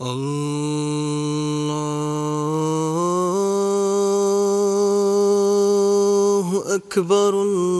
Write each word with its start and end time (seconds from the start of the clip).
الله 0.00 1.74
أكبر 6.74 7.42
الله 7.42 7.79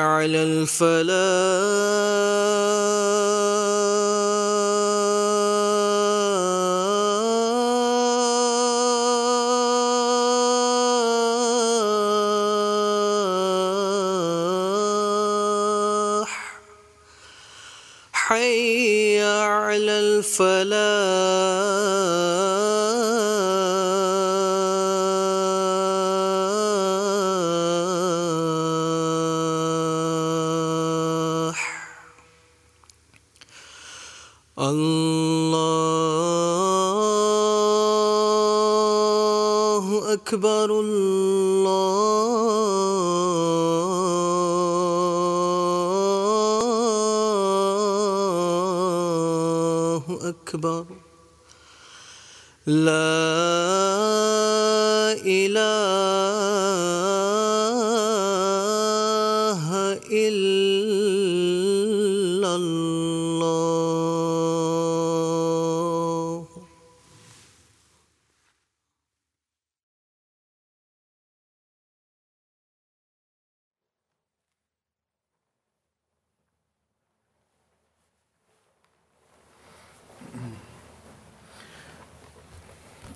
على 0.00 0.42
الفلاح. 0.42 1.59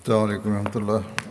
السلام 0.05 0.23
علیکم 0.23 0.53
رحمۃ 0.53 0.75
اللہ 0.75 1.24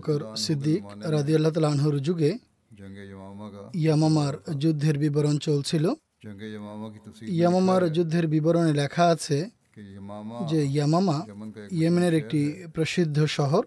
বকর 0.00 0.20
সিদ্দিক 0.44 0.82
রাজি 1.14 1.32
আল্লাহ 1.38 1.52
তালাহর 1.56 1.96
যুগে 2.06 2.32
ইয়ামামার 3.82 4.34
যুদ্ধের 4.62 4.96
বিবরণ 5.02 5.36
চলছিল। 5.46 5.84
ইয়ামামার 7.36 7.82
যুদ্ধের 7.96 8.26
বিবরণে 8.34 8.72
লেখা 8.80 9.04
আছে 9.14 9.38
যে 10.50 10.60
ইয়ামামা 10.74 11.18
ইয়েমেনের 11.78 12.14
একটি 12.20 12.40
প্রসিদ্ধ 12.74 13.18
শহর। 13.38 13.62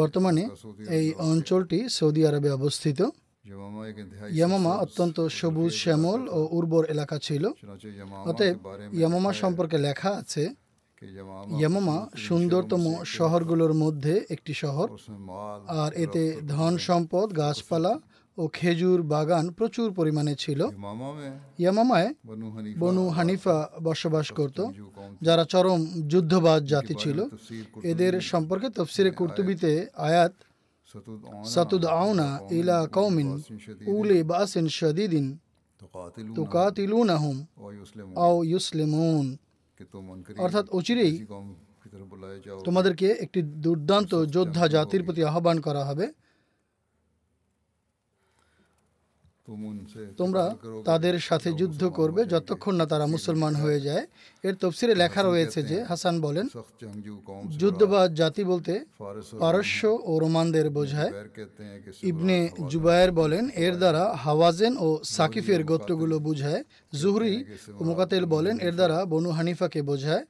বর্তমানে 0.00 0.44
এই 0.98 1.06
অঞ্চলটি 1.30 1.78
সৌদি 1.96 2.22
আরবে 2.28 2.50
অবস্থিত। 2.58 3.00
ইয়ামামা 4.36 4.72
অত্যন্ত 4.84 5.16
সবুজ 5.38 5.72
শ্যামল 5.82 6.20
ও 6.36 6.40
উর্বর 6.58 6.84
এলাকা 6.94 7.16
ছিল। 7.26 7.44
অতএব 8.30 8.56
ইয়ামামা 8.98 9.30
সম্পর্কে 9.42 9.76
লেখা 9.86 10.10
আছে 10.22 10.44
ইয়ামামা 11.60 11.96
সুন্দরতম 12.26 12.84
শহরগুলোর 13.04 13.74
মধ্যে 13.74 14.14
একটি 14.30 14.52
শহর। 14.62 14.88
আর 15.66 15.92
এতে 16.04 16.22
ধন 16.46 16.72
সম্পদ 16.88 17.36
গাছপালা 17.36 17.94
ও 18.38 18.42
খেজুর 18.48 19.02
বাগান 19.02 19.50
প্রচুর 19.50 19.88
পরিমাণে 19.92 20.34
ছিল। 20.34 20.60
ইয়ামামায় 21.58 22.14
বনু 22.78 23.04
হানিফা 23.08 23.56
বসবাস 23.82 24.26
করত 24.38 24.58
যারা 25.22 25.44
চরম 25.44 25.80
যুদ্ধবাদ 26.08 26.60
জাতি 26.72 26.94
ছিল। 27.02 27.18
এদের 27.82 28.14
সম্পর্কে 28.20 28.68
তফসিরে 28.76 29.10
কুর্তুবিতে 29.10 29.72
আয়াত 30.08 30.34
সাতুদ 31.44 31.84
আউনা 31.84 32.28
ইলা 32.50 32.78
কৌমিন 32.96 33.28
উলে 33.96 34.18
বাসিন 34.30 34.66
শদিদিন। 34.78 35.26
তুকাতিলুনাহুম 36.36 37.36
আও 38.24 38.36
ইউসলিমুন। 38.44 39.26
অর্থাৎ 40.36 40.64
অচিরেই 40.68 41.14
তোমাদেরকে 42.64 43.06
একটি 43.20 43.40
দুর্দান্ত 43.64 44.12
যোদ্ধা 44.26 44.64
জাতির 44.68 45.02
প্রতি 45.02 45.22
আহ্বান 45.24 45.58
করা 45.60 45.82
হবে। 45.84 46.06
তোমরা 50.20 50.44
তাদের 50.84 51.16
সাথে 51.28 51.48
যুদ্ধ 51.60 51.82
করবে 51.98 52.20
যতক্ষণ 52.32 52.74
না 52.80 52.86
তারা 52.92 53.06
মুসলমান 53.14 53.54
হয়ে 53.62 53.80
যায়। 53.80 54.04
এর 54.48 54.54
তফসিরে 54.62 54.94
লেখা 55.02 55.22
রয়েছে 55.22 55.60
যে 55.70 55.78
হাসান 55.90 56.14
বলেন, 56.26 56.46
যুদ্ধ 57.60 57.80
বা 57.92 58.00
জাতি 58.20 58.42
বলতে 58.44 58.74
পারস্য 59.42 59.80
ও 60.10 60.12
রোমানদের 60.24 60.66
বোঝায়। 60.78 61.12
ইবনে 62.10 62.36
জুবায়ের 62.72 63.10
বলেন, 63.12 63.44
এর 63.66 63.74
দ্বারা 63.76 64.02
হাওয়াজেন 64.24 64.72
ও 64.86 64.88
সাকিফের 65.16 65.60
গোত্রগুলো 65.70 66.16
বোঝায়। 66.28 66.62
জুহরি 67.00 67.34
ও 67.78 67.80
মোকাতেল 67.88 68.24
বলেন, 68.34 68.54
এর 68.68 68.74
দ্বারা 68.78 68.98
বনু 69.12 69.30
হানিফাকে 69.36 69.80
বোঝায়। 69.90 70.24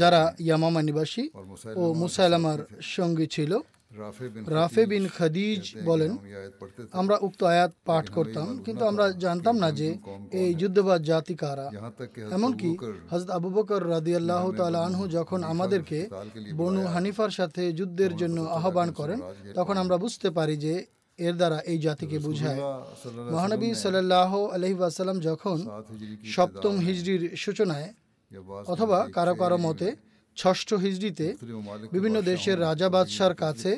যারা 0.00 0.22
ইয়ামামা 0.46 0.80
নিবাসী 0.88 1.24
ও 1.80 1.82
মুসাইলামার 2.02 2.60
সঙ্গী 2.96 3.26
ছিল 3.36 3.52
রাফে 4.48 4.86
বিন 4.86 5.04
খাদিজ 5.08 5.62
বলেন 5.84 6.12
আমরা 6.92 7.16
উক্ত 7.20 7.42
আয়াত 7.44 7.72
পাঠ 7.84 8.04
করতাম 8.08 8.46
কিন্তু 8.62 8.84
আমরা 8.84 9.04
জানতাম 9.18 9.56
না 9.56 9.68
যে 9.72 9.88
এই 10.32 10.54
যুদ্ধবাদ 10.54 11.02
জাতি 11.02 11.34
কারা 11.34 11.66
এমনকি 12.30 12.70
হজরত 13.10 13.30
আবু 13.30 13.48
বকর 13.50 13.88
রাজি 13.88 14.12
আল্লাহ 14.14 14.44
আনহু 14.84 15.08
যখন 15.08 15.42
আমাদেরকে 15.44 15.98
বনু 16.54 16.82
হানিফার 16.86 17.30
সাথে 17.30 17.72
যুদ্ধের 17.72 18.16
জন্য 18.16 18.40
আহ্বান 18.40 18.92
করেন 18.92 19.18
তখন 19.54 19.76
আমরা 19.76 19.96
বুঝতে 19.96 20.30
পারি 20.30 20.56
যে 20.56 20.74
এর 21.18 21.34
দ্বারা 21.36 21.58
এই 21.60 21.78
জাতিকে 21.78 22.18
বুঝায়। 22.18 22.60
মহানবী 23.30 23.74
সাল্লাহ 23.74 24.32
আলহি 24.46 24.74
যখন 25.20 25.58
সপ্তম 26.24 26.74
হিজড়ির 26.78 27.22
সূচনায় 27.36 27.88
অথবা 28.66 29.08
কারও 29.12 29.34
কারও 29.34 29.58
মতে 29.58 29.88
ষষ্ঠ 30.40 30.68
হিজড়িতে 30.84 31.26
বিভিন্ন 31.94 32.16
দেশের 32.30 32.56
রাজা 32.66 32.88
বাদশার 32.94 33.34
কাছে 33.42 33.70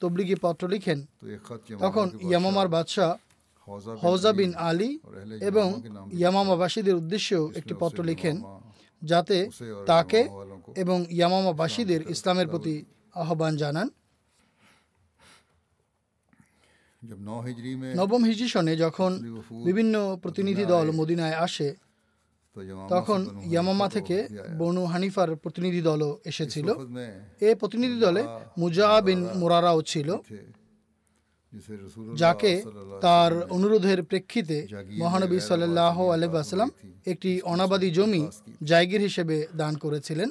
তবলিগি 0.00 0.36
পত্র 0.44 0.64
লিখেন। 0.74 0.98
তখন 1.82 2.06
ইয়ামামার 2.28 2.68
বাদশাহ 2.76 3.10
হৌজা 4.02 4.32
বিন 4.38 4.52
আলী 4.68 4.90
এবং 5.48 5.68
ইয়ামামাবাসীদের 6.20 6.98
উদ্দেশ্যেও 7.00 7.44
একটি 7.58 7.74
পত্র 7.82 8.00
লিখেন, 8.10 8.36
যাতে 9.02 9.36
তাকে 9.90 10.20
এবং 10.82 10.98
ইয়ামামাবাসীদের 11.16 12.00
ইসলামের 12.14 12.48
প্রতি 12.52 12.74
আহ্বান 13.22 13.54
জানান। 13.62 13.88
নবম 17.98 18.22
হিজি 18.28 18.46
সনে 18.54 18.74
যখন 18.84 19.10
বিভিন্ন 19.66 19.94
প্রতিনিধি 20.22 20.64
দল 20.72 20.86
মদিনায় 20.98 21.36
আসে 21.46 21.68
তখন 22.94 23.20
ইয়ামামা 23.50 23.86
থেকে 23.96 24.16
বনু 24.60 24.82
হানিফার 24.92 25.36
প্রতিনিধি 25.36 25.80
দলও 25.88 26.10
এসেছিল। 26.30 26.68
এ 27.48 27.50
প্রতিনিধি 27.60 27.98
দলে 28.06 28.22
মুজা 28.60 28.88
বিন 29.06 29.20
মুরারাও 29.40 29.80
ছিল 29.82 30.08
যাকে 32.22 32.52
তার 33.06 33.32
অনুরোধের 33.56 34.00
প্রেক্ষিতে 34.10 34.56
মহানবী 35.02 35.38
সাল্লাহ 35.50 35.96
আলহাম 36.14 36.68
একটি 37.12 37.30
অনাবাদী 37.52 37.90
জমি 37.96 38.22
জায়গির 38.70 39.02
হিসেবে 39.08 39.36
দান 39.60 39.74
করেছিলেন। 39.84 40.28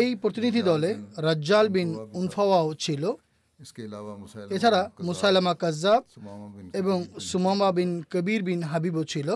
এই 0.00 0.08
প্রতিনিধি 0.22 0.62
দলে 0.70 0.90
রাজ্জাল 1.26 1.66
বিন 1.74 1.88
উনফাওয়াও 2.20 2.68
ছিল। 2.84 3.02
এছাড়া 4.56 4.80
মুসাইলামা 5.08 5.54
কাজাব 5.62 6.02
এবং 6.80 6.98
সুমামা 7.28 7.68
বিন 7.76 7.90
কবির 8.12 8.40
বিন 8.48 8.60
হাবিবও 8.70 9.04
ছিল। 9.04 9.28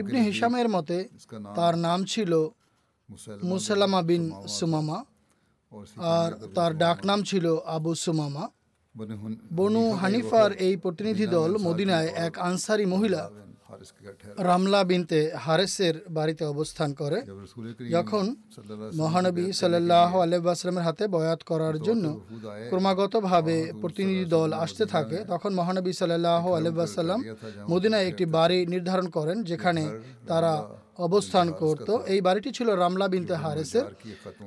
ইবনে 0.00 0.18
হিসামের 0.28 0.68
মতে 0.74 0.98
তার 1.58 1.74
নাম 1.86 1.98
ছিল 2.12 2.32
মুসালামা 3.50 4.00
বিন 4.08 4.22
সুমামা। 4.56 4.98
আর 6.14 6.30
তার 6.56 6.72
ডাক 6.82 6.98
নাম 7.08 7.20
ছিল 7.30 7.46
আবু 7.76 7.92
সুমামা। 8.04 8.44
বনু 9.58 9.84
হানিফার 10.00 10.50
এই 10.66 10.74
প্রতিনিধি 10.84 11.26
দল 11.36 11.50
মদিনায় 11.66 12.10
এক 12.26 12.34
আনসারি 12.48 12.84
মহিলা 12.94 13.22
রামলা 14.38 14.84
বিনতে 14.84 15.30
হারেসের 15.44 15.94
বাড়িতে 16.10 16.44
অবস্থান 16.44 16.92
করে। 16.92 17.18
যখন 17.90 18.34
মহানবী 18.94 19.52
সাল্লাহ 19.52 20.18
আলাইসলামের 20.18 20.82
হাতে 20.82 21.06
বয়াত 21.08 21.42
করার 21.42 21.76
জন্য 21.78 22.20
ক্রমাগতভাবে 22.68 23.72
প্রতিনিধি 23.80 24.24
দল 24.24 24.52
আসতে 24.52 24.84
থাকে। 24.86 25.18
তখন 25.28 25.54
মহানবী 25.54 25.92
সাল্লাহ 25.92 26.52
আলাইসাল্লাম 26.52 27.20
মদিনায় 27.70 28.06
একটি 28.06 28.24
বাড়ি 28.26 28.66
নির্ধারণ 28.66 29.08
করেন 29.08 29.42
যেখানে 29.42 29.82
তারা 30.26 30.52
অবস্থান 30.98 31.52
করত। 31.52 31.88
এই 32.06 32.20
বাড়িটি 32.20 32.50
ছিল 32.52 32.68
রামলা 32.76 33.08
বিনতে 33.08 33.34
হারেসের। 33.34 33.84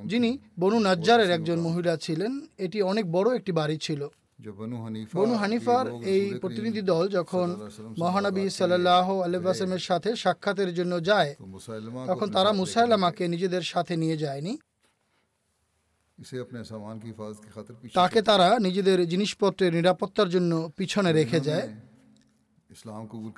যিনি 0.06 0.38
বনু 0.60 0.80
নাজ্জারের 0.80 1.30
একজন 1.30 1.60
মহিলা 1.60 1.98
ছিলেন। 1.98 2.32
এটি 2.58 2.82
অনেক 2.82 3.12
বড় 3.12 3.36
একটি 3.36 3.52
বাড়ি 3.52 3.78
ছিল। 3.78 4.02
বনু 5.14 5.36
হানিফার 5.36 5.88
এই 6.06 6.40
প্রতিনিধি 6.40 6.82
দল 6.82 7.08
যখন 7.08 7.48
মহানবী 8.00 8.50
সাল্লাহ 8.50 9.20
আলাইসালামের 9.22 9.80
সাথে 9.80 10.16
সাক্ষাতের 10.16 10.74
জন্য 10.74 11.04
যায় 11.04 11.36
তখন 12.08 12.32
তারা 12.32 12.52
মুসাইলামাকে 12.52 13.28
নিজেদের 13.28 13.62
সাথে 13.62 13.96
নিয়ে 13.98 14.18
যায়নি। 14.18 14.60
তাকে 17.94 18.22
তারা 18.22 18.60
নিজেদের 18.60 19.08
জিনিসপত্রের 19.08 19.74
নিরাপত্তার 19.74 20.30
জন্য 20.30 20.72
পিছনে 20.78 21.14
রেখে 21.14 21.40
যায়। 21.40 21.93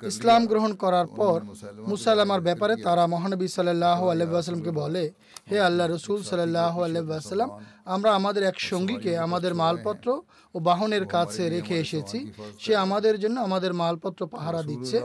ইসলাম 0.02 0.46
গ্রহণ 0.46 0.74
করার 0.74 1.06
পর 1.06 1.40
মুসাইলামার 1.86 2.40
ব্যাপারে 2.40 2.76
তারা 2.76 3.06
মহানবী 3.06 3.48
সাল্লাহ 3.48 4.08
আলহামকে 4.08 4.70
বলে 4.70 5.12
হে 5.50 5.60
আল্লাহ 5.60 5.86
রসুল 5.86 6.22
সাল্লাহ 6.22 6.82
আলহাম 6.82 7.60
আমরা 7.84 8.14
আমাদের 8.14 8.42
এক 8.42 8.60
সঙ্গীকে 8.60 9.18
আমাদের 9.18 9.54
মালপত্র 9.54 10.22
ও 10.54 10.60
বাহনের 10.60 11.06
কাছে 11.06 11.48
রেখে 11.48 11.78
এসেছি। 11.78 12.32
সে 12.58 12.76
আমাদের 12.76 13.20
জন্য 13.20 13.40
আমাদের 13.40 13.74
মালপত্র 13.74 14.26
পাহারা 14.26 14.62
দিচ্ছে। 14.62 15.00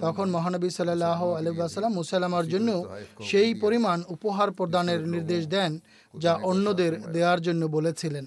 তখন 0.00 0.30
মহানবী 0.30 0.70
সাল্লাহ 0.70 1.32
আলহাম 1.34 1.94
মুসাইলামার 1.94 2.48
জন্য 2.48 2.84
সেই 3.22 3.54
পরিমাণ 3.54 4.02
উপহার 4.08 4.50
প্রদানের 4.52 5.08
নির্দেশ 5.08 5.46
দেন 5.46 5.78
যা 6.18 6.34
অন্যদের 6.34 7.02
দেওয়ার 7.12 7.40
জন্য 7.40 7.66
বলেছিলেন। 7.66 8.26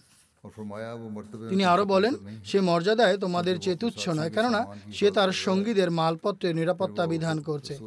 তিনি 1.49 1.65
আরও 1.65 1.85
বলেন 1.85 2.15
সে 2.45 2.61
মর্যাদায় 2.61 3.17
তোমাদের 3.17 3.59
চেয়ে 3.59 3.75
তুচ্ছ 3.75 4.09
নয় 4.09 4.29
কেননা 4.29 4.65
সে 4.93 5.11
তার 5.11 5.31
সঙ্গীদের 5.31 5.91
মালপত্রের 5.91 6.55
নিরাপত্তা 6.55 7.07
বিধান 7.07 7.41
করছে। 7.41 7.79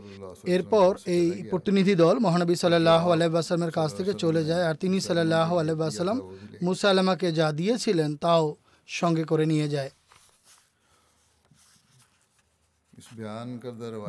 এরপর 0.45 0.97
এই 1.07 1.45
প্রতিনিধি 1.51 1.95
দল 1.95 2.19
মহানবী 2.19 2.55
সাল্লাহ 2.55 3.11
আলহামের 3.11 3.71
কাছ 3.71 3.95
থেকে 3.95 4.15
চলে 4.15 4.45
যায়। 4.45 4.65
আর 4.67 4.75
তিনি 4.75 5.01
সাল্লাহ 5.01 5.59
আলাইসাল্লাম 5.59 6.21
মুসাল্লামাকে 6.63 7.33
যা 7.33 7.53
দিয়েছিলেন 7.53 8.17
তাও 8.17 8.57
সঙ্গে 8.87 9.25
করে 9.25 9.47
নিয়ে 9.47 9.69
যায়। 9.69 9.91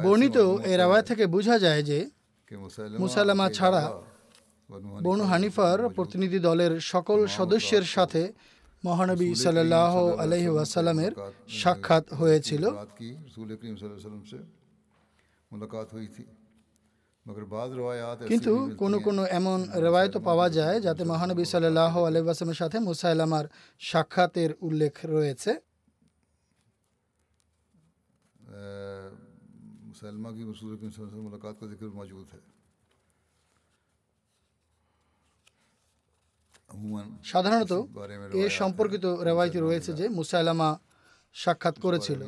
বর্ণিত 0.03 0.37
এ 0.65 0.77
রাওয়ায় 0.77 1.03
থেকে 1.03 1.25
বোঝা 1.27 1.59
যায় 1.59 1.83
যে 1.83 2.09
মুসালামা 2.99 3.49
ছাড়া 3.49 3.91
বনু 4.81 5.23
হানিফার 5.23 5.89
প্রতিনিধি 5.89 6.39
দলের 6.39 6.79
সকল 6.79 7.27
সদস্যের 7.27 7.83
সাথে 7.83 8.33
মহানবী 8.85 9.35
সাল্লাহ 9.35 10.09
আলহি 10.09 10.47
ওয়াসাল্লামের 10.47 11.11
সাক্ষাৎ 11.47 12.13
হয়েছিল। 12.13 12.69
কিন্তু 18.27 18.71
কোনো 18.77 18.99
কোনো 18.99 19.25
এমন 19.25 19.69
রেওয়ায়ত 19.75 20.17
পাওয়া 20.17 20.49
যায় 20.49 20.81
যাতে 20.81 21.03
মহানবী 21.03 21.45
সাল্লাহ 21.45 22.03
আলহিবাসমের 22.03 22.55
সাথে 22.55 22.79
মুসাইলামার 22.79 23.45
সাক্ষাতের 23.79 24.49
উল্লেখ 24.61 24.99
রয়েছে। 25.05 25.59
মুসাইলমা 29.81 30.31
কি 30.31 30.43
মুলাকাত 30.45 31.55
কা 31.59 31.67
জিক্র 31.67 31.91
মৌজুদ 31.91 32.27
সাধারণত 37.23 37.73
এ 38.33 38.49
সম্পর্কিত 38.49 39.05
রেওয়ায়তি 39.05 39.59
রয়েছে 39.59 39.93
যে 39.93 40.09
মুসাইলামা 40.09 40.79
সাক্ষাৎ 41.33 41.79
করেছিল। 41.79 42.19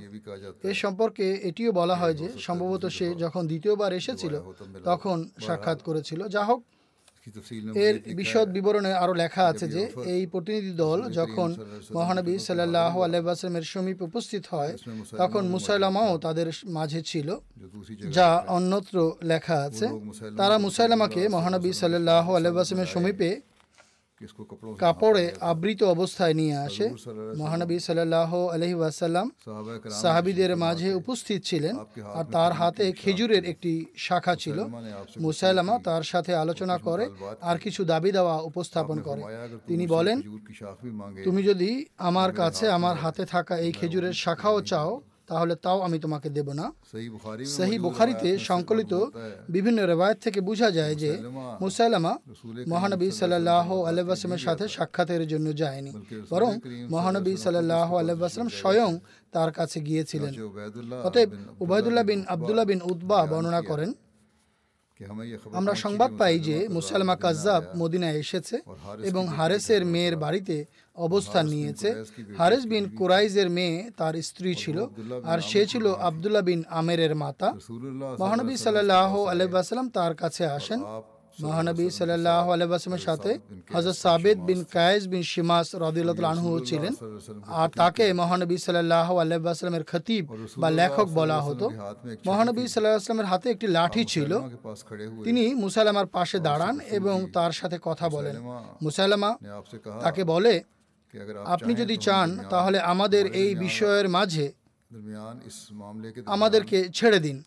এ 0.64 0.74
সম্পর্কে 0.74 1.34
এটিও 1.34 1.72
বলা 1.72 1.96
হয় 1.96 2.14
যে 2.14 2.30
সম্ভবত 2.40 2.86
সে 2.86 3.16
যখন 3.16 3.48
দ্বিতীয়বার 3.48 3.94
এসেছিল 3.94 4.42
তখন 4.84 5.30
সাক্ষাৎ 5.42 5.82
করেছিল। 5.82 6.28
যা 6.28 6.46
হোক 6.46 6.64
এর 7.76 8.16
বিশদ 8.16 8.50
বিবরণে 8.50 8.94
আরও 8.94 9.14
লেখা 9.14 9.46
আছে 9.46 9.68
যে 9.68 9.92
এই 10.06 10.28
প্রতিনিধি 10.28 10.72
দল 10.72 11.12
যখন 11.12 11.56
মহানবী 11.94 12.38
সাল্লাহ 12.38 13.02
আসলামের 13.02 13.62
সমীপ 13.62 14.02
উপস্থিত 14.02 14.44
হয় 14.50 14.78
তখন 15.18 15.48
মুসাইলামাও 15.48 16.18
তাদের 16.18 16.52
মাঝে 16.66 17.02
ছিল 17.02 17.38
যা 18.12 18.44
অন্যত্র 18.48 19.12
লেখা 19.24 19.58
আছে। 19.58 19.88
তারা 20.38 20.58
মুসাইলামাকে 20.58 21.30
মহানবী 21.30 21.74
সাল্লাহ 21.74 22.34
আলাইসলামের 22.34 22.86
সমীপে 22.86 23.42
কাপড়ে 24.84 25.26
আবৃত 25.52 25.82
অবস্থায় 25.96 26.36
নিয়ে 26.42 26.56
আসে। 26.68 26.86
মহানবী 27.42 27.78
সাল্লাহ 27.80 28.32
আলহি 28.54 28.76
ওয়াসাল্লাম 28.80 29.28
সাহাবিদের 30.04 30.52
মাঝে 30.64 30.90
উপস্থিত 31.02 31.40
ছিলেন 31.50 31.76
আর 32.18 32.26
তার 32.36 32.52
হাতে 32.60 32.86
খেজুরের 33.02 33.44
একটি 33.52 33.74
শাখা 34.06 34.34
ছিল। 34.44 34.58
মুসাইলামা 35.26 35.76
তার 35.88 36.04
সাথে 36.12 36.32
আলোচনা 36.44 36.78
করে 36.88 37.06
আর 37.50 37.58
কিছু 37.64 37.82
দাবি 37.92 38.12
দেওয়া 38.18 38.36
উপস্থাপন 38.50 38.98
করে। 39.08 39.22
তিনি 39.70 39.86
বলেন 39.96 40.18
তুমি 41.26 41.42
যদি 41.50 41.70
আমার 42.10 42.32
কাছে 42.42 42.66
আমার 42.78 42.96
হাতে 43.04 43.24
থাকা 43.34 43.54
এই 43.66 43.72
খেজুরের 43.72 44.16
শাখাও 44.24 44.58
চাও 44.72 44.92
তাহলে 45.30 45.54
তাও 45.66 45.78
আমি 45.88 45.98
তোমাকে 46.06 46.28
দেব 46.38 46.48
না। 46.60 46.66
সেই 47.56 47.78
বুখারিতে 47.86 48.30
সংকলিত 48.50 48.94
বিভিন্ন 49.56 49.80
রেবায়ত 49.92 50.18
থেকে 50.26 50.40
বোঝা 50.50 50.70
যায় 50.78 50.96
যে 51.04 51.12
মুসাইলামা 51.64 52.14
মহানবী 52.72 53.08
সাল্লাহ 53.20 53.68
আলহামের 53.90 54.42
সাথে 54.48 54.66
সাক্ষাতের 54.76 55.24
জন্য 55.32 55.48
যায়নি। 55.62 55.92
বরং 56.32 56.52
মহানবী 56.94 57.34
সাল্লাহ 57.46 57.90
আলহাম 58.02 58.48
স্বয়ং 58.60 58.92
তার 59.34 59.50
কাছে 59.58 59.78
গিয়েছিলেন। 59.88 60.34
অতএব 61.08 61.30
উবায়দুল্লাহ 61.64 62.06
বিন 62.10 62.20
আবদুল্লাহ 62.34 62.66
বিন 62.72 62.80
উদ্বা 62.92 63.20
বর্ণনা 63.32 63.62
করেন। 63.72 63.92
আমরা 65.60 65.74
সংবাদ 65.86 66.12
পাই 66.20 66.36
যে 66.48 66.58
মুসালমা 66.76 67.16
কাজ্জাব 67.24 67.64
মদিনায় 67.82 68.18
এসেছে 68.24 68.56
এবং 69.10 69.24
হারেসের 69.36 69.82
মেয়ের 69.94 70.16
বাড়িতে 70.24 70.56
অবস্থান 70.96 71.48
নিয়েছে। 71.48 72.04
হারেস 72.38 72.66
বিন 72.66 72.96
কুরাইজের 72.98 73.50
মেয়ে 73.50 73.92
তার 73.98 74.22
স্ত্রী 74.22 74.56
ছিল। 74.56 74.88
আর 75.24 75.40
সে 75.40 75.66
ছিল 75.66 75.94
আবদুল্লাহ 75.96 76.42
বিন 76.42 76.64
আমেরের 76.70 77.16
মাতা। 77.16 77.54
মহানবী 78.20 78.56
সাল্লাহ 78.56 79.26
আলহাম 79.26 79.90
তার 79.90 80.16
কাছে 80.16 80.46
আসেন। 80.46 80.84
মহানবী 81.42 81.90
সাল্লাহ 81.90 82.52
আলহামের 82.52 83.00
সাথে 83.00 83.40
হজরত 83.74 83.96
সাবেদ 83.96 84.40
বিন 84.40 84.64
কায়েস 84.64 85.08
বিন 85.08 85.24
শিমাস 85.24 85.76
রদুল্লাহু 85.76 86.60
ছিলেন। 86.60 86.94
আর 87.48 87.70
তাকে 87.70 88.14
মহানবী 88.14 88.58
সাল্লাহ 88.58 89.18
আলহামের 89.18 89.84
খতিব 89.84 90.36
বা 90.58 90.70
লেখক 90.70 91.08
বলা 91.10 91.42
হতো। 91.42 91.70
মহানবী 92.26 92.68
সাল্লাহ 92.68 92.96
আসলামের 92.96 93.26
হাতে 93.26 93.50
একটি 93.50 93.68
লাঠি 93.68 94.06
ছিল। 94.06 94.40
তিনি 95.24 95.54
মুসালামার 95.54 96.06
পাশে 96.06 96.40
দাঁড়ান 96.40 96.80
এবং 96.80 97.32
তার 97.34 97.52
সাথে 97.52 97.80
কথা 97.82 98.10
বলেন। 98.10 98.36
মুসালামা 98.82 99.38
তাকে 100.02 100.24
বলে 100.24 100.64
আপনি 101.46 101.74
যদি 101.76 101.98
চান 101.98 102.30
তাহলে 102.50 102.80
আমাদের 102.80 103.26
এই 103.34 103.56
বিষয়ের 103.56 104.10
মাঝে 104.10 104.52
আমাদেরকে 106.26 106.90
ছেড়ে 106.94 107.20
দিন। 107.20 107.44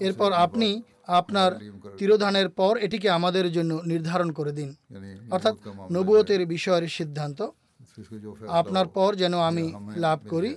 এরপর 0.00 0.32
আপনি 0.32 0.82
আপনার 1.06 1.50
তিরোধানের 1.98 2.48
পর 2.48 2.76
এটিকে 2.76 3.10
আমাদের 3.10 3.52
জন্য 3.52 3.82
নির্ধারণ 3.86 4.32
করে 4.32 4.52
দিন। 4.52 4.74
অর্থাৎ 5.30 5.54
নবুয়তের 5.92 6.46
বিষয়ের 6.46 6.88
সিদ্ধান্ত। 6.88 7.42
আপনার 8.48 8.86
পর 8.88 9.14
যেন 9.14 9.34
আমি 9.38 9.72
লাভ 9.96 10.18
করি। 10.30 10.50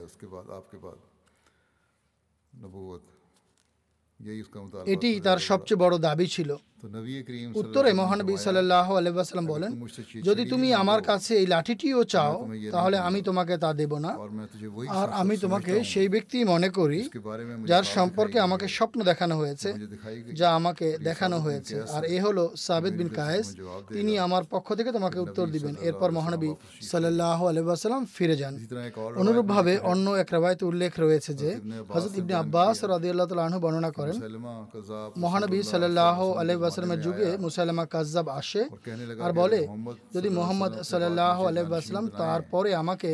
এটি 4.85 5.19
তার 5.19 5.37
সবচেয়ে 5.39 5.77
বড় 5.77 5.97
দাবি 5.97 6.27
ছিল। 6.27 6.55
উত্তরে 7.61 7.93
মহানবী 7.93 8.37
সাল্লাহ 8.37 8.87
আলাইসাল্লাম 8.97 9.47
বলেন 9.53 9.71
যদি 10.23 10.43
তুমি 10.45 10.73
আমার 10.73 11.01
কাছে 11.01 11.31
এই 11.35 11.47
লাঠিটিও 11.47 12.03
চাও 12.03 12.33
তাহলে 12.71 12.97
আমি 12.97 13.21
তোমাকে 13.21 13.53
তা 13.57 13.69
দেব 13.73 13.93
না। 13.97 14.11
আর 14.99 15.07
আমি 15.21 15.37
তোমাকে 15.37 15.73
সেই 15.83 16.09
ব্যক্তি 16.09 16.37
মনে 16.43 16.69
করি 16.69 16.99
যার 17.69 17.85
সম্পর্কে 17.97 18.39
আমাকে 18.39 18.65
স্বপ্ন 18.67 19.03
দেখানো 19.03 19.35
হয়েছে 19.35 19.69
যা 20.39 20.47
আমাকে 20.55 20.87
দেখানো 21.03 21.37
হয়েছে। 21.39 21.75
আর 21.95 22.03
এ 22.15 22.17
হলো 22.21 22.43
সাবেদ 22.55 22.93
বিন 22.97 23.09
কায়েস 23.09 23.47
তিনি 23.95 24.11
আমার 24.19 24.43
পক্ষ 24.49 24.67
থেকে 24.73 24.91
তোমাকে 24.91 25.19
উত্তর 25.19 25.45
দিবেন। 25.47 25.75
এরপর 25.81 26.09
মহানবী 26.11 26.51
সাল্লাহ 26.81 27.39
আলহাম 27.47 28.03
ফিরে 28.15 28.35
যান। 28.35 28.53
অনুরূপভাবে 29.21 29.73
অন্য 29.91 30.05
এক 30.11 30.27
রাবায়তে 30.31 30.63
উল্লেখ 30.65 30.91
রয়েছে 30.99 31.31
যে 31.33 31.49
হজরত 31.93 32.13
ইবনে 32.17 32.33
আব্বাস 32.33 32.77
রাদিয়াল্লাহু 32.83 33.59
বর্ণনা 33.59 33.91
করেন 33.91 34.15
মহানবী 35.17 35.59
সাল্লাহ 35.63 36.19
আলহ 36.41 36.59
যুগে 37.05 37.29
মুসাইলামা 37.37 37.85
কাজ্জাব 37.85 38.27
আসে 38.31 38.61
আর 39.21 39.31
বলে 39.33 39.61
যদি 40.13 40.29
মোহাম্মদ 40.29 40.71
সাল্লাহ 40.83 41.37
আলহাম 41.47 42.05
তার 42.17 42.41
পরে 42.51 42.71
আমাকে 42.75 43.11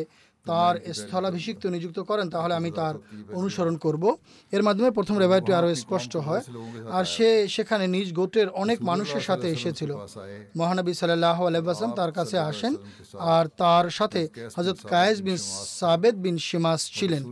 তার 0.48 0.74
স্থলাভিষিক্ত 0.94 1.63
নিযুক্ত 1.75 2.00
করেন, 2.00 2.30
তাহলে 2.30 2.54
আমি 2.60 2.70
তার 2.80 2.96
অনুসরণ 3.39 3.75
করব। 3.86 4.04
এর 4.51 4.63
মাধ্যমে 4.63 4.92
প্রথম 4.92 5.16
রেবায়টি 5.24 5.51
আরও 5.54 5.70
স্পষ্ট 5.75 6.13
হয়। 6.27 6.44
আর 6.98 7.06
সে 7.13 7.30
সেখানে 7.48 7.86
নিজ 7.96 8.08
গোটের 8.13 8.48
অনেক 8.63 8.77
মানুষের 8.89 9.24
সাথে 9.30 9.48
এসেছিল। 9.50 9.92
মহানবী 10.58 10.94
সাল্লাহ 10.94 11.38
আলাইসালাম 11.48 11.94
তার 12.00 12.12
কাছে 12.12 12.38
আসেন 12.50 12.74
আর 13.36 13.46
তার 13.62 13.86
সাথে 13.89 14.22
হজরত 14.58 14.80
কায়েস 14.94 15.18
বিন 15.22 15.38
সাবেদ 15.80 16.16
বিন 16.16 16.38
শিমাস 16.48 16.82
ছিলেন। 16.98 17.24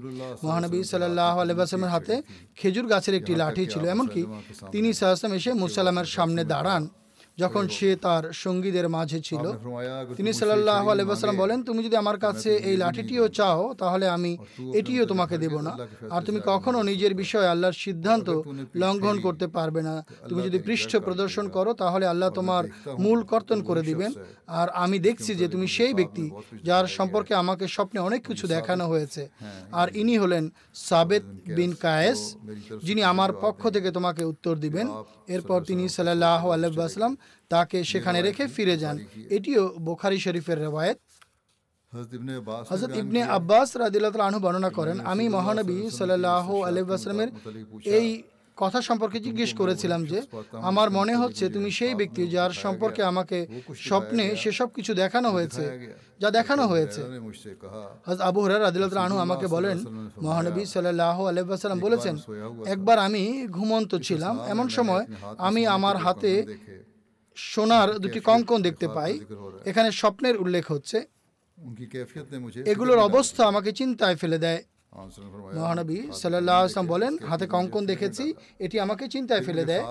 মহানবী 0.43 0.79
সাল্লাহ 0.83 1.35
আলাইসালামের 1.39 1.93
হাতে 1.95 2.15
খেজুর 2.55 2.85
গাছের 2.87 3.15
একটি 3.19 3.33
লাঠি 3.41 3.63
ছিল। 3.73 3.83
এমনকি 3.85 4.21
তিনি 4.71 4.89
সাহসাম 4.99 5.31
এসে 5.33 5.51
মুসাল্লামের 5.63 6.09
সামনে 6.15 6.41
দাঁড়ান। 6.53 6.83
যখন 7.37 7.67
সে 7.67 7.95
তার 7.95 8.33
সঙ্গীদের 8.33 8.89
মাঝে 8.89 9.19
ছিল 9.21 9.51
তিনি 10.15 10.33
সাল্লাহ 10.33 10.89
আলাইসাল্লাম 10.89 11.37
বলেন 11.37 11.63
তুমি 11.63 11.83
যদি 11.83 11.95
আমার 11.95 12.17
কাছে 12.17 12.55
এই 12.55 12.77
লাঠিটিও 12.77 13.27
চাও 13.27 13.73
তাহলে 13.73 14.07
আমি 14.09 14.37
এটিও 14.73 15.05
তোমাকে 15.05 15.37
দেব 15.37 15.61
না। 15.61 15.77
আর 16.09 16.21
তুমি 16.23 16.39
কখনো 16.45 16.83
নিজের 16.83 17.13
বিষয়ে 17.15 17.47
আল্লাহর 17.47 17.73
সিদ্ধান্ত 17.73 18.41
লঙ্ঘন 18.75 19.21
করতে 19.21 19.47
পারবে 19.47 19.81
না। 19.81 20.05
তুমি 20.29 20.41
যদি 20.41 20.59
পৃষ্ঠ 20.59 20.95
প্রদর্শন 20.95 21.49
করো 21.49 21.73
তাহলে 21.73 22.07
আল্লাহ 22.07 22.29
তোমার 22.29 22.63
মূল 22.99 23.23
কর্তন 23.23 23.63
করে 23.63 23.81
দিবেন। 23.81 24.13
আর 24.47 24.69
আমি 24.69 24.99
দেখছি 24.99 25.35
যে 25.35 25.47
তুমি 25.47 25.67
সেই 25.67 25.93
ব্যক্তি 25.93 26.31
যার 26.63 26.87
সম্পর্কে 26.87 27.35
আমাকে 27.35 27.67
স্বপ্নে 27.67 27.99
অনেক 27.99 28.27
কিছু 28.27 28.47
দেখানো 28.47 28.85
হয়েছে। 28.87 29.29
আর 29.71 29.95
ইনি 29.95 30.17
হলেন 30.17 30.49
সাবেদ 30.73 31.23
বিন 31.57 31.73
কায়েস। 31.73 32.35
যিনি 32.83 33.03
আমার 33.03 33.33
পক্ষ 33.33 33.69
থেকে 33.69 33.91
তোমাকে 33.91 34.23
উত্তর 34.23 34.55
দিবেন। 34.55 34.87
এরপর 35.27 35.63
তিনি 35.63 35.89
সাল্লাহ 35.89 36.51
আল্লাহ 36.51 36.85
আসলাম 36.85 37.17
তাকে 37.49 37.83
সেখানে 37.83 38.21
রেখে 38.21 38.47
ফিরে 38.47 38.77
যান। 38.77 38.99
এটিও 39.29 39.75
বোখারি 39.79 40.19
শরীফের 40.19 40.59
রেওয়ায়ত। 40.59 40.97
হজরত 42.69 42.95
ইবনে 42.97 43.23
আব্বাস 43.23 43.77
রাদিল্লাহ 43.77 44.11
আনহু 44.19 44.39
বর্ণনা 44.39 44.69
করেন 44.69 44.99
আমি 44.99 45.29
মহানবী 45.29 45.89
সাল্লাহ 45.89 46.61
আলহামের 46.61 47.29
এই 47.85 48.23
কথা 48.57 48.81
সম্পর্কে 48.81 49.19
জিজ্ঞেস 49.19 49.53
করেছিলাম 49.53 50.05
যে 50.05 50.21
আমার 50.51 50.89
মনে 50.89 51.15
হচ্ছে 51.15 51.49
তুমি 51.49 51.71
সেই 51.71 51.95
ব্যক্তি 51.95 52.27
যার 52.27 52.51
সম্পর্কে 52.51 53.03
আমাকে 53.03 53.47
স্বপ্নে 53.75 54.35
সেসব 54.35 54.69
কিছু 54.69 54.93
দেখানো 54.93 55.29
হয়েছে 55.29 55.63
যা 56.19 56.31
দেখানো 56.31 56.67
হয়েছে। 56.67 57.01
আবু 58.19 58.41
হরার 58.41 58.63
আদিলত 58.63 58.93
আনু 58.93 59.17
আমাকে 59.17 59.47
বলেন 59.47 59.77
মহানবী 60.21 60.65
সাল্লাহ 60.65 61.25
আলহাম 61.25 61.79
বলেছেন 61.79 62.17
একবার 62.65 62.99
আমি 62.99 63.47
ঘুমন্ত 63.47 63.95
ছিলাম 63.95 64.39
এমন 64.47 64.67
সময় 64.67 65.05
আমি 65.37 65.67
আমার 65.67 65.97
হাতে 65.97 66.45
সোনার 67.35 67.99
দুটি 67.99 68.19
কঙ্কন 68.19 68.61
দেখতে 68.61 68.87
পাই। 68.87 69.19
এখানে 69.65 69.91
স্বপ্নের 69.91 70.37
উল্লেখ 70.37 70.71
হচ্ছে। 70.71 70.97
এগুলোর 72.65 72.97
অবস্থা 72.97 73.47
আমাকে 73.47 73.71
চিন্তায় 73.71 74.15
ফেলে 74.15 74.37
দেয়। 74.37 74.63
মহানবী 75.55 75.99
সাল্লাহ 76.13 76.65
আসলাম 76.65 76.87
বলেন 76.87 77.17
হাতে 77.29 77.47
কঙ্কন 77.47 77.85
দেখেছি 77.85 78.33
এটি 78.59 78.79
আমাকে 78.79 79.07
চিন্তায় 79.07 79.41
ফেলে 79.41 79.65
দেয়। 79.65 79.83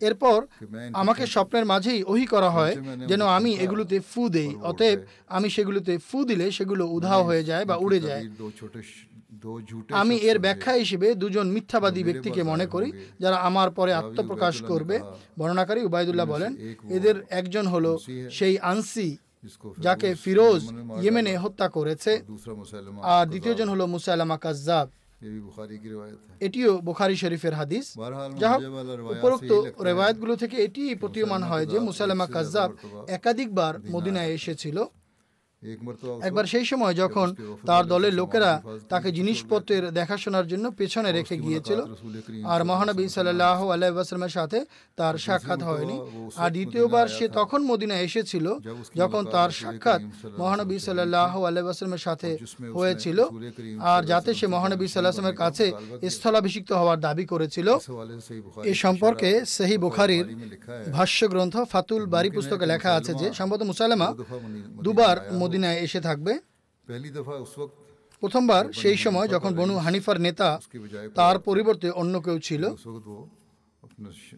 এরপর 0.00 0.46
আমাকে 0.92 1.26
স্বপ্নের 1.26 1.64
মাঝেই 1.66 2.02
ওহি 2.02 2.26
করা 2.26 2.50
হয় 2.50 2.74
যেন 3.06 3.22
আমি 3.26 3.54
এগুলোতে 3.54 4.00
ফু 4.00 4.28
দেই। 4.28 4.54
অতএব 4.62 4.98
আমি 5.28 5.50
সেগুলোতে 5.50 5.98
ফু 5.98 6.24
দিলে 6.24 6.50
সেগুলো 6.50 6.86
উধাও 6.86 7.22
হয়ে 7.24 7.44
যায় 7.44 7.64
বা 7.64 7.76
উড়ে 7.76 8.00
যায়। 8.00 8.28
আমি 10.00 10.16
এর 10.30 10.38
ব্যাখ্যা 10.44 10.72
হিসেবে 10.82 11.08
দুজন 11.22 11.46
মিথ্যাবাদী 11.54 12.02
ব্যক্তিকে 12.08 12.42
মনে 12.50 12.66
করি 12.74 12.88
যারা 13.22 13.36
আমার 13.48 13.68
পরে 13.78 13.92
আত্মপ্রকাশ 14.00 14.54
করবে। 14.70 14.96
বর্ণনাকারী 15.38 15.80
উবায়দুল্লাহ 15.88 16.26
বলেন 16.34 16.52
এদের 16.96 17.16
একজন 17.40 17.64
হল 17.72 17.86
সেই 18.38 18.54
আনসি 18.72 19.08
যাকে 19.86 20.08
ফিরোজ 20.24 20.62
ইয়েমেনে 21.02 21.32
হত্যা 21.44 21.66
করেছে। 21.76 22.12
আর 23.14 23.24
দ্বিতীয় 23.32 23.54
জন 23.58 23.68
হলো 23.74 23.84
মুসাইলামা 23.94 24.36
কাজাব 24.44 24.86
এটিও 26.46 26.72
বুখারি 26.88 27.16
শরীফের 27.22 27.54
হাদিস। 27.60 27.86
যা 28.40 28.48
হোক 28.52 28.60
উপরোক্ত 29.14 29.52
রেবায়াতগুলো 29.88 30.34
থেকে 30.42 30.56
এটি 30.66 30.82
প্রতীয়মান 31.02 31.42
হয় 31.50 31.66
যে 31.72 31.78
মুসাইলামা 31.88 32.26
কাজাব 32.36 32.68
একাধিকবার 33.16 33.72
মদিনায় 33.94 34.30
এসেছিল। 34.38 34.78
একবার 36.22 36.44
সেই 36.44 36.64
সময় 36.64 36.94
যখন 36.94 37.34
তার 37.66 37.86
দলের 37.86 38.14
লোকেরা 38.14 38.62
তাকে 38.88 39.12
জিনিসপত্রের 39.12 39.90
দেখাশোনার 39.90 40.46
জন্য 40.48 40.70
পেছনে 40.70 41.12
রেখে 41.12 41.36
গিয়েছিল। 41.36 41.80
আর 42.44 42.64
মহানবী 42.64 43.08
সাল্লাহ 43.08 43.58
আলাইসালামের 43.70 44.34
সাথে 44.38 44.58
তার 44.96 45.14
সাক্ষাৎ 45.18 45.62
হয়নি। 45.62 45.96
আর 46.36 46.50
দ্বিতীয়বার 46.50 47.08
সে 47.08 47.28
তখন 47.28 47.60
মদিনা 47.64 47.96
এসেছিল 48.00 48.46
যখন 48.96 49.22
তার 49.24 49.50
সাক্ষাৎ 49.50 50.00
মহানবী 50.38 50.78
সাল্লাহ 50.78 51.44
আলাইসালামের 51.44 51.98
সাথে 51.98 52.30
হয়েছিল। 52.78 53.18
আর 53.92 54.00
যাতে 54.04 54.34
সে 54.34 54.46
মহানবী 54.46 54.86
সাল্লাহামের 54.88 55.36
কাছে 55.36 55.72
স্থলাভিষিক্ত 56.10 56.72
হওয়ার 56.72 56.98
দাবি 57.00 57.24
করেছিল। 57.26 57.68
এ 58.64 58.74
সম্পর্কে 58.74 59.30
সেহি 59.46 59.76
বুখারির 59.78 60.26
ভাষ্য 60.92 61.28
গ্রন্থ 61.28 61.54
ফাতুল 61.72 62.02
বাড়ি 62.06 62.30
পুস্তকে 62.30 62.66
লেখা 62.66 62.90
আছে 62.94 63.14
যে 63.14 63.26
সম্ভবত 63.38 63.62
মুসালামা 63.62 64.08
দুবার 64.82 65.16
মদিনায় 65.48 65.78
এসে 65.86 66.00
থাকবে। 66.00 66.32
প্রথমবার 68.22 68.62
সেই 68.72 68.96
সময় 68.96 69.28
যখন 69.34 69.50
বনু 69.54 69.74
হানিফার 69.84 70.18
নেতা 70.26 70.48
তার 71.14 71.36
পরিবর্তে 71.38 71.88
অন্য 72.00 72.14
কেউ 72.22 72.38
ছিল। 72.38 72.62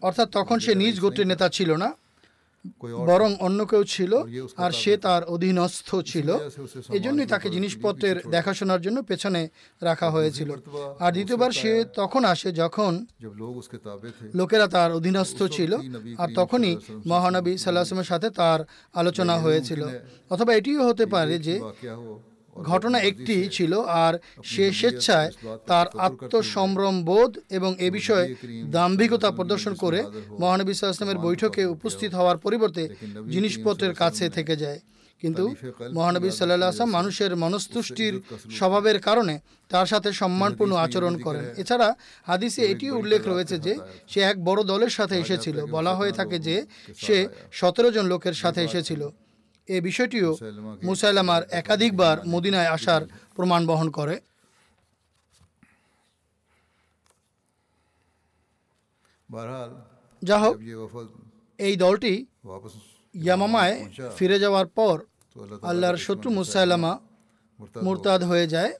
অর্থাৎ 0.07 0.27
তখন 0.31 0.57
সে 0.65 0.73
নিজ 0.75 0.95
গোত্রের 0.99 1.29
নেতা 1.31 1.47
ছিল 1.49 1.69
না। 1.83 1.89
বরং 3.09 3.35
অন্য 3.39 3.65
কেউ 3.65 3.83
ছিল 3.83 4.13
আর 4.57 4.71
সে 4.71 4.97
তার 4.97 5.23
অধীনস্থ 5.23 5.95
ছিল। 5.95 6.37
এজন্যই 6.89 7.25
তাকে 7.25 7.49
জিনিসপত্রের 7.49 8.21
দেখাশোনার 8.29 8.81
জন্য 8.81 9.03
পেছনে 9.03 9.49
রাখা 9.81 10.09
হয়েছিল। 10.09 10.51
আর 10.99 11.11
দ্বিতীয়বার 11.11 11.51
সে 11.51 11.85
তখন 11.93 12.25
আসে 12.25 12.51
যখন 12.51 13.05
লোকেরা 14.35 14.67
তার 14.67 14.91
অধীনস্থ 14.91 15.43
ছিল 15.43 15.71
আর 16.17 16.29
তখনই 16.35 16.77
মহানবী 17.05 17.57
সাল্লাহমের 17.57 18.03
সাথে 18.03 18.29
তার 18.29 18.59
আলোচনা 18.93 19.37
হয়েছিল। 19.37 19.81
অথবা 20.29 20.53
এটিও 20.53 20.87
হতে 20.87 21.05
পারে 21.05 21.39
যে 21.39 21.55
ঘটনা 22.55 22.99
একটি 22.99 23.49
ছিল 23.49 23.73
আর 23.79 24.13
সে 24.43 24.65
স্বেচ্ছায় 24.73 25.29
তার 25.67 25.87
আত্মসম্ভ্রম 25.97 26.95
বোধ 27.03 27.31
এবং 27.49 27.71
এ 27.79 27.89
বিষয়ে 27.91 28.35
দাম্ভিকতা 28.65 29.31
প্রদর্শন 29.31 29.73
করে 29.73 29.99
মহানবী 30.39 30.73
সাল্লামের 30.73 31.23
বৈঠকে 31.27 31.65
উপস্থিত 31.65 32.11
হওয়ার 32.13 32.37
পরিবর্তে 32.37 32.83
জিনিসপত্রের 33.29 33.93
কাছে 33.93 34.29
থেকে 34.29 34.55
যায়। 34.55 34.79
কিন্তু 35.21 35.45
মহানবী 35.93 36.29
সাল্লাহ 36.29 36.69
আসলাম 36.69 36.91
মানুষের 36.91 37.35
মনস্তুষ্টির 37.35 38.21
স্বভাবের 38.57 38.99
কারণে 38.99 39.39
তার 39.69 39.85
সাথে 39.85 40.13
সম্মানপূর্ণ 40.13 40.73
আচরণ 40.75 41.13
করেন। 41.17 41.45
এছাড়া 41.57 41.95
হাদিসে 42.27 42.61
এটিও 42.61 42.97
উল্লেখ 42.97 43.21
রয়েছে 43.27 43.59
যে 43.59 43.73
সে 44.07 44.19
এক 44.21 44.37
বড় 44.43 44.63
দলের 44.63 44.89
সাথে 44.89 45.15
এসেছিল। 45.19 45.65
বলা 45.65 45.95
হয়ে 45.95 46.11
থাকে 46.11 46.39
যে 46.39 46.55
সে 46.97 47.27
সতেরো 47.51 47.91
জন 47.91 48.05
লোকের 48.05 48.33
সাথে 48.33 48.61
এসেছিল। 48.63 49.01
এ 49.71 49.77
বিষয়টিও 49.81 50.29
মুসাইলামার 50.83 51.43
একাধিকবার 51.51 52.17
মদিনায় 52.27 52.67
আসার 52.67 53.01
প্রমাণ 53.35 53.61
বহন 53.67 53.89
করে। 53.89 54.15
যা 60.23 60.37
হোক 60.39 60.55
এই 61.59 61.73
দলটি 61.75 62.13
ইয়ামামায় 63.13 63.75
ফিরে 64.17 64.37
যাওয়ার 64.39 64.67
পর 64.67 64.95
আল্লাহর 65.61 65.97
শত্রু 65.97 66.29
মুসাইলামা 66.31 66.91
মুরতাদ 67.83 68.21
হয়ে 68.23 68.47
যায় 68.47 68.71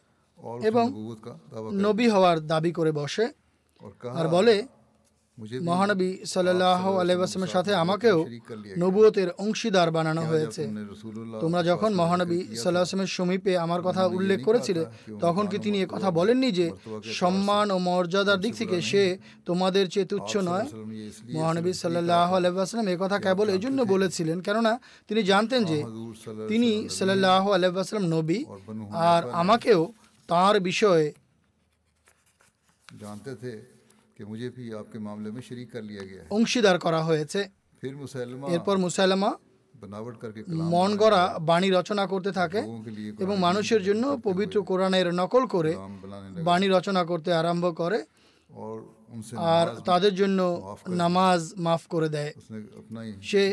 এবং 0.63 0.86
নবী 1.73 2.08
হওয়ার 2.10 2.38
দাবি 2.47 2.71
করে 2.71 2.91
বসে 2.91 3.25
আর 4.19 4.27
বলে 4.27 4.56
মহানবী 5.37 6.17
সাল্লাহ 6.25 6.97
আলাইসালামের 6.99 7.47
সাথে 7.47 7.75
আমাকেও 7.75 8.27
নবুয়তের 8.77 9.29
অংশীদার 9.31 9.91
বানানো 9.91 10.21
হয়েছে। 10.21 10.67
তোমরা 11.41 11.63
যখন 11.63 11.93
মহানবী 11.93 12.55
সাল্লাহামের 12.55 13.07
সমীপে 13.07 13.57
আমার 13.57 13.81
কথা 13.81 14.05
উল্লেখ 14.07 14.43
করেছিলে 14.43 14.85
তখন 15.19 15.47
কি 15.47 15.57
তিনি 15.57 15.85
কথা 15.89 16.11
বলেননি 16.11 16.51
যে 16.51 16.71
সম্মান 17.03 17.71
ও 17.71 17.79
মর্যাদার 17.79 18.39
দিক 18.39 18.55
থেকে 18.55 18.81
সে 18.81 19.17
তোমাদের 19.45 19.89
চেয়ে 19.89 20.05
তুচ্ছ 20.05 20.37
নয়। 20.37 20.67
মহানবী 21.33 21.73
সাল্লাহ 21.73 22.35
আলাইসালাম 22.35 22.87
এ 22.87 22.97
কথা 22.99 23.19
কেবল 23.19 23.49
এই 23.49 23.59
জন্য 23.59 23.83
বলেছিলেন 23.83 24.41
কেননা 24.41 24.79
তিনি 25.07 25.23
জানতেন 25.23 25.63
যে 25.65 25.83
তিনি 26.47 26.89
সাল্লাহ 26.89 27.51
আলাইসালাম 27.51 28.05
নবী 28.05 28.45
আর 28.91 29.29
আমাকেও 29.29 29.93
তার 30.27 30.59
বিষয়ে 30.59 31.13
জানতে 33.01 33.70
অংশীদার 36.31 36.77
করা 36.79 37.01
হয়েছে। 37.03 37.39
এরপর 38.55 38.75
মুসাইলামা 38.77 39.31
মন 40.73 40.91
গড়া 40.97 41.23
বাণী 41.39 41.69
রচনা 41.69 42.03
করতে 42.07 42.31
থাকে 42.31 42.60
এবং 43.23 43.36
মানুষের 43.38 43.81
জন্য 43.84 44.03
পবিত্র 44.23 44.57
কোরআনের 44.63 45.07
নকল 45.13 45.43
করে 45.47 45.71
বাণী 46.43 46.67
রচনা 46.67 47.01
করতে 47.05 47.29
আরম্ভ 47.34 47.65
করে। 47.75 47.99
আর 49.38 49.67
তাদের 49.86 50.15
জন্য 50.15 50.39
নামাজ 50.89 51.41
মাফ 51.58 51.82
করে 51.88 52.10
দেয় 52.10 52.32
সে 53.21 53.43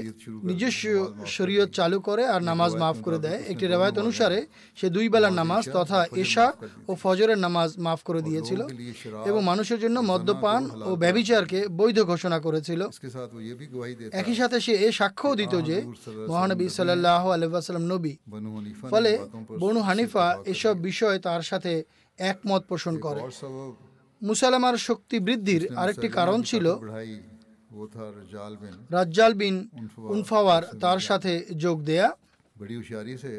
নিজস্ব 0.43 0.83
শরীয়ত 1.27 1.71
চালু 1.71 2.01
করে 2.01 2.27
আর 2.27 2.41
নামাজ 2.43 2.73
মাফ 2.77 2.97
করে 3.03 3.19
দেয় 3.19 3.43
একটি 3.49 3.67
রেবায়ত 3.67 3.99
অনুসারে 3.99 4.47
সে 4.77 4.91
দুই 4.91 5.09
বেলার 5.09 5.33
নামাজ 5.33 5.69
তথা 5.73 6.07
এশা 6.17 6.53
ও 6.89 6.95
ফজরের 6.95 7.39
নামাজ 7.39 7.71
মাফ 7.79 8.01
করে 8.03 8.23
দিয়েছিল 8.23 8.61
এবং 9.27 9.45
মানুষের 9.45 9.81
জন্য 9.81 10.01
মদ্যপান 10.01 10.71
ও 10.81 10.97
ব্যবিচারকে 10.97 11.69
বৈধ 11.69 11.99
ঘোষণা 12.03 12.39
করেছিল 12.41 12.81
একই 14.13 14.35
সাথে 14.35 14.61
সে 14.61 14.73
এ 14.77 14.93
সাক্ষ্যও 14.93 15.35
দিত 15.35 15.55
যে 15.61 15.77
মহানবী 16.29 16.69
সাল্লাহ 16.69 17.31
আলহাম 17.31 17.83
নবী 17.83 18.17
ফলে 18.91 19.19
বনু 19.59 19.81
হানিফা 19.81 20.27
এসব 20.47 20.75
বিষয় 20.79 21.19
তার 21.19 21.43
সাথে 21.43 21.85
একমত 22.19 22.63
পোষণ 22.69 22.99
করে। 22.99 23.21
মুসালামার 24.23 24.77
শক্তি 24.77 25.19
বৃদ্ধির 25.21 25.63
আরেকটি 25.77 26.09
কারণ 26.09 26.43
ছিল 26.43 26.67
রাজ্জাল 28.91 29.35
বিন 29.35 29.69
উনফাওয়ার 29.97 30.63
তার 30.81 30.99
সাথে 30.99 31.33
যোগ 31.57 31.83
দেয়া। 31.83 32.09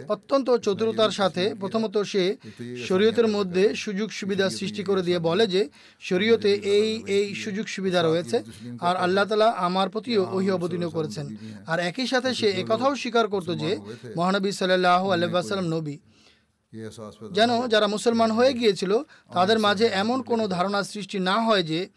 অত্যন্ত 0.10 0.48
চতুরতার 0.66 1.12
সাথে 1.12 1.44
প্রথমত 1.60 1.96
সে 2.04 2.36
শরীয়তের 2.88 3.28
মধ্যে 3.28 3.76
সুযোগ 3.76 4.10
সুবিধা 4.12 4.50
সৃষ্টি 4.50 4.84
করে 4.84 5.02
দিয়ে 5.02 5.20
বলে 5.20 5.48
যে 5.48 5.70
শরীয়তে 6.00 6.52
এই 6.54 7.04
এই 7.08 7.36
সুযোগ 7.36 7.68
সুবিধা 7.68 8.04
রয়েছে 8.04 8.44
আর 8.80 8.96
আল্লাহ 8.96 9.26
তালা 9.26 9.50
আমার 9.50 9.90
প্রতিও 9.90 10.22
ওহি 10.32 10.50
অবতীর্ণ 10.52 10.90
করেছেন। 10.90 11.26
আর 11.68 11.80
একই 11.80 12.08
সাথে 12.08 12.34
সে 12.34 12.48
একথাও 12.52 12.96
স্বীকার 12.96 13.28
করত 13.28 13.50
যে 13.56 13.78
মহানবী 14.18 14.52
সাল্লাহ 14.52 15.10
আল্লাহ 15.10 15.42
সাল্লাম 15.42 15.70
নবী। 15.78 15.98
যেন 17.32 17.68
যারা 17.68 17.88
মুসলমান 17.88 18.32
হয়ে 18.32 18.54
গিয়েছিল 18.54 18.98
তাদের 19.34 19.60
মাঝে 19.60 19.86
এমন 19.86 20.22
কোনো 20.22 20.48
ধারণা 20.48 20.84
সৃষ্টি 20.84 21.20
না 21.20 21.42
হয় 21.42 21.64
যে 21.64 21.90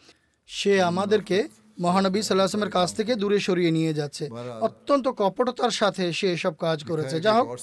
সে 0.47 0.83
আমাদেরকে 0.83 1.49
মহানবী 1.81 2.23
সাল্লাহামের 2.23 2.71
কাছ 2.71 2.95
থেকে 2.95 3.15
দূরে 3.15 3.39
সরিয়ে 3.39 3.71
নিয়ে 3.71 3.95
যাচ্ছে। 3.95 4.29
অত্যন্ত 4.61 5.09
কপটতার 5.09 5.71
সাথে 5.71 6.13
সে 6.13 6.33
এসব 6.33 6.55
কাজ 6.55 6.85
করেছে। 6.85 7.21
যা 7.21 7.33
হোক 7.33 7.57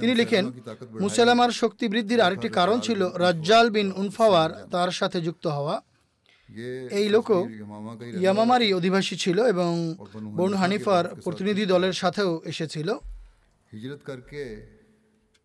তিনি 0.00 0.14
লিখেন 0.14 0.52
মুসালামার 1.00 1.50
শক্তি 1.50 1.88
বৃদ্ধির 1.88 2.20
আরেকটি 2.20 2.48
কারণ 2.48 2.80
ছিল 2.80 3.08
রাজ্জাল 3.08 3.70
বিন 3.70 3.92
উনফাওয়ার 3.96 4.50
তার 4.70 4.90
সাথে 4.90 5.20
যুক্ত 5.20 5.46
হওয়া। 5.46 5.82
এই 6.90 7.08
লোক 7.08 7.30
ইয়ামামারি 8.20 8.74
অধিবাসী 8.74 9.16
ছিল 9.16 9.46
এবং 9.46 9.94
বন 10.36 10.54
হানিফার 10.54 11.04
প্রতিনিধি 11.24 11.66
দলের 11.66 11.92
সাথেও 11.92 12.40
এসেছিল। 12.44 12.88
হিজরত 13.72 14.00
করকে 14.06 14.77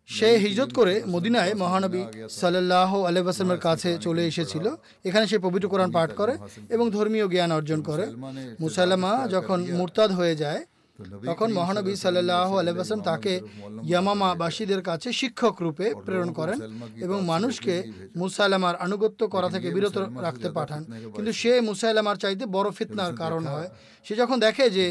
সে 0.06 0.38
হিজরত 0.38 0.74
করে 0.74 1.02
মদিনায় 1.08 1.54
মহানবী 1.54 2.02
সাল্লাহ 2.30 3.02
আলহামের 3.04 3.58
কাছে 3.58 3.98
চলে 4.00 4.26
এসেছিল। 4.26 4.70
এখানে 5.04 5.26
সে 5.26 5.38
পবিত্র 5.38 5.68
কোরআন 5.68 5.90
পাঠ 5.90 6.14
করে 6.14 6.34
এবং 6.68 6.90
ধর্মীয় 6.90 7.28
জ্ঞান 7.28 7.52
অর্জন 7.52 7.82
করে। 7.82 8.06
মুসাল্লামা 8.60 9.28
যখন 9.30 9.66
মুরতাদ 9.72 10.12
হয়ে 10.12 10.36
যায় 10.36 10.64
তখন 11.26 11.52
মহানবী 11.52 11.94
সাল্লাহ 11.96 12.50
আলহাম 12.58 13.00
তাকে 13.00 13.40
ইয়ামামাবাসীদের 13.82 14.82
কাছে 14.82 15.12
শিক্ষক 15.12 15.54
রূপে 15.62 15.86
প্রেরণ 16.06 16.32
করেন 16.32 16.58
এবং 17.02 17.18
মানুষকে 17.24 17.74
মুসাইলামার 18.16 18.76
আনুগত্য 18.76 19.20
করা 19.28 19.48
থেকে 19.48 19.70
বিরত 19.70 19.96
রাখতে 19.98 20.48
পাঠান। 20.50 20.82
কিন্তু 21.14 21.32
সে 21.32 21.60
মুসাইলামার 21.60 22.16
চাইতে 22.16 22.46
বড় 22.46 22.70
ফিতনার 22.70 23.12
কারণ 23.14 23.46
হয়। 23.46 23.68
সে 24.06 24.14
যখন 24.14 24.36
দেখে 24.40 24.70
যে 24.70 24.86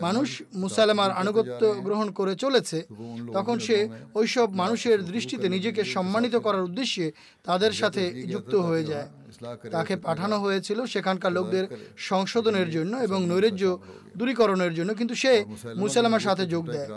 মানুষ 0.00 0.28
মুসাইলামার 0.54 1.12
আনুগত্য 1.12 1.62
গ্রহণ 1.86 2.10
করে 2.10 2.34
চলেছে 2.34 2.78
তখন 3.32 3.58
সে 3.58 3.88
ওইসব 4.14 4.46
মানুষের 4.54 4.98
দৃষ্টিতে 5.04 5.48
নিজেকে 5.48 5.84
সম্মানিত 5.84 6.34
করার 6.36 6.62
উদ্দেশ্যে 6.62 7.06
তাদের 7.44 7.72
সাথে 7.72 8.02
যুক্ত 8.32 8.54
হয়ে 8.54 8.84
যায়। 8.84 9.06
তাকে 9.70 9.96
পাঠানো 9.96 10.38
হয়েছিল 10.38 10.86
সেখানকার 10.86 11.32
লোকদের 11.32 11.66
সংশোধনের 11.96 12.70
জন্য 12.70 12.96
এবং 12.96 13.26
নৈরাজ্য 13.26 13.78
দূরীকরণের 14.16 14.74
জন্য। 14.74 14.94
কিন্তু 14.94 15.14
সে 15.14 15.44
মুসালামার 15.76 16.20
সাথে 16.20 16.46
যোগ 16.46 16.70
দেয়। 16.70 16.88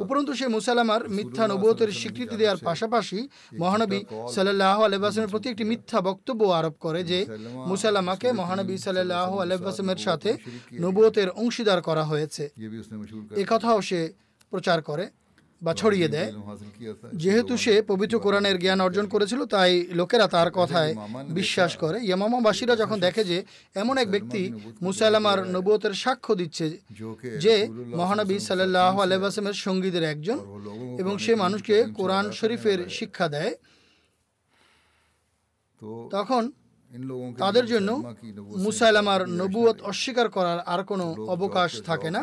উপরন্তু 0.00 0.34
সে 0.34 0.48
মুসালামার 0.48 1.08
মিথ্যা 1.08 1.48
নবতের 1.48 1.92
স্বীকৃতি 1.92 2.36
দেওয়ার 2.36 2.56
পাশাপাশি 2.64 3.28
মহানবী 3.58 4.00
সাল্লাহ 4.32 4.82
আলহাসমের 4.82 5.28
প্রতি 5.28 5.48
একটি 5.48 5.64
মিথ্যা 5.64 6.00
বক্তব্য 6.00 6.44
আরোপ 6.44 6.74
করে 6.80 7.04
যে 7.04 7.26
মুসালামাকে 7.66 8.32
মহানবী 8.32 8.76
সাল্লাহ 8.76 9.38
আলহাসমের 9.38 9.96
সাথে 9.96 10.36
নবতের 10.80 11.30
অংশীদার 11.30 11.82
করা 11.82 12.04
হয়েছে। 12.04 12.50
একথাও 13.40 13.80
সে 13.80 14.12
প্রচার 14.50 14.82
করে। 14.82 15.10
বা 15.64 15.72
ছড়িয়ে 15.74 16.08
দেয়। 16.08 16.30
যেহেতু 17.22 17.52
সে 17.64 17.74
পবিত্র 17.90 18.16
কোরআনের 18.18 18.56
জ্ঞান 18.58 18.80
অর্জন 18.80 19.06
করেছিল 19.06 19.40
তাই 19.54 19.72
লোকেরা 19.98 20.26
তার 20.28 20.48
কথায় 20.50 20.92
বিশ্বাস 21.38 21.72
করে। 21.76 21.98
ইয়ামামাবাসীরা 22.04 22.74
যখন 22.76 22.98
দেখে 23.00 23.22
যে 23.24 23.38
এমন 23.74 23.94
এক 23.98 24.08
ব্যক্তি 24.10 24.42
মুসাইলামার 24.82 25.38
নবুয়তের 25.54 25.94
সাক্ষ্য 25.94 26.32
দিচ্ছে 26.34 26.66
যে 27.44 27.54
মহানবী 28.00 28.36
সাল্লাহ 28.38 28.94
আলহামের 29.00 29.56
সঙ্গীদের 29.66 30.04
একজন 30.12 30.38
এবং 30.98 31.12
সে 31.18 31.32
মানুষকে 31.34 31.76
কোরআন 31.98 32.26
শরীফের 32.38 32.80
শিক্ষা 32.88 33.26
দেয়। 33.28 33.54
তখন 36.10 36.42
তাদের 37.38 37.66
জন্য 37.66 37.90
মুসাইলামার 38.64 39.22
নবুয়ত 39.40 39.78
অস্বীকার 39.82 40.28
করার 40.30 40.58
আর 40.72 40.80
কোনো 40.84 41.04
অবকাশ 41.34 41.70
থাকে 41.82 42.08
না। 42.10 42.22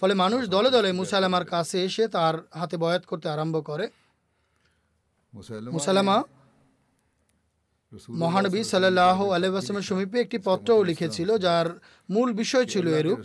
ফলে 0.00 0.14
মানুষ 0.14 0.40
দলে 0.48 0.70
দলে 0.70 0.88
মুসাইলামার 0.92 1.44
কাছে 1.44 1.76
এসে 1.84 2.04
তার 2.08 2.34
হাতে 2.52 2.76
বয়াত 2.76 3.04
করতে 3.06 3.26
আরম্ভ 3.28 3.56
করে। 3.64 3.86
মুসাইলামা 5.76 6.16
মহানবী 8.08 8.64
সাল্লাহ 8.64 9.30
আলহামের 9.30 9.82
সমীপে 9.82 10.20
একটি 10.20 10.38
পত্রও 10.38 10.82
লিখেছিল 10.82 11.38
যার 11.38 11.66
মূল 12.10 12.32
বিষয় 12.32 12.64
ছিল 12.64 12.88
এরূপ 12.88 13.18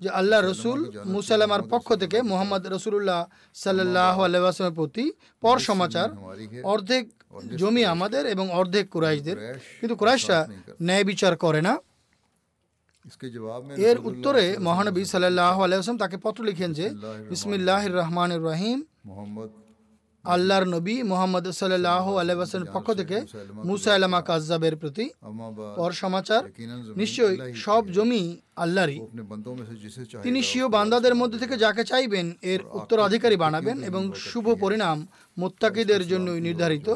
যে 0.00 0.08
আল্লাহ 0.08 0.40
রসুল 0.40 0.90
মুসাল্লামার 1.04 1.62
পক্ষ 1.62 1.94
থেকে 1.94 2.22
মোহাম্মদ 2.22 2.66
রসুল্লাহ 2.66 3.26
সাল্লাহ 3.54 4.22
আলহামের 4.22 4.72
প্রতি 4.72 5.12
পর 5.40 5.58
সমাচার 5.58 6.08
অর্ধেক 6.62 7.08
জমি 7.56 7.84
আমাদের 7.84 8.26
এবং 8.26 8.50
অর্ধেক 8.50 8.90
কুরাইশদের। 8.90 9.58
কিন্তু 9.80 9.96
কুরাইশরা 9.96 10.48
ন্যায় 10.82 11.04
বিচার 11.04 11.36
করে 11.36 11.62
না। 11.62 11.78
এর 13.76 13.98
উত্তরে 13.98 14.58
মহানবী 14.58 15.04
সাল্লাহ 15.04 15.62
আলহাম 15.62 15.98
তাকে 15.98 16.16
পত্র 16.16 16.44
লিখেন 16.44 16.72
যে 16.72 16.90
বিসমিল্লাহ 17.28 17.86
রহমান 17.86 18.44
রাহিম। 18.44 18.82
মোহাম্মদ 19.06 19.48
আল্লাহর 20.24 20.64
নবী 20.64 21.02
মোহাম্মদ 21.02 21.50
সাল্লাহ 21.50 22.16
আলহামের 22.16 22.64
পক্ষ 22.72 22.92
থেকে 22.92 23.20
মুসা 23.64 23.94
আলামা 23.94 24.22
কাজাবের 24.22 24.76
প্রতি 24.76 25.10
পর 25.76 25.92
সমাচার। 25.92 26.42
নিশ্চয়ই 26.96 27.54
সব 27.54 27.90
জমি 27.92 28.36
আল্লাহরই। 28.56 29.00
তিনি 30.22 30.42
সিও 30.42 30.68
বান্দাদের 30.68 31.14
মধ্যে 31.14 31.38
থেকে 31.38 31.56
যাকে 31.56 31.84
চাইবেন 31.84 32.36
এর 32.42 32.60
উত্তরাধিকারী 32.72 33.36
বানাবেন 33.36 33.82
এবং 33.82 34.12
শুভ 34.12 34.54
পরিণাম 34.60 35.06
মোত্তাকিদের 35.38 36.06
জন্য 36.08 36.30
নির্ধারিত। 36.30 36.88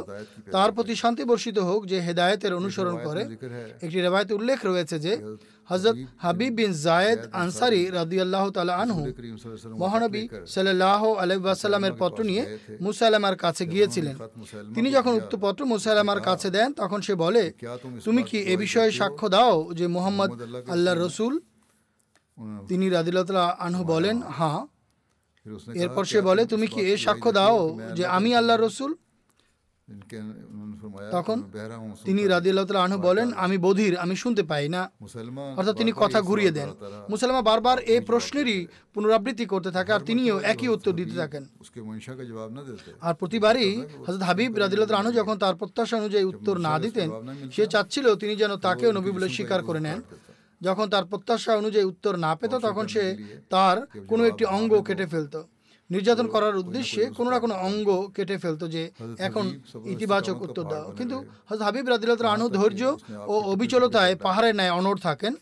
তার 0.52 0.72
প্রতি 0.72 0.94
শান্তি 0.94 1.24
বর্ষিত 1.24 1.58
হোক 1.58 1.86
যে 1.86 2.00
হেদায়েতের 2.00 2.54
অনুসরণ 2.54 2.98
করে। 3.04 3.22
একটি 3.82 4.00
রেবায়তে 4.00 4.34
উল্লেখ 4.34 4.66
রয়েছে 4.66 4.98
যে 4.98 5.12
হজরত 5.70 5.96
হাবিব 6.24 6.52
বিন 6.58 6.72
জায়েদ 6.86 7.20
আনসারি 7.42 7.80
রাদিয়াল্লাহু 7.98 8.46
আল্লাহ 8.46 8.56
তালা 8.56 8.74
আনহু। 8.82 9.02
মহানবী 9.82 10.22
সাল্লাল্লাহু 10.54 11.08
আলাইহি 11.22 11.42
ওয়াসাল্লামের 11.44 11.94
পত্র 11.98 12.20
নিয়ে 12.30 12.42
মুসাইলামার 12.80 13.36
কাছে 13.36 13.64
গিয়েছিলেন। 13.72 14.16
তিনি 14.74 14.88
যখন 14.90 15.12
উক্ত 15.20 15.32
পত্র 15.44 15.60
মুসাইলামার 15.64 16.20
কাছে 16.20 16.48
দেন 16.50 16.68
তখন 16.72 17.00
সে 17.00 17.14
বলে 17.24 17.44
হ্যাঁ। 17.52 17.78
তুমি 18.06 18.22
কি 18.28 18.38
এ 18.52 18.54
বিষয়ে 18.56 18.90
সাক্ষ্য 18.90 19.26
দাও 19.28 19.54
যে 19.74 19.86
মোহাম্মদ 19.86 20.30
আল্লাহ 20.74 20.94
রসুল 20.94 21.34
তিনি 22.68 22.86
রাদিল্লাহ 22.88 23.48
আনহু 23.66 23.82
বলেন 23.84 24.16
হ্যাঁ। 24.38 24.62
এরপর 25.82 26.04
সে 26.04 26.18
বলে 26.20 26.42
তুমি 26.46 26.66
কি 26.72 26.80
এ 26.92 26.94
সাক্ষ্য 27.06 27.30
দাও 27.38 27.58
যে 27.96 28.04
আমি 28.16 28.30
আল্লাহ 28.34 28.56
রসুল? 28.58 28.92
তখন 31.10 31.42
তিনি 32.04 32.22
রাজিউল্লাহ 32.26 32.66
আনহু 32.84 32.98
বলেন 33.00 33.32
আমি 33.34 33.58
বধির 33.58 33.98
আমি 33.98 34.16
শুনতে 34.16 34.42
পাই 34.42 34.68
না 34.68 34.90
অর্থাৎ 35.56 35.76
তিনি 35.76 35.92
কথা 35.96 36.20
ঘুরিয়ে 36.20 36.50
দেন 36.50 36.68
মুসলমা 37.10 37.42
বারবার 37.42 37.78
এই 37.78 38.00
প্রশ্নেরই 38.00 38.66
পুনরাবৃত্তি 38.94 39.46
করতে 39.46 39.70
থাকে 39.70 39.92
আর 39.92 40.00
তিনিও 40.00 40.38
একই 40.38 40.68
উত্তর 40.68 40.92
দিতে 40.92 41.14
থাকেন 41.16 41.44
আর 43.00 43.14
প্রতিবারই 43.14 43.82
হজরত 44.06 44.22
হাবিব 44.22 44.58
রাজিল্লাহ 44.58 45.00
আনহু 45.00 45.12
যখন 45.12 45.38
তার 45.38 45.54
প্রত্যাশা 45.54 45.96
অনুযায়ী 45.96 46.24
উত্তর 46.24 46.58
না 46.58 46.78
দিতেন 46.78 47.08
সে 47.52 47.66
চাচ্ছিল 47.66 48.14
তিনি 48.14 48.36
যেন 48.36 48.56
তাকেও 48.56 48.92
নবী 48.92 49.10
বলে 49.10 49.28
স্বীকার 49.28 49.62
করে 49.62 49.80
নেন। 49.80 50.02
যখন 50.62 50.88
তার 50.88 51.04
প্রত্যাশা 51.04 51.56
অনুযায়ী 51.56 51.84
উত্তর 51.84 52.16
না 52.16 52.32
পেত 52.36 52.54
তখন 52.54 52.86
সে 52.86 53.16
তার 53.50 53.76
কোনো 54.08 54.24
একটি 54.24 54.44
অঙ্গ 54.44 54.72
কেটে 54.82 55.06
ফেলতো। 55.06 55.40
নির্যাতন 55.90 56.26
করার 56.34 56.54
উদ্দেশ্যে 56.62 57.02
কোনো 57.18 57.28
না 57.34 57.38
কোনো 57.44 57.54
অঙ্গ 57.66 57.88
কেটে 58.14 58.36
ফেলতো 58.42 58.64
যে 58.74 58.82
এখন 59.26 59.44
ইতিবাচক 59.94 60.36
উত্তর 60.46 60.64
দাও। 60.72 60.86
কিন্তু 60.98 61.16
হজরত 61.48 61.62
হাবিব 61.66 61.86
রাদিল্লাহ 61.92 62.34
আনু 62.36 62.46
ধৈর্য 62.58 62.82
ও 63.32 63.34
অবিচলতায় 63.52 64.14
পাহাড়ে 64.26 64.50
ন্যায় 64.58 64.72
অনড় 64.78 65.00
থাকেন। 65.06 65.32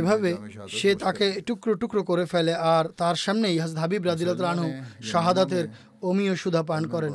এভাবে 0.00 0.30
সে 0.78 0.90
তাকে 1.04 1.26
টুকরো 1.48 1.72
টুকরো 1.82 2.02
করে 2.10 2.24
ফেলে 2.32 2.52
আর 2.74 2.84
তার 3.00 3.16
সামনেই 3.24 3.56
হাজরত 3.62 3.78
হাবিব 3.82 4.02
রাদিল্লাহ 4.10 4.36
আনু 4.54 4.66
শাহাদাতের 5.10 5.64
অমীয় 6.08 6.34
সুধা 6.42 6.62
পান 6.70 6.82
করেন। 6.94 7.12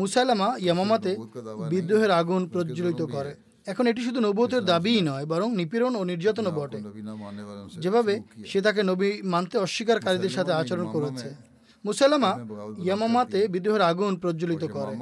মুসাইলামা 0.00 0.48
ইয়ামামাতে 0.64 1.12
বিদ্রোহের 1.72 2.12
আগুন 2.20 2.42
প্রজ্বলিত 2.52 3.02
করে। 3.16 3.32
এখন 3.68 3.86
এটি 3.86 4.00
শুধু 4.04 4.20
নবুয়তের 4.20 4.64
দাবিই 4.64 5.00
নয় 5.00 5.26
বরং 5.26 5.48
নিপীড়ন 5.56 5.96
ও 5.96 6.04
নির্যাতনও 6.04 6.50
বটে। 6.50 6.78
যেভাবে 7.78 8.20
সে 8.46 8.60
তাকে 8.60 8.82
নবী 8.82 9.10
মানতে 9.22 9.58
অস্বীকারীদের 9.58 10.30
সাথে 10.30 10.52
আচরণ 10.52 10.86
করেছে। 10.92 11.28
মুসালামা 11.84 12.32
ইয়ামামাতে 12.84 13.48
বিদ্রোহের 13.48 13.82
আগুন 13.82 14.16
প্রজ্বলিত 14.16 14.64
করে। 14.76 14.92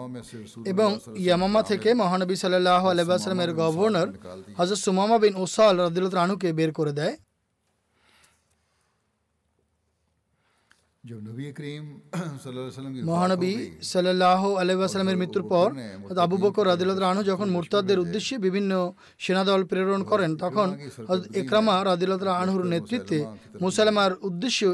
এবং 0.70 0.98
ইয়ামামা 1.16 1.62
থেকে 1.62 1.94
মহানবী 1.94 2.35
সাল্লাহ 2.35 2.83
আলাইসালামের 2.88 3.52
গভর্নর 3.55 4.09
হজরত 4.59 4.79
সুমামা 4.79 5.18
বিন 5.18 5.35
ওসাল 5.37 5.74
রাদিল্লাহ 5.81 6.14
রানুকে 6.14 6.52
বের 6.52 6.72
করে 6.72 6.92
দেয়? 6.92 7.16
মহানবী 13.05 13.53
সাল্লাহ 13.83 14.55
আলাইসালামের 14.55 15.16
মৃত্যুর 15.16 15.45
পর 15.49 15.69
আবু 16.19 16.37
বকর 16.37 16.66
রাদিল্লাহ 16.66 17.11
আনহু 17.11 17.23
যখন 17.23 17.49
মুরতাদদের 17.51 17.99
উদ্দেশ্যে 17.99 18.38
বিভিন্ন 18.38 18.92
সেনাদল 19.19 19.64
প্রেরণ 19.64 20.03
করেন 20.03 20.37
তখন 20.37 20.69
একরামা 21.35 21.85
রাদিল্লাহ 21.85 22.42
আনহুর 22.42 22.64
নেতৃত্বে 22.66 23.19
মুসালামার 23.61 24.12
উদ্দেশ্যে 24.23 24.66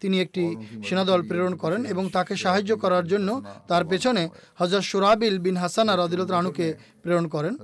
তিনি 0.00 0.20
একটি 0.20 0.56
সেনাদল 0.84 1.20
প্রেরণ 1.28 1.54
করেন 1.54 1.84
এবং 1.84 2.08
তাকে 2.08 2.36
সাহায্য 2.36 2.76
করার 2.76 3.04
জন্য 3.06 3.28
তার 3.68 3.84
পেছনে 3.84 4.28
হজরত 4.56 4.82
সুরাবিল 4.82 5.38
বিন 5.38 5.56
হাসানা 5.56 5.96
রাদিল্লাহ 5.96 6.38
আনুকে 6.38 6.74
প্রেরণ 7.02 7.26
করেন। 7.28 7.54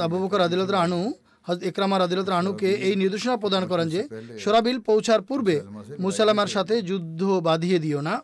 আবু 0.00 0.16
বকর 0.18 0.38
রাদিল্লাহ 0.38 0.80
আনহু 0.80 1.12
হজ 1.48 1.58
ইকরামা 1.62 1.98
রাদিলত 1.98 2.28
রানুকে 2.28 2.70
এই 2.72 2.96
নির্দেশনা 2.96 3.36
প্রদান 3.36 3.66
করেন 3.66 3.88
যে 3.88 4.00
সোরাবিল 4.38 4.78
পৌঁছার 4.80 5.22
পূর্বে 5.22 5.62
মুসালামার 5.98 6.46
সাথে 6.46 6.82
যুদ্ধ 6.82 7.22
বাঁধিয়ে 7.24 7.78
দিও 7.78 8.00
না। 8.00 8.22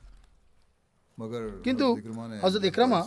কিন্তু 1.65 1.87
হজরত 2.43 2.65
ইকরামা 2.65 3.01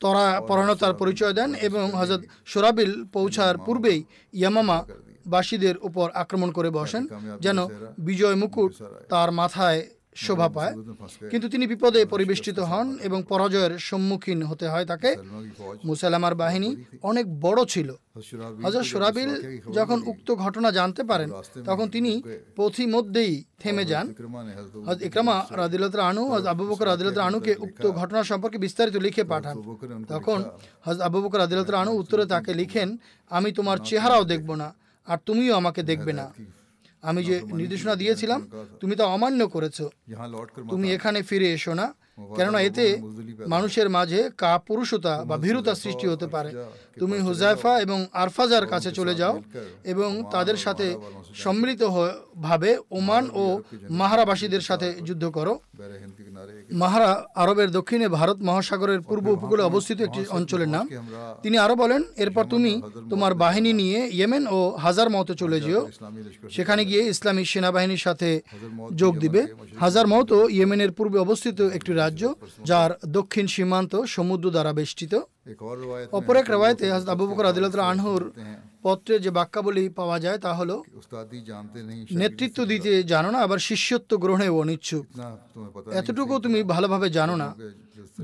তরা 0.00 0.40
পরাণতার 0.40 0.94
পরিচয় 0.94 1.32
দেন 1.32 1.54
এবং 1.54 1.90
হজরত 1.90 2.22
সোরাবিল 2.44 3.04
পৌঁছার 3.04 3.58
পূর্বেই 3.58 4.04
ইয়ামামা 4.32 4.84
বাসীদের 5.26 5.76
উপর 5.78 6.10
আক্রমণ 6.14 6.50
করে 6.52 6.70
বসেন 6.70 7.02
যেন 7.40 7.58
বিজয় 7.98 8.34
মুকুট 8.34 8.72
তার 9.08 9.32
মাথায় 9.32 9.80
শোভা 10.24 10.48
পায়। 10.56 10.74
কিন্তু 11.30 11.46
তিনি 11.48 11.64
বিপদে 11.72 12.00
পরিবেষ্টিত 12.14 12.58
হন 12.70 12.86
এবং 13.06 13.18
পরাজয়ের 13.28 13.72
সম্মুখীন 13.88 14.38
হতে 14.50 14.66
হয় 14.72 14.86
তাকে। 14.92 15.10
মুসালামার 15.88 16.34
বাহিনী 16.42 16.70
অনেক 17.10 17.26
বড় 17.40 17.60
ছিল। 17.64 17.88
হজর 18.64 18.82
সোরাবিল 18.90 19.30
যখন 19.72 19.98
উক্ত 20.06 20.28
ঘটনা 20.44 20.68
জানতে 20.78 21.02
পারেন 21.10 21.30
তখন 21.64 21.86
তিনি 21.94 22.12
পথি 22.56 22.84
মধ্যেই 22.86 23.32
থেমে 23.62 23.84
যান। 23.84 24.06
ইকরামা 25.08 25.36
রাদিলত 25.60 25.94
আনু 26.10 26.22
হজ 26.32 26.44
আবু 26.46 26.64
বকর 26.66 26.86
রাদিলত 26.86 27.18
আনুকে 27.18 27.52
উক্ত 27.58 27.84
ঘটনা 28.00 28.20
সম্পর্কে 28.30 28.58
বিস্তারিত 28.58 28.96
লিখে 28.96 29.24
পাঠান। 29.24 29.56
তখন 30.08 30.38
হজ 30.86 30.98
আবু 31.00 31.18
বকর 31.22 31.38
রাদিলত 31.38 31.70
আনু 31.82 31.92
উত্তরে 32.02 32.24
তাকে 32.26 32.52
লিখেন 32.54 32.88
আমি 33.30 33.48
তোমার 33.52 33.78
চেহারাও 33.84 34.24
দেখব 34.24 34.48
না 34.54 34.68
আর 35.06 35.18
তুমিও 35.26 35.52
আমাকে 35.56 35.80
দেখবে 35.82 36.12
না। 36.12 36.26
আমি 37.02 37.20
যে 37.24 37.36
নির্দেশনা 37.60 37.94
দিয়েছিলাম 37.96 38.40
তুমি 38.80 38.94
তা 38.96 39.04
অমান্য 39.06 39.40
করেছ। 39.48 39.78
তুমি 40.70 40.86
এখানে 40.96 41.18
ফিরে 41.22 41.48
এসো 41.52 41.72
না। 41.74 41.86
কেননা 42.36 42.60
এতে 42.68 42.84
মানুষের 43.46 43.88
মাঝে 43.96 44.20
কাপুরুষতা 44.42 45.14
বা 45.28 45.36
ভীরুতা 45.44 45.72
সৃষ্টি 45.74 46.06
হতে 46.12 46.26
পারে। 46.34 46.50
তুমি 47.00 47.16
হুজাইফা 47.26 47.72
এবং 47.80 47.98
আরফাজার 48.22 48.64
কাছে 48.72 48.90
চলে 48.98 49.14
যাও 49.14 49.34
এবং 49.92 50.10
তাদের 50.34 50.56
সাথে 50.64 50.86
সম্মিলিত 51.34 51.82
ভাবে 52.46 52.70
ওমান 52.98 53.24
ও 53.42 53.44
মাহারাবাসীদের 54.00 54.60
সাথে 54.60 54.88
যুদ্ধ 55.06 55.24
করো। 55.36 55.54
মাহারা 56.82 57.10
আরবের 57.42 57.70
দক্ষিণে 57.70 58.06
ভারত 58.18 58.38
মহাসাগরের 58.48 59.00
পূর্ব 59.08 59.26
উপকূলে 59.36 59.62
অবস্থিত 59.62 59.98
একটি 60.00 60.20
অঞ্চলের 60.36 60.70
নাম। 60.76 60.84
তিনি 61.42 61.56
আরও 61.64 61.74
বলেন 61.82 62.00
এরপর 62.24 62.44
তুমি 62.54 62.72
তোমার 63.10 63.32
বাহিনী 63.44 63.72
নিয়ে 63.72 63.98
ইয়েমেন 64.16 64.44
ও 64.56 64.58
হাজার 64.84 65.08
মতো 65.16 65.32
চলে 65.42 65.58
যেও। 65.66 65.82
সেখানে 66.56 66.82
গিয়ে 66.84 67.02
ইসলামী 67.12 67.42
সেনাবাহিনীর 67.52 68.02
সাথে 68.06 68.28
যোগ 69.00 69.12
দিবে। 69.24 69.42
হাজার 69.82 70.06
মতো 70.14 70.36
ইয়েমেনের 70.56 70.92
পূর্বে 70.96 71.18
অবস্থিত 71.26 71.58
একটি 71.78 71.92
রাজ্য, 72.06 72.22
যার 72.70 72.90
দক্ষিণ 73.18 73.46
সীমান্ত 73.54 73.92
সমুদ্র 74.16 74.46
দ্বারা 74.54 74.72
বেষ্টিত। 74.78 75.14
অপর 76.18 76.36
এক 76.40 76.48
রায়তে 76.54 76.84
হাজরত 76.94 77.08
আবু 77.14 77.24
বকর 77.28 77.46
আনহুর 77.92 78.22
পত্রে 78.84 79.14
যে 79.24 79.30
বাক্যাবলী 79.38 79.84
পাওয়া 79.98 80.16
যায় 80.24 80.38
তা 80.44 80.50
হলো, 80.58 80.76
নেতৃত্ব 82.22 82.58
দিতে 82.72 82.90
জানো 83.12 83.28
না, 83.34 83.38
আবার 83.46 83.60
শিষ্যত্ব 83.68 84.10
গ্রহণে 84.24 84.48
অনিচ্ছুক। 84.60 85.04
এতটুকু 86.00 86.34
তুমি 86.44 86.60
ভালোভাবে 86.74 87.08
জানো 87.18 87.34
না। 87.42 87.48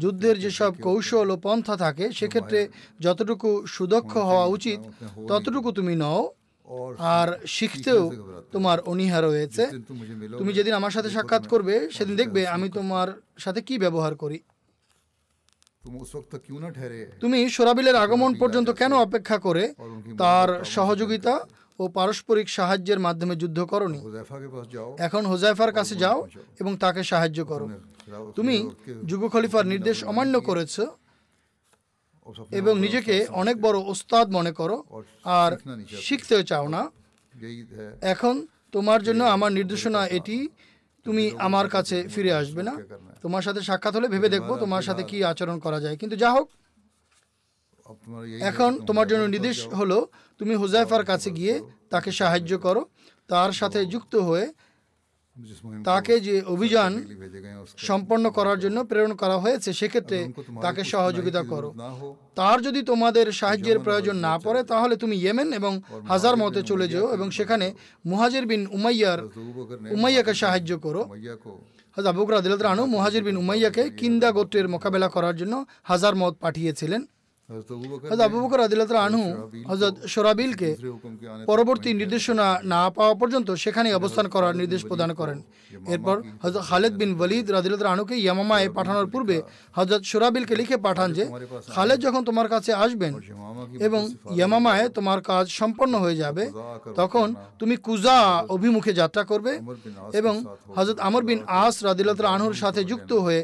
যুদ্ধের 0.02 0.36
যেসব 0.44 0.72
কৌশল 0.86 1.28
ও 1.34 1.36
পন্থা 1.44 1.74
থাকে, 1.84 2.04
সেক্ষেত্রে 2.18 2.60
যতটুকু 3.04 3.48
সুদক্ষ 3.74 4.12
হওয়া 4.30 4.46
উচিত, 4.56 4.80
ততটুকু 5.30 5.68
তুমি 5.78 5.94
নও। 6.04 6.22
আর 6.98 7.28
শিখতেও 7.46 8.02
তোমার 8.52 8.78
অনীহা 8.80 9.20
রয়েছে। 9.20 9.62
তুমি 10.40 10.52
যেদিন 10.52 10.74
আমার 10.74 10.90
সাথে 10.90 11.10
সাক্ষাৎ 11.10 11.44
করবে 11.48 11.74
সেদিন 11.90 12.14
দেখবে 12.16 12.40
আমি 12.46 12.66
তোমার 12.68 13.08
সাথে 13.38 13.60
কি 13.62 13.74
ব্যবহার 13.78 14.14
করি। 14.14 14.38
তুমি 17.20 17.38
সোরাবিলের 17.50 17.96
আগমন 17.96 18.30
পর্যন্ত 18.34 18.68
কেন 18.70 18.92
অপেক্ষা 19.06 19.38
করে? 19.38 19.64
তার 20.18 20.48
সহযোগিতা 20.64 21.34
ও 21.78 21.88
পারস্পরিক 21.88 22.48
সাহায্যের 22.48 23.00
মাধ্যমে 23.00 23.34
যুদ্ধ 23.36 23.58
করনি। 23.72 24.00
এখন 24.98 25.22
হোজাইফার 25.26 25.72
কাছে 25.72 25.94
যাও 25.94 26.18
এবং 26.60 26.72
তাকে 26.76 27.02
সাহায্য 27.02 27.38
করো। 27.44 27.66
তুমি 28.36 28.56
যুগ 29.06 29.22
খলিফার 29.28 29.64
নির্দেশ 29.66 30.04
অমান্য 30.04 30.34
করেছ। 30.40 30.74
এবং 32.60 32.74
নিজেকে 32.84 33.16
অনেক 33.42 33.56
বড় 33.66 33.78
ওস্তাদ 33.92 34.26
মনে 34.36 34.52
করো 34.60 34.76
আর 35.38 35.50
শিখতে 36.06 36.36
চাও 36.50 36.66
না। 36.76 36.82
এখন 38.14 38.34
তোমার 38.74 39.00
জন্য 39.06 39.20
আমার 39.34 39.50
নির্দেশনা 39.58 40.00
এটি 40.18 40.36
তুমি 41.06 41.24
আমার 41.46 41.66
কাছে 41.74 41.96
ফিরে 42.14 42.32
আসবে 42.40 42.62
না। 42.68 42.74
তোমার 43.24 43.42
সাথে 43.46 43.60
সাক্ষাৎ 43.68 43.92
হলে 43.96 44.08
ভেবে 44.14 44.28
দেখব 44.34 44.50
তোমার 44.64 44.82
সাথে 44.88 45.02
কি 45.10 45.16
আচরণ 45.32 45.56
করা 45.64 45.78
যায়। 45.84 45.96
কিন্তু 46.00 46.16
যা 46.22 46.30
হোক 46.36 46.48
এখন 48.50 48.70
তোমার 48.88 49.06
জন্য 49.10 49.24
নির্দেশ 49.34 49.58
হলো 49.80 49.98
তুমি 50.40 50.54
হুজাইফার 50.62 51.04
কাছে 51.10 51.28
গিয়ে 51.38 51.54
তাকে 51.92 52.10
সাহায্য 52.20 52.52
করো। 52.66 52.82
তার 53.30 53.50
সাথে 53.60 53.78
যুক্ত 53.92 54.14
হয়ে 54.28 54.46
তাকে 55.88 56.14
যে 56.26 56.34
অভিযান 56.54 56.92
সম্পন্ন 57.88 58.24
করার 58.38 58.58
জন্য 58.64 58.78
প্রেরণ 58.90 59.12
করা 59.22 59.36
হয়েছে 59.44 59.70
সেক্ষেত্রে 59.80 60.18
তাকে 60.64 60.82
সহযোগিতা 60.92 61.42
করো। 61.52 61.68
তার 62.38 62.58
যদি 62.66 62.80
তোমাদের 62.90 63.26
সাহায্যের 63.40 63.78
প্রয়োজন 63.86 64.16
না 64.26 64.34
পড়ে 64.44 64.60
তাহলে 64.72 64.94
তুমি 65.02 65.14
ইয়েমেন 65.22 65.48
এবং 65.58 65.72
হাজার 66.12 66.34
মতে 66.42 66.60
চলে 66.70 66.86
যেও 66.92 67.06
এবং 67.16 67.26
সেখানে 67.38 67.66
মুহাজির 68.10 68.44
বিন 68.50 68.62
উমাইয়ার 68.76 69.20
উমাইয়াকে 69.94 70.32
সাহায্য 70.42 70.70
করো। 70.84 71.02
হাজার 71.96 72.14
বকরা 72.18 72.38
দিলাদ 72.44 72.62
রানু 72.62 72.84
মুহাজির 72.94 73.24
বিন 73.26 73.36
উমাইয়াকে 73.42 73.82
কিন্দা 74.00 74.28
গোত্রের 74.36 74.66
মোকাবেলা 74.74 75.08
করার 75.08 75.34
জন্য 75.40 75.54
হাজার 75.90 76.14
মত 76.22 76.34
পাঠিয়েছিলেন। 76.44 77.02
হজরত 77.52 78.20
আবু 78.26 78.36
বকর 78.42 78.60
আদিল্লাহ 78.60 78.88
আনহু 79.08 79.24
হজরত 79.70 79.94
সোরাবিলকে 80.06 80.70
পরবর্তী 81.50 81.90
নির্দেশনা 82.00 82.46
না 82.64 82.80
পাওয়া 82.96 83.14
পর্যন্ত 83.20 83.48
সেখানে 83.64 83.88
অবস্থান 83.92 84.26
করার 84.34 84.54
নির্দেশ 84.60 84.82
প্রদান 84.90 85.10
করেন। 85.20 85.38
এরপর 85.94 86.16
হজরত 86.42 86.62
খালেদ 86.70 86.94
বিন 87.00 87.10
ওয়ালিদ 87.14 87.46
রাদিল্লাহ 87.50 87.94
আনুকে 87.96 88.14
ইয়ামামায় 88.16 88.68
পাঠানোর 88.76 89.06
পূর্বে 89.12 89.36
হজরত 89.76 90.02
সোরাবিলকে 90.10 90.54
লিখে 90.60 90.76
পাঠান 90.86 91.08
যে 91.12 91.24
খালেদ 91.74 91.98
যখন 92.06 92.22
তোমার 92.24 92.48
কাছে 92.48 92.70
আসবেন 92.84 93.12
এবং 93.86 94.02
ইয়ামামায় 94.36 94.86
তোমার 94.96 95.18
কাজ 95.30 95.44
সম্পন্ন 95.60 95.94
হয়ে 96.04 96.20
যাবে 96.22 96.44
তখন 97.00 97.26
তুমি 97.58 97.74
কুজা 97.86 98.18
অভিমুখে 98.56 98.92
যাত্রা 99.00 99.22
করবে 99.24 99.52
এবং 100.20 100.34
হজরত 100.76 100.98
আমর 101.08 101.22
বিন 101.28 101.40
আস 101.62 101.74
রাদিল্লাহ 101.88 102.34
আনহুর 102.34 102.56
সাথে 102.62 102.80
যুক্ত 102.90 103.12
হয়ে 103.26 103.40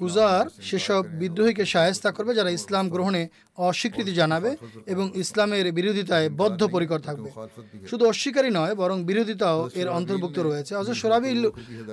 কুজার 0.00 0.44
সেসব 0.68 1.02
বিদ্রোহীকে 1.20 1.64
সায়স্তা 1.74 2.10
করবে 2.16 2.32
যারা 2.38 2.50
ইসলাম 2.58 2.84
গ্রহণে 2.94 3.22
অস্বীকৃতি 3.68 4.12
জানাবে 4.20 4.50
এবং 4.92 5.06
ইসলামের 5.22 5.66
বিরোধিতায় 5.78 6.28
বদ্ধপরিকর 6.40 7.00
থাকবে। 7.08 7.30
শুধু 7.90 8.04
অস্বীকারী 8.12 8.50
নয় 8.58 8.74
বরং 8.74 8.96
বিরোধিতাও 9.10 9.60
এর 9.80 9.88
অন্তর্ভুক্ত 9.98 10.38
রয়েছে। 10.38 10.72
হজরত 10.78 10.96
সোরাবি 11.02 11.30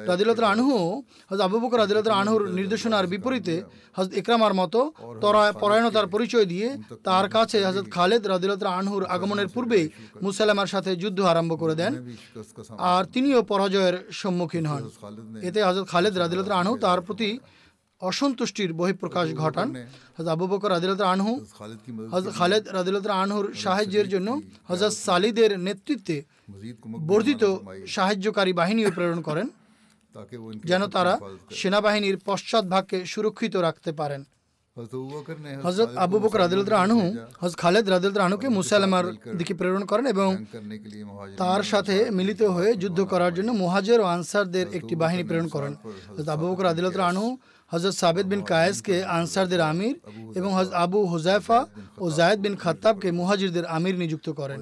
রাজিলত 0.09 0.39
আনহু 0.53 0.75
হজরত 1.29 1.41
আবু 1.47 1.57
বকর 1.63 1.79
রাজিলত 1.79 2.07
আনহুর 2.21 2.43
নির্দেশনার 2.59 3.05
বিপরীতে 3.13 3.55
হজরত 3.97 4.11
ইকরামার 4.21 4.53
মতো 4.61 4.79
তরায় 5.23 5.53
পরায়ণতার 5.61 6.07
পরিচয় 6.13 6.45
দিয়ে 6.45 6.67
তার 7.07 7.25
কাছে 7.35 7.57
হজরত 7.67 7.87
খালেদ 7.95 8.23
রাজিলত 8.27 8.61
আনহুর 8.79 9.03
আগমনের 9.15 9.49
পূর্বেই 9.55 9.85
মুসালামার 10.23 10.69
সাথে 10.73 10.91
যুদ্ধ 10.95 11.19
আরম্ভ 11.31 11.51
করে 11.59 11.75
দেন 11.81 11.93
আর 12.93 13.03
তিনিও 13.13 13.39
পরাজয়ের 13.51 13.95
সম্মুখীন 14.21 14.65
হন। 14.71 14.83
এতে 15.47 15.59
হজরত 15.67 15.85
খালেদ 15.93 16.13
রাজিলত 16.17 16.49
আনহু 16.61 16.75
তার 16.85 17.01
প্রতি 17.07 17.29
অসন্তুষ্টির 18.01 18.71
বহিঃপ্রকাশ 18.79 19.27
ঘটান। 19.43 19.67
হজরত 20.15 20.27
আবু 20.35 20.45
বকর 20.51 20.69
রাদিলত 20.75 21.01
আনহু 21.13 21.33
হজরত 22.13 22.33
খালেদ 22.39 22.63
রাদিলত 22.77 23.05
আনহুর 23.23 23.45
সাহায্যের 23.63 24.07
জন্য 24.13 24.29
হজরত 24.69 24.93
সালিদের 25.05 25.51
নেতৃত্বে 25.67 26.17
বর্ধিত 27.09 27.43
সাহায্যকারী 27.95 28.51
বাহিনীও 28.59 28.95
প্রেরণ 28.97 29.19
করেন 29.29 29.47
যেন 30.69 30.81
তারা 30.95 31.13
সেনাবাহিনীর 31.59 32.17
পশ্চাৎভাগকে 32.27 32.97
সুরক্ষিত 33.11 33.53
রাখতে 33.67 33.91
পারেন। 34.01 34.21
হজরত 35.65 35.89
আবু 36.05 36.17
বকর 36.23 36.39
রাদিলত 36.43 36.69
আনহু 36.85 37.05
হজ 37.41 37.53
খালেদ 37.61 37.85
রাদিলত 37.93 38.17
আনহুকে 38.25 38.47
মুসালামার 38.57 39.05
দিকে 39.39 39.53
প্রেরণ 39.59 39.83
করেন 39.91 40.05
এবং 40.13 40.29
তার 41.41 41.61
সাথে 41.71 41.95
মিলিত 42.17 42.41
হয়ে 42.55 42.71
যুদ্ধ 42.83 42.99
করার 43.11 43.31
জন্য 43.37 43.49
মুহাজের 43.61 43.99
ও 44.03 44.05
আনসারদের 44.15 44.65
একটি 44.77 44.93
বাহিনী 45.03 45.23
প্রেরণ 45.29 45.47
করেন। 45.55 45.73
হজরত 46.09 46.29
আবু 46.35 46.45
বকর 46.49 46.65
রাদিলত 46.69 46.95
আনহু 47.11 47.27
হজরত 47.71 47.95
সাবেদ 48.01 48.25
বিন 48.31 48.41
কায়েসকে 48.51 48.95
আনসারদের 49.17 49.61
আমির 49.71 49.95
এবং 50.39 50.51
আবু 50.83 50.99
হুজাইফা 51.11 51.59
ও 52.03 52.05
জায়দ 52.19 52.39
বিন 52.45 52.55
খাতাবকে 52.63 53.09
মুহাজিরদের 53.19 53.65
আমির 53.77 53.95
নিযুক্ত 54.03 54.27
করেন। 54.39 54.59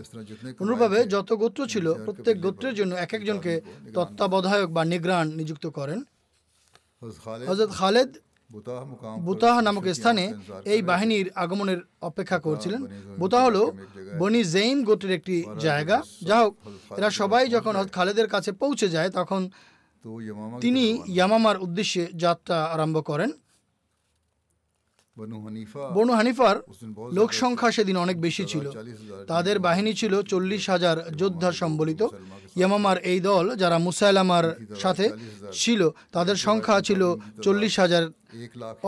অনুরূপভাবে 0.62 1.00
যত 1.14 1.30
গোত্র 1.42 1.62
ছিল, 1.74 1.86
প্রত্যেক 2.06 2.36
গোত্রের 2.46 2.76
জন্য 2.80 2.92
এক 3.06 3.12
একজনকে 3.18 3.54
তত্ত্বাবধায়ক 3.96 4.70
বা 4.78 4.84
নিগ্রান 4.92 5.28
নিযুক্ত 5.40 5.66
করেন। 5.78 6.00
হজরত 7.50 7.72
খালেদ 7.80 8.10
বুতাহ 9.28 9.56
নামক 9.68 9.86
স্থানে 9.98 10.26
এই 10.74 10.82
বাহিনীর 10.90 11.28
আগমনের 11.44 11.80
অপেক্ষা 12.10 12.38
করছিলেন। 12.46 12.82
বুতাহ 13.22 13.42
হল 13.48 13.58
বনি 14.22 14.42
জেইম 14.56 14.78
গোত্রের 14.88 15.14
একটি 15.18 15.36
জায়গা। 15.66 15.98
যা 16.30 16.38
হোক 16.42 16.54
এরা 17.00 17.10
সবাই 17.20 17.44
যখন 17.56 17.74
খালেদের 17.98 18.28
কাছে 18.34 18.52
পৌঁছে 18.62 18.88
যায়, 18.96 19.10
তখন 19.20 19.42
তিনি 20.64 20.84
ইয়ামামার 21.16 21.58
উদ্দেশ্যে 21.66 22.04
যাত্রা 22.24 22.58
আরম্ভ 22.76 22.98
করেন। 23.10 23.32
বনু 25.98 26.14
হানিফার 26.20 26.56
লোক 27.18 27.30
সংখ্যা 27.42 27.70
সেদিন 27.76 27.98
অনেক 28.06 28.18
বেশি 28.26 28.44
ছিল। 28.52 28.66
তাদের 29.32 29.56
বাহিনী 29.68 29.92
ছিল 30.00 30.14
চল্লিশ 30.32 30.64
হাজার 30.74 30.98
যোদ্ধা 31.22 31.50
সম্বলিত। 31.62 32.02
ইয়ামামার 32.58 32.98
এই 33.12 33.20
দল 33.30 33.46
যারা 33.62 33.78
মুসাইলামার 33.88 34.48
সাথে 34.84 35.06
ছিল 35.62 35.82
তাদের 36.16 36.36
সংখ্যা 36.48 36.76
ছিল 36.88 37.02
চল্লিশ 37.46 37.74
হাজার। 37.84 38.04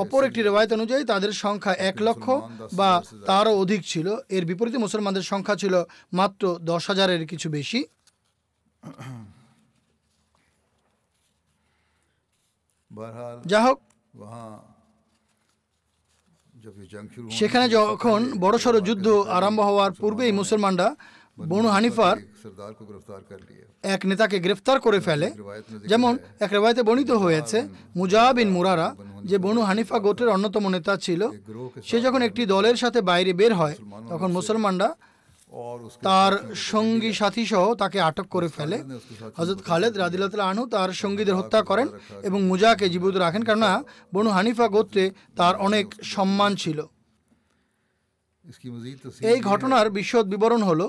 অপর 0.02 0.22
একটি 0.30 0.42
রেওয়ায়ত 0.44 0.72
অনুযায়ী 0.78 1.04
তাদের 1.12 1.32
সংখ্যা 1.44 1.74
এক 1.90 1.98
লক্ষ 2.08 2.26
বা 2.80 2.92
তারও 3.30 3.54
অধিক 3.64 3.82
ছিল। 3.92 4.08
এর 4.36 4.44
বিপরীতে 4.50 4.78
মুসলমানদের 4.86 5.26
সংখ্যা 5.32 5.56
ছিল 5.62 5.74
মাত্র 6.20 6.44
দশ 6.72 6.84
হাজারের 6.90 7.22
কিছু 7.32 7.48
বেশি। 7.58 7.80
যা 13.46 13.64
হোক 13.64 13.82
সেখানে 17.32 17.70
যখন 17.70 18.40
বড়সড় 18.40 18.82
যুদ্ধ 18.82 19.08
আরম্ভ 19.08 19.60
হওয়ার 19.60 19.92
পূর্বেই 19.92 20.32
মুসলমানরা 20.32 20.96
বনু 21.48 21.70
হানিফার 21.70 22.18
এক 23.84 24.06
নেতাকে 24.06 24.40
গ্রেফতার 24.40 24.80
করে 24.80 25.00
ফেলে। 25.00 25.32
যেমন 25.88 26.18
এক 26.40 26.54
রেবায়তে 26.54 26.84
বর্ণিত 26.84 27.12
হয়েছে 27.12 27.68
মুজাহিন 27.96 28.50
মুরারা 28.50 28.96
যে 29.24 29.38
বনু 29.38 29.62
হানিফা 29.62 30.00
গোটের 30.00 30.30
অন্যতম 30.30 30.70
নেতা 30.70 30.98
ছিল 30.98 31.28
সে 31.84 32.02
যখন 32.02 32.22
একটি 32.22 32.46
দলের 32.46 32.76
সাথে 32.76 33.02
বাইরে 33.02 33.34
বের 33.34 33.54
হয় 33.54 33.76
তখন 34.10 34.32
মুসলমানরা 34.32 34.96
তার 36.02 36.34
সঙ্গী 36.56 37.12
সাথী 37.14 37.46
সহ 37.46 37.66
তাকে 37.76 37.98
আটক 38.02 38.28
করে 38.36 38.48
ফেলে 38.48 38.78
হজরত 39.38 39.60
খালেদ 39.64 39.94
রাদিল্লাহ 39.98 40.50
আনহু 40.52 40.66
তার 40.76 40.90
সঙ্গীদের 40.94 41.36
হত্যা 41.36 41.62
করেন 41.62 41.88
এবং 42.24 42.40
মুজাকে 42.42 42.86
জীবিত 42.90 43.16
রাখেন। 43.16 43.44
কেননা 43.44 43.72
বনু 44.14 44.30
হানিফা 44.30 44.68
গোত্রে 44.68 45.04
তার 45.36 45.56
অনেক 45.68 45.86
সম্মান 46.04 46.56
ছিল। 46.56 46.80
এই 49.32 49.40
ঘটনার 49.40 49.88
বিশদ 49.90 50.26
বিবরণ 50.28 50.62
হলো 50.64 50.86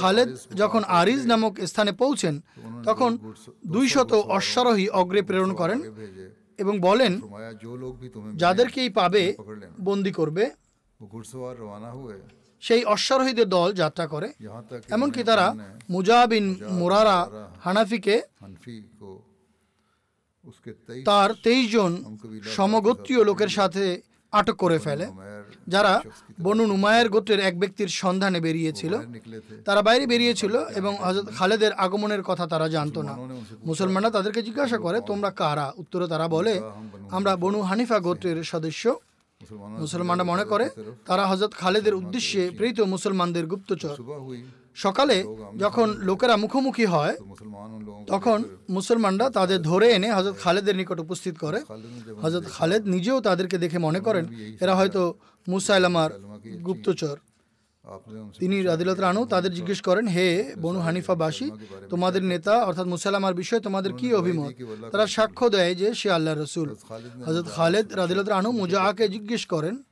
খালেদ 0.00 0.28
যখন 0.54 0.82
আরিজ 1.00 1.22
নামক 1.26 1.54
স্থানে 1.70 1.92
পৌঁছেন 1.92 2.34
তখন 2.84 3.10
দুইশত 3.66 4.12
অশ্বারোহী 4.36 4.86
অগ্রে 5.00 5.22
প্রেরণ 5.22 5.52
করেন 5.54 5.78
এবং 6.58 6.74
বলেন 6.80 7.12
যাদেরকেই 8.36 8.90
পাবে 8.90 9.22
বন্দি 9.80 10.12
করবে। 10.12 10.44
সেই 12.60 12.84
অশ্বারোহীদের 12.84 13.48
দল 13.48 13.72
যাত্রা 13.72 14.06
করে। 14.06 14.28
এমনকি 14.88 15.22
তারা 15.24 15.46
মুজাবিন 15.90 16.46
মুরারা 16.70 17.18
হানাফিকে 17.64 18.16
তার 21.04 21.30
তেইশ 21.44 21.64
জন 21.72 21.92
সমগোত্রীয় 22.56 23.22
লোকের 23.24 23.48
সাথে 23.48 23.84
আটক 24.32 24.56
করে 24.56 24.78
ফেলে। 24.78 25.06
যারা 25.68 25.92
বনু 26.40 26.64
নুমায়ের 26.66 27.08
গোত্রের 27.08 27.40
এক 27.40 27.54
ব্যক্তির 27.58 27.90
সন্ধানে 28.02 28.40
বেরিয়েছিল। 28.40 28.92
তারা 29.64 29.80
বাইরে 29.82 30.04
বেরিয়েছিল 30.12 30.54
এবং 30.80 30.92
হজরত 31.04 31.26
খালেদের 31.38 31.72
আগমনের 31.84 32.22
কথা 32.22 32.44
তারা 32.46 32.66
জানতো 32.68 33.00
না। 33.02 33.14
মুসলমানরা 33.68 34.10
তাদেরকে 34.10 34.40
জিজ্ঞাসা 34.42 34.78
করে 34.78 34.98
তোমরা 35.06 35.30
কারা? 35.30 35.66
উত্তরে 35.82 36.06
তারা 36.12 36.28
বলে 36.28 36.54
আমরা 37.16 37.32
বনু 37.36 37.60
হানিফা 37.68 37.98
গোত্রের 38.06 38.38
সদস্য। 38.52 38.84
মুসলমানরা 39.82 40.24
মনে 40.32 40.44
করে 40.44 40.66
তারা 41.06 41.24
হজরত 41.26 41.52
খালেদের 41.52 41.94
উদ্দেশ্যে 42.00 42.42
প্রেরিত 42.56 42.80
মুসলমানদের 42.94 43.44
গুপ্তচর। 43.46 43.96
সকালে 44.84 45.16
যখন 45.58 45.88
লোকেরা 46.08 46.34
মুখোমুখি 46.36 46.86
হয় 46.94 47.14
তখন 48.08 48.38
মুসলমানরা 48.70 49.26
তাদের 49.30 49.60
ধরে 49.62 49.86
এনে 49.96 50.08
হজরত 50.12 50.36
খালেদের 50.44 50.76
নিকট 50.76 50.98
উপস্থিত 51.00 51.34
করে। 51.38 51.58
হজরত 52.22 52.44
খালেদ 52.56 52.82
নিজেও 52.94 53.18
তাদেরকে 53.20 53.56
দেখে 53.64 53.78
মনে 53.86 54.00
করেন 54.00 54.24
এরা 54.60 54.74
হয়তো 54.74 55.02
মুসাইলামার 55.48 56.10
গুপ্তচর। 56.66 57.16
তিনি 58.38 58.68
আদিলত 58.68 58.98
রানু 59.00 59.24
তাদের 59.24 59.54
জিজ্ঞেস 59.54 59.80
করেন 59.80 60.06
হে 60.08 60.54
বনু 60.58 60.80
হানিফা 60.80 61.14
বাসী 61.14 61.50
তোমাদের 61.90 62.22
নেতা 62.22 62.64
অর্থাৎ 62.64 62.86
মুসালামার 62.86 63.34
বিষয়ে 63.34 63.60
তোমাদের 63.60 63.92
কি 63.92 64.14
অভিমত? 64.14 64.52
তারা 64.92 65.06
সাক্ষ্য 65.06 65.48
দেয় 65.48 65.74
যে 65.74 65.94
সে 65.94 66.10
আল্লাহ 66.10 66.34
রসুল। 66.34 66.74
হজরত 67.26 67.46
খালেদ 67.46 67.92
রাদিলত 67.92 68.28
রানু 68.28 68.50
মুজাহাকে 68.50 69.08
জিজ্ঞেস 69.08 69.46
করেন 69.46 69.82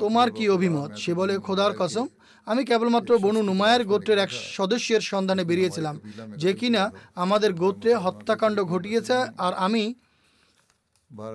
তোমার 0.00 0.30
কি 0.30 0.48
অভিমত? 0.48 0.94
সে 0.96 1.14
বলে 1.14 1.38
খোদার 1.38 1.72
কসম 1.78 2.06
আমি 2.46 2.64
কেবলমাত্র 2.64 3.18
বনু 3.18 3.42
নুমায়ের 3.42 3.84
গোত্রের 3.84 4.18
এক 4.18 4.30
সদস্যের 4.30 5.00
সন্ধানে 5.00 5.44
বেরিয়েছিলাম 5.44 6.00
যে 6.36 6.52
কিনা 6.52 6.92
আমাদের 7.14 7.52
গোত্রে 7.52 7.94
হত্যাকাণ্ড 7.94 8.64
ঘটিয়েছে 8.64 9.12
আর 9.38 9.52
আমি 9.54 9.94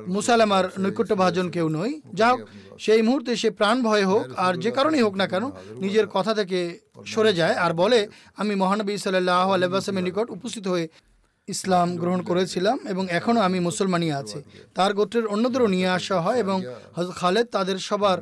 মুসালামার 0.08 0.70
নৈকট্য 0.80 1.16
ভাজন 1.16 1.50
কেউ 1.50 1.70
নই 1.70 2.02
যা 2.14 2.30
হোক 2.30 2.40
সেই 2.80 3.02
মুহূর্তে 3.02 3.36
সে 3.36 3.50
প্রাণ 3.50 3.82
ভয় 3.82 4.06
হোক 4.06 4.34
আর 4.38 4.58
যে 4.58 4.72
কারণেই 4.72 5.02
হোক 5.02 5.16
না 5.16 5.28
কেন 5.28 5.52
নিজের 5.80 6.08
কথা 6.08 6.34
থেকে 6.34 6.80
সরে 7.06 7.34
যায় 7.34 7.54
আর 7.54 7.74
বলে 7.74 8.08
আমি 8.38 8.56
মহানবী 8.56 8.98
সাল্লাহ 8.98 9.52
আলাইসালামের 9.52 10.04
নিকট 10.04 10.30
উপস্থিত 10.30 10.68
হয়ে 10.68 10.88
ইসলাম 11.48 11.96
গ্রহণ 11.96 12.22
করেছিলাম 12.22 12.80
এবং 12.88 13.08
এখনও 13.10 13.42
আমি 13.42 13.60
মুসলমানই 13.60 14.12
আছি। 14.12 14.42
তার 14.76 14.94
গোত্রের 14.94 15.28
অন্যদেরও 15.28 15.68
নিয়ে 15.68 15.88
আসা 15.88 16.22
হয় 16.22 16.38
এবং 16.38 16.64
খালেদ 17.16 17.48
তাদের 17.48 17.78
সবার 17.78 18.22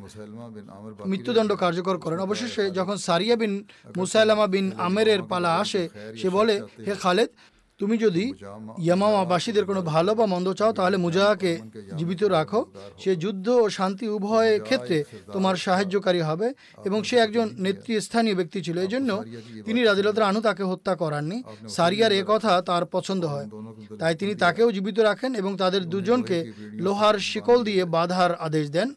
মৃত্যুদণ্ড 1.05 1.53
কার্যকর 1.53 1.97
করেন। 1.97 2.19
অবশেষে 2.19 2.71
যখন 2.71 2.97
সারিয়া 2.97 3.35
বিন 3.35 3.63
মুসাইলামা 3.97 4.47
বিন 4.47 4.71
আমেরের 4.77 5.23
পালা 5.23 5.55
আসে 5.55 5.89
সে 6.21 6.29
বলে 6.29 6.61
হে 6.87 6.95
খালেদ 6.95 7.29
তুমি 7.79 7.97
যদি 7.97 8.33
ইয়ামাবাসীদের 8.77 9.65
কোনো 9.65 9.81
ভালো 9.81 10.11
বা 10.15 10.25
মন্দ 10.25 10.47
চাও, 10.53 10.71
তাহলে 10.73 10.97
মুজাহাকে 10.97 11.51
জীবিত 11.97 12.23
রাখো। 12.37 12.61
সে 13.01 13.11
যুদ্ধ 13.15 13.47
ও 13.63 13.65
শান্তি 13.69 14.05
উভয় 14.07 14.59
ক্ষেত্রে 14.59 14.97
তোমার 15.33 15.55
সাহায্যকারী 15.55 16.21
হবে 16.29 16.47
এবং 16.85 16.99
সে 17.03 17.15
একজন 17.25 17.47
নেতৃস্থানীয় 17.65 18.35
ব্যক্তি 18.35 18.59
ছিল। 18.61 18.77
এই 18.85 18.87
জন্য 18.87 19.09
তিনি 19.65 19.79
রাজিলতার 19.83 20.29
আনু 20.29 20.41
তাকে 20.41 20.63
হত্যা 20.63 20.93
করাননি। 20.95 21.37
সারিয়ার 21.69 22.11
এ 22.11 22.23
কথা 22.27 22.61
তার 22.61 22.83
পছন্দ 22.85 23.23
হয়। 23.25 23.47
তাই 23.99 24.15
তিনি 24.15 24.35
তাকেও 24.35 24.71
জীবিত 24.71 24.97
রাখেন 24.99 25.31
এবং 25.35 25.51
তাদের 25.57 25.81
দুজনকে 25.93 26.37
লোহার 26.85 27.15
শিকল 27.29 27.59
দিয়ে 27.63 27.83
বাধার 27.85 28.31
আদেশ 28.47 28.65
দেন। 28.69 28.89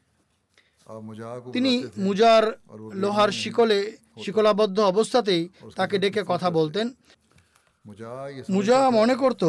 তিনি 1.53 1.73
মুজার 2.07 2.45
লোহার 3.03 3.31
শিকলে 3.41 3.79
শিকলাবদ্ধ 4.25 4.79
অবস্থাতেই 4.93 5.43
তাকে 5.77 5.97
ডেকে 5.99 6.23
কথা 6.27 6.51
বলতেন। 6.51 6.87
মুজা 8.51 8.91
মনে 8.91 9.15
করত 9.15 9.45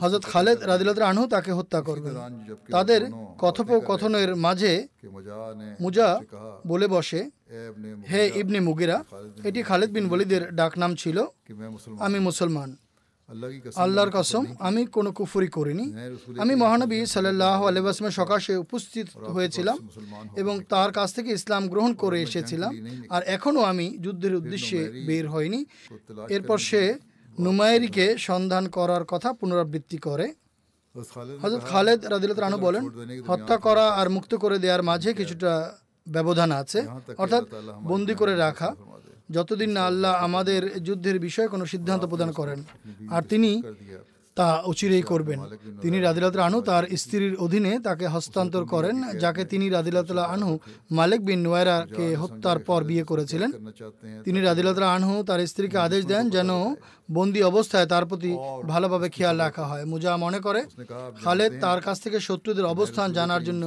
হজরত 0.00 0.24
খালেদ 0.24 0.58
রাদিলাত 0.60 0.98
আনহু 0.98 1.26
তাকে 1.26 1.52
হত্যা 1.52 1.80
করবে। 1.80 2.10
তাদের 2.70 3.00
কথোপকথনের 3.38 4.36
মাঝে 4.36 4.88
মুজা 5.80 6.20
বলে 6.66 6.86
বসে 6.88 7.30
হে 8.10 8.30
ইবনে 8.34 8.60
মুগিরা 8.60 9.04
এটি 9.44 9.62
খালেদ 9.62 9.90
বিন 9.90 10.08
বলিদের 10.08 10.42
ডাকনাম 10.50 10.94
ছিল 10.94 11.24
আমি 11.98 12.18
মুসলমান। 12.18 12.76
আল্লাহর 13.76 14.10
কসম? 14.10 14.44
আমি 14.58 14.86
কোনো 14.86 15.12
কুফুরি 15.12 15.46
করিনি। 15.46 15.86
আমি 16.38 16.54
মহানবী 16.54 17.06
সাল্লাহ 17.06 17.66
আলহামের 17.66 18.10
সকাশে 18.10 18.56
উপস্থিত 18.56 19.06
হয়েছিলাম 19.16 19.88
এবং 20.36 20.60
তার 20.68 20.92
কাছ 20.92 21.14
থেকে 21.14 21.30
ইসলাম 21.32 21.68
গ্রহণ 21.68 21.94
করে 21.94 22.22
এসেছিলাম। 22.22 22.72
আর 23.08 23.22
এখনও 23.22 23.62
আমি 23.62 23.98
যুদ্ধের 23.98 24.34
উদ্দেশ্যে 24.34 24.80
বের 25.06 25.28
হয়নি। 25.28 25.64
এরপর 26.28 26.58
সে 26.58 26.82
নুমাইরিকে 27.40 28.06
সন্ধান 28.18 28.68
করার 28.68 29.04
কথা 29.04 29.32
পুনরাবৃত্তি 29.32 29.98
করে। 30.06 30.26
হজরত 31.42 31.62
খালেদ 31.64 32.00
রাদিলত 32.06 32.38
রানু 32.38 32.58
বলেন 32.58 32.82
হত্যা 33.26 33.56
করা 33.56 33.84
আর 34.00 34.06
মুক্ত 34.10 34.32
করে 34.34 34.56
দেওয়ার 34.58 34.82
মাঝে 34.82 35.10
কিছুটা 35.12 35.52
ব্যবধান 36.08 36.50
আছে। 36.52 36.78
অর্থাৎ 37.18 37.44
বন্দি 37.82 38.14
করে 38.14 38.34
রাখা। 38.36 38.68
যতদিন 39.30 39.70
না 39.70 39.82
আল্লাহ 39.86 40.12
আমাদের 40.26 40.82
যুদ্ধের 40.82 41.18
বিষয়ে 41.18 41.48
কোনো 41.48 41.64
সিদ্ধান্ত 41.66 42.04
প্রদান 42.04 42.30
করেন। 42.32 42.64
আর 43.10 43.22
তিনি 43.22 43.50
তা 44.38 44.48
অচিরেই 44.70 45.04
করবেন। 45.10 45.38
তিনি 45.82 45.96
রাদিলাতুল 46.06 46.42
আনহু 46.48 46.60
তার 46.70 46.84
স্ত্রীর 47.02 47.34
অধীনে 47.44 47.72
তাকে 47.86 48.06
হস্তান্তর 48.14 48.62
করেন, 48.74 48.96
যাকে 49.22 49.42
তিনি 49.52 49.66
রাদিলাতুল্লাহ 49.76 50.26
আনহু 50.34 50.54
মালিক 50.98 51.20
বিন 51.28 51.40
নোয়েরাকে 51.46 52.06
হত্যার 52.22 52.58
পর 52.68 52.80
বিয়ে 52.90 53.04
করেছিলেন। 53.10 53.50
তিনি 54.24 54.38
রাদিলাতুল্লাহ 54.40 54.96
আনহু 54.98 55.14
তার 55.28 55.40
স্ত্রীকে 55.50 55.78
আদেশ 55.86 56.02
দেন 56.12 56.24
যেন 56.36 56.50
বন্দি 57.16 57.40
অবস্থায় 57.50 57.86
তার 57.92 58.04
প্রতি 58.10 58.32
ভালোভাবে 58.72 59.08
খেয়াল 59.16 59.36
রাখা 59.44 59.64
হয়। 59.70 59.84
মুজা 59.92 60.12
মনে 60.24 60.40
করে, 60.46 60.60
খালেদ 61.24 61.52
তার 61.64 61.80
কাছ 61.86 61.96
থেকে 62.04 62.18
শত্রুদের 62.28 62.66
অবস্থান 62.74 63.08
জানার 63.18 63.42
জন্য 63.48 63.62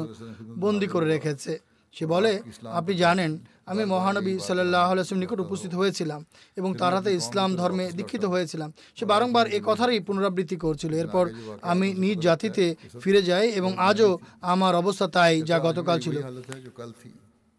বন্দি 0.64 0.88
করে 0.94 1.08
রেখেছে। 1.16 1.54
সে 1.96 2.06
বলে 2.14 2.32
আপনি 2.80 2.94
জানেন 3.04 3.32
আমি 3.72 3.84
মহানবী 3.86 4.34
সাল্লাহ 4.40 4.88
আসলাম 4.92 5.20
নিকট 5.20 5.40
উপস্থিত 5.40 5.74
হয়েছিলাম 5.74 6.22
এবং 6.60 6.70
তার 6.82 6.94
হাতে 6.96 7.12
ইসলাম 7.20 7.50
ধর্মে 7.56 7.86
দীক্ষিত 7.98 8.24
হয়েছিলাম। 8.26 8.70
সে 8.98 9.04
বারংবার 9.12 9.46
এ 9.58 9.60
কথারই 9.70 10.00
পুনরাবৃত্তি 10.00 10.58
করছিল। 10.66 10.92
এরপর 10.94 11.26
আমি 11.72 11.88
নিজ 12.04 12.18
জাতিতে 12.20 12.66
ফিরে 13.02 13.22
যাই 13.30 13.46
এবং 13.60 13.72
আজও 13.90 14.10
আমার 14.54 14.74
অবস্থা 14.76 15.06
তাই 15.08 15.34
যা 15.50 15.58
গতকাল 15.68 15.98
ছিল। 16.06 16.16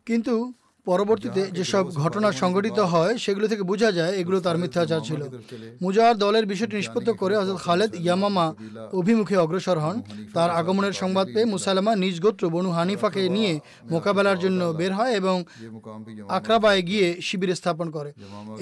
কিন্তু 0.07 0.35
পরবর্তীতে 0.87 1.43
যেসব 1.59 1.85
ঘটনা 2.03 2.29
সংঘটিত 2.43 2.79
হয় 2.93 3.13
সেগুলো 3.25 3.47
থেকে 3.53 3.65
বোঝা 3.71 3.91
যায় 3.99 4.13
এগুলো 4.21 4.39
তার 4.47 4.57
মিথ্যাচার 4.63 5.01
ছিল। 5.09 5.21
মুজাহার 5.85 6.17
দলের 6.25 6.45
বিষয়টি 6.53 6.75
নিষ্পত্ত 6.81 7.09
করে 7.21 7.35
হজরত 7.41 7.59
খালেদ 7.67 7.91
ইয়ামামা 8.05 8.47
অভিমুখে 9.01 9.37
অগ্রসর 9.45 9.79
হন। 9.85 9.97
তার 10.37 10.51
আগমনের 10.61 10.95
সংবাদ 11.03 11.27
পেয়ে 11.35 11.51
মুসালামা 11.55 11.93
নিজ 12.05 12.17
গোত্র 12.25 12.45
বনু 12.55 12.71
হানিফাকে 12.79 13.23
নিয়ে 13.37 13.53
মোকাবেলার 13.93 14.39
জন্য 14.45 14.61
বের 14.79 14.93
হয় 14.99 15.13
এবং 15.21 15.37
আক্রাবায় 16.39 16.83
গিয়ে 16.89 17.07
শিবির 17.27 17.51
স্থাপন 17.61 17.87
করে। 17.97 18.11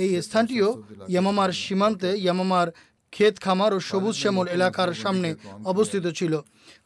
এই 0.04 0.10
স্থানটিও 0.26 0.68
ইয়ামামার 1.12 1.50
সীমান্তে 1.62 2.10
ইয়ামামার 2.24 2.68
ক্ষেত 3.12 3.34
খামার 3.44 3.72
ও 3.76 3.78
সবুজ 3.90 4.14
শ্যামল 4.22 4.46
এলাকার 4.56 4.90
সামনে 5.02 5.28
অবস্থিত 5.72 6.04
ছিল। 6.18 6.32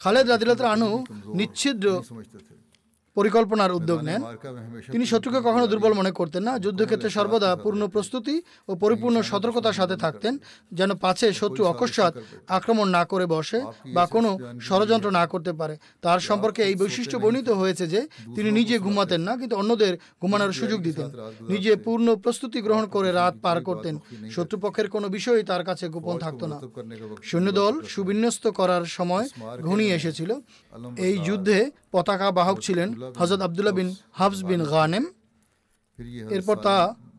খালেদ 0.02 0.26
রাদিলাত 0.28 0.60
আনু 0.74 0.90
নিচ্ছিদ্র 1.38 1.86
পরিকল্পনার 3.16 3.72
উদ্যোগ 3.72 3.98
নেন। 4.02 4.20
তিনি 4.92 5.06
শত্রুকে 5.06 5.40
কখনো 5.40 5.66
দুর্বল 5.66 5.92
মনে 5.92 6.10
করতেন 6.10 6.42
না। 6.42 6.52
যুদ্ধক্ষেত্রে 6.58 7.10
সর্বদা 7.10 7.56
পূর্ণ 7.56 7.82
প্রস্তুতি 7.88 8.42
ও 8.68 8.74
পরিপূর্ণ 8.74 9.16
সতর্কতার 9.22 9.72
সাথে 9.72 9.96
থাকতেন 9.96 10.38
যেন 10.72 10.90
পাছে 10.94 11.26
শত্রু 11.32 11.62
অকস্মাৎ 11.64 12.14
আক্রমণ 12.48 12.88
না 12.88 13.04
করে 13.04 13.26
বসে 13.26 13.60
বা 13.94 14.06
কোনো 14.06 14.38
ষড়যন্ত্র 14.60 15.10
না 15.10 15.26
করতে 15.26 15.52
পারে। 15.52 15.74
তার 16.02 16.20
সম্পর্কে 16.20 16.62
এই 16.62 16.74
বৈশিষ্ট্য 16.74 17.18
বর্ণিত 17.18 17.48
হয়েছে 17.50 17.86
যে 17.86 18.00
তিনি 18.34 18.50
নিজে 18.50 18.78
ঘুমাতেন 18.78 19.20
না 19.20 19.36
কিন্তু 19.36 19.56
অন্যদের 19.56 19.92
ঘুমানোর 20.22 20.52
সুযোগ 20.52 20.78
দিতেন। 20.82 21.08
নিজে 21.48 21.76
পূর্ণ 21.76 22.16
প্রস্তুতি 22.16 22.58
গ্রহণ 22.60 22.86
করে 22.86 23.12
রাত 23.12 23.34
পার 23.42 23.58
করতেন। 23.64 23.94
শত্রুপক্ষের 24.30 24.88
কোনো 24.88 25.08
বিষয়ই 25.08 25.42
তার 25.42 25.64
কাছে 25.64 25.88
গোপন 25.88 26.18
থাকতো 26.18 26.44
না। 26.46 26.58
সৈন্যদল 27.22 27.74
সুবিন্যস্ত 27.94 28.44
করার 28.48 28.84
সময় 28.84 29.26
ঘনিয়ে 29.62 29.94
এসেছিল। 29.94 30.30
এই 30.96 31.18
যুদ্ধে 31.18 31.58
পতাকা 31.92 32.30
বাহক 32.30 32.58
ছিলেন 32.60 32.88
হজরত 33.20 33.40
আবদুল্লাহ 33.46 33.74
বিন 33.80 33.88
হাফস 34.18 34.40
বিন 34.50 34.60
গানেম। 34.74 35.04
এরপর 36.36 36.56
তা 36.66 36.76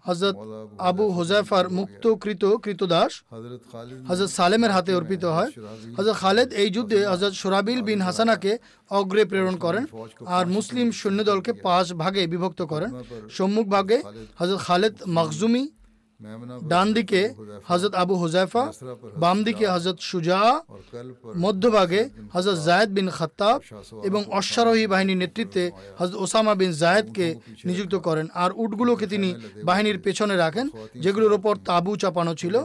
হজরত 0.07 0.35
আবু 0.89 1.05
হুজাইফার 1.17 1.65
মুক্তকৃত 1.77 2.43
কৃতদাস 2.63 3.11
হজরত 4.09 4.29
সালেমের 4.39 4.71
হাতে 4.75 4.91
অর্পিত 4.99 5.23
হয়। 5.37 5.51
হজরত 5.97 6.15
খালেদ 6.21 6.49
এই 6.61 6.69
যুদ্ধে 6.75 6.99
হজরত 7.13 7.33
সোরাবিল 7.41 7.79
বিন 7.87 7.99
হাসানাকে 8.07 8.51
অগ্রে 8.91 9.23
প্রেরণ 9.31 9.55
করেন 9.65 9.83
আর 10.35 10.45
মুসলিম 10.55 10.87
সৈন্যদলকে 10.99 11.51
পাঁচ 11.65 11.87
ভাগে 12.01 12.21
বিভক্ত 12.33 12.61
করেন। 12.73 12.89
সম্মুখ 13.37 13.65
ভাগে 13.75 13.97
হজরত 14.39 14.59
খালেদ 14.67 14.93
মখজুমি 15.17 15.63
ডান 16.71 16.87
দিকে 16.97 17.21
হজরত 17.69 17.93
আবু 18.01 18.15
হুজাইফা 18.23 18.63
বাম 19.23 19.37
দিকে 19.47 19.65
হজরত 19.75 19.97
সুজা 20.09 20.39
মধ্যভাগে 21.43 22.01
হজরত 22.35 22.57
জায়দ 22.67 22.89
বিন 22.97 23.07
খাত্তাব 23.17 23.57
এবং 24.09 24.21
অশ্বারোহী 24.39 24.85
বাহিনীর 24.93 25.21
নেতৃত্বে 25.23 25.63
হজরত 25.99 26.15
ওসামা 26.23 26.53
বিন 26.61 26.71
জায়দকে 26.83 27.27
নিযুক্ত 27.67 27.95
করেন। 28.07 28.25
আর 28.43 28.49
উটগুলোকে 28.63 29.05
তিনি 29.13 29.29
বাহিনীর 29.69 29.99
পেছনে 30.05 30.35
রাখেন 30.43 30.65
যেগুলোর 31.03 31.33
ওপর 31.37 31.53
তাবু 31.69 31.91
চাপানো 32.01 32.33
ছিল 32.41 32.55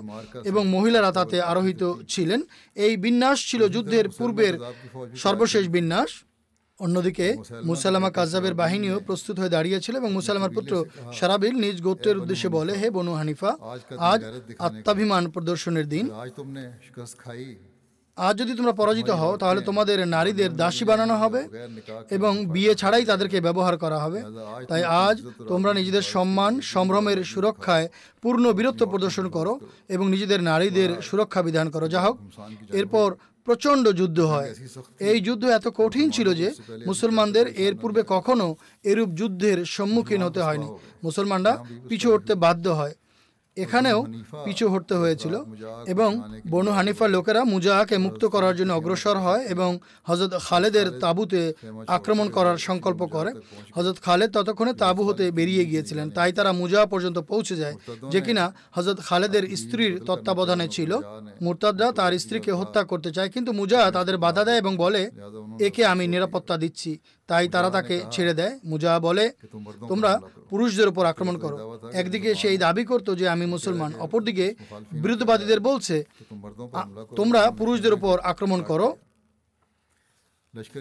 এবং 0.51 0.63
মহিলারা 0.75 1.11
তাতে 1.19 1.37
আরোহিত 1.51 1.83
ছিলেন। 2.13 2.41
এই 2.85 2.93
বিন্যাস 3.05 3.39
ছিল 3.51 3.63
যুদ্ধের 3.75 4.07
পূর্বের 4.19 4.55
সর্বশেষ 5.25 5.65
বিন্যাস। 5.77 6.11
অন্যদিকে 6.85 7.27
মুসালামা 7.71 8.11
কাজাবের 8.19 8.55
বাহিনীও 8.63 8.97
প্রস্তুত 9.09 9.37
হয়ে 9.41 9.55
দাঁড়িয়েছিল 9.57 9.95
এবং 10.01 10.11
মুসালামার 10.19 10.55
পুত্র 10.57 10.73
সারাবিল 11.19 11.55
নিজ 11.65 11.77
গোত্রের 11.87 12.21
উদ্দেশ্যে 12.21 12.49
বলে 12.57 12.73
হে 12.81 12.89
বনু 12.97 13.13
হানিফা 13.21 13.51
আজ 14.13 14.21
আত্মাভিমান 14.67 15.25
প্রদর্শনের 15.35 15.87
দিন। 15.95 16.05
আজ 18.19 18.35
যদি 18.41 18.53
তোমরা 18.59 18.75
পরাজিত 18.81 19.11
হও 19.21 19.35
তাহলে 19.43 19.61
তোমাদের 19.69 19.99
নারীদের 20.17 20.51
দাসী 20.61 20.85
বানানো 20.91 21.15
হবে 21.23 21.41
এবং 22.17 22.33
বিয়ে 22.55 22.73
ছাড়াই 22.81 23.05
তাদেরকে 23.11 23.39
ব্যবহার 23.47 23.75
করা 23.83 23.99
হবে। 24.05 24.21
তাই 24.71 24.83
আজ 25.07 25.17
তোমরা 25.53 25.71
নিজেদের 25.79 26.05
সম্মান 26.15 26.53
সম্ভ্রমের 26.75 27.19
সুরক্ষায় 27.33 27.87
পূর্ণ 28.23 28.45
বীরত্ব 28.59 28.83
প্রদর্শন 28.93 29.27
করো 29.37 29.53
এবং 29.95 30.07
নিজেদের 30.15 30.41
নারীদের 30.51 30.91
সুরক্ষা 31.09 31.41
বিধান 31.49 31.67
করো। 31.75 31.87
যা 31.95 32.01
হোক 32.07 32.17
এরপর 32.81 33.09
প্রচণ্ড 33.51 33.85
যুদ্ধ 34.01 34.19
হয়। 34.33 34.51
এই 35.11 35.19
যুদ্ধ 35.27 35.45
এত 35.59 35.67
কঠিন 35.75 36.07
ছিল 36.11 36.29
যে 36.41 36.49
মুসলমানদের 36.87 37.47
এর 37.65 37.75
পূর্বে 37.81 38.03
কখনো 38.07 38.47
এরূপ 38.85 39.11
যুদ্ধের 39.21 39.59
সম্মুখীন 39.77 40.21
হতে 40.23 40.41
হয়নি। 40.47 40.69
মুসলমানরা 41.05 41.53
পিছু 41.89 42.09
উঠতে 42.15 42.35
বাধ্য 42.45 42.67
হয়। 42.81 42.95
এখানেও 43.57 43.99
পিছু 44.45 44.65
হটতে 44.69 44.95
হয়েছিল 44.95 45.35
এবং 45.87 46.11
বনু 46.51 46.71
হানিফার 46.71 47.11
লোকেরা 47.11 47.45
মুজাহাকে 47.45 47.99
মুক্ত 47.99 48.25
করার 48.25 48.55
জন্য 48.57 48.73
অগ্রসর 48.73 49.17
হয় 49.19 49.43
এবং 49.45 49.71
হজরত 50.05 50.35
খালেদের 50.49 50.87
তাঁবুতে 51.01 51.41
আক্রমণ 51.87 52.29
করার 52.29 52.57
সংকল্প 52.59 53.01
করে। 53.07 53.31
হজরত 53.77 53.99
খালেদ 54.03 54.31
ততক্ষণে 54.37 54.73
তাঁবু 54.73 55.03
হতে 55.05 55.25
বেরিয়ে 55.31 55.65
গিয়েছিলেন। 55.65 56.11
তাই 56.11 56.33
তারা 56.33 56.53
মুজাহা 56.53 56.87
পর্যন্ত 56.87 57.19
পৌঁছে 57.19 57.55
যায় 57.57 57.75
যে 58.13 58.21
কিনা 58.21 58.45
হজরত 58.71 58.99
খালেদের 59.01 59.57
স্ত্রীর 59.57 59.93
তত্ত্বাবধানে 60.07 60.69
ছিল। 60.69 60.91
মুরতাদরা 61.43 61.93
তার 61.93 62.13
স্ত্রীকে 62.19 62.53
হত্যা 62.53 62.85
করতে 62.85 63.11
চায় 63.13 63.29
কিন্তু 63.29 63.53
মুজাহা 63.53 63.91
তাদের 63.91 64.19
বাধা 64.19 64.45
দেয় 64.45 64.57
এবং 64.57 64.77
বলে 64.77 65.03
একে 65.61 65.83
আমি 65.85 66.05
নিরাপত্তা 66.07 66.57
দিচ্ছি। 66.57 66.91
তাই 67.31 67.47
তারা 67.55 67.69
তাকে 67.77 67.95
ছেড়ে 68.15 68.35
দেয়। 68.41 68.55
মুজা 68.71 68.93
বলে 69.07 69.25
তোমরা 69.91 70.13
পুরুষদের 70.51 70.89
উপর 70.93 71.05
আক্রমণ 71.13 71.37
করো। 71.45 71.57
একদিকে 72.01 72.31
সেই 72.43 72.57
দাবি 72.65 72.85
করত 72.91 73.09
যে 73.21 73.27
আমি 73.35 73.47
মুসলমান। 73.55 73.91
অপরদিকে 74.05 74.47
বিরুদ্ধবাদীদের 75.05 75.61
বলছে 75.69 75.97
তোমরা 77.17 77.41
পুরুষদের 77.59 77.93
উপর 77.99 78.15
আক্রমণ 78.33 78.61
করো। 78.71 78.89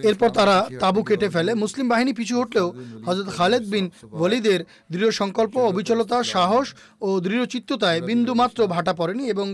এরপর 0.09 0.29
তারা 0.29 0.55
তাবু 0.79 1.01
কেটে 1.03 1.27
ফেলে। 1.29 1.51
মুসলিম 1.63 1.85
বাহিনী 1.89 2.11
পিছু 2.13 2.33
হটলেও 2.39 2.67
হজরত 3.05 3.29
খালেদ 3.37 3.63
বিন 3.73 3.85
ওয়ালিদের 4.19 4.59
দৃঢ় 4.91 5.11
সংকল্প 5.11 5.55
অবিচলতা 5.69 6.17
সাহস 6.33 6.67
ও 7.01 7.09
দৃঢ়চিত্ততায় 7.25 7.99
বিন্দুমাত্র 8.09 8.59
ভাটা 8.67 8.93
পড়েনি 8.93 9.23
এবং 9.33 9.47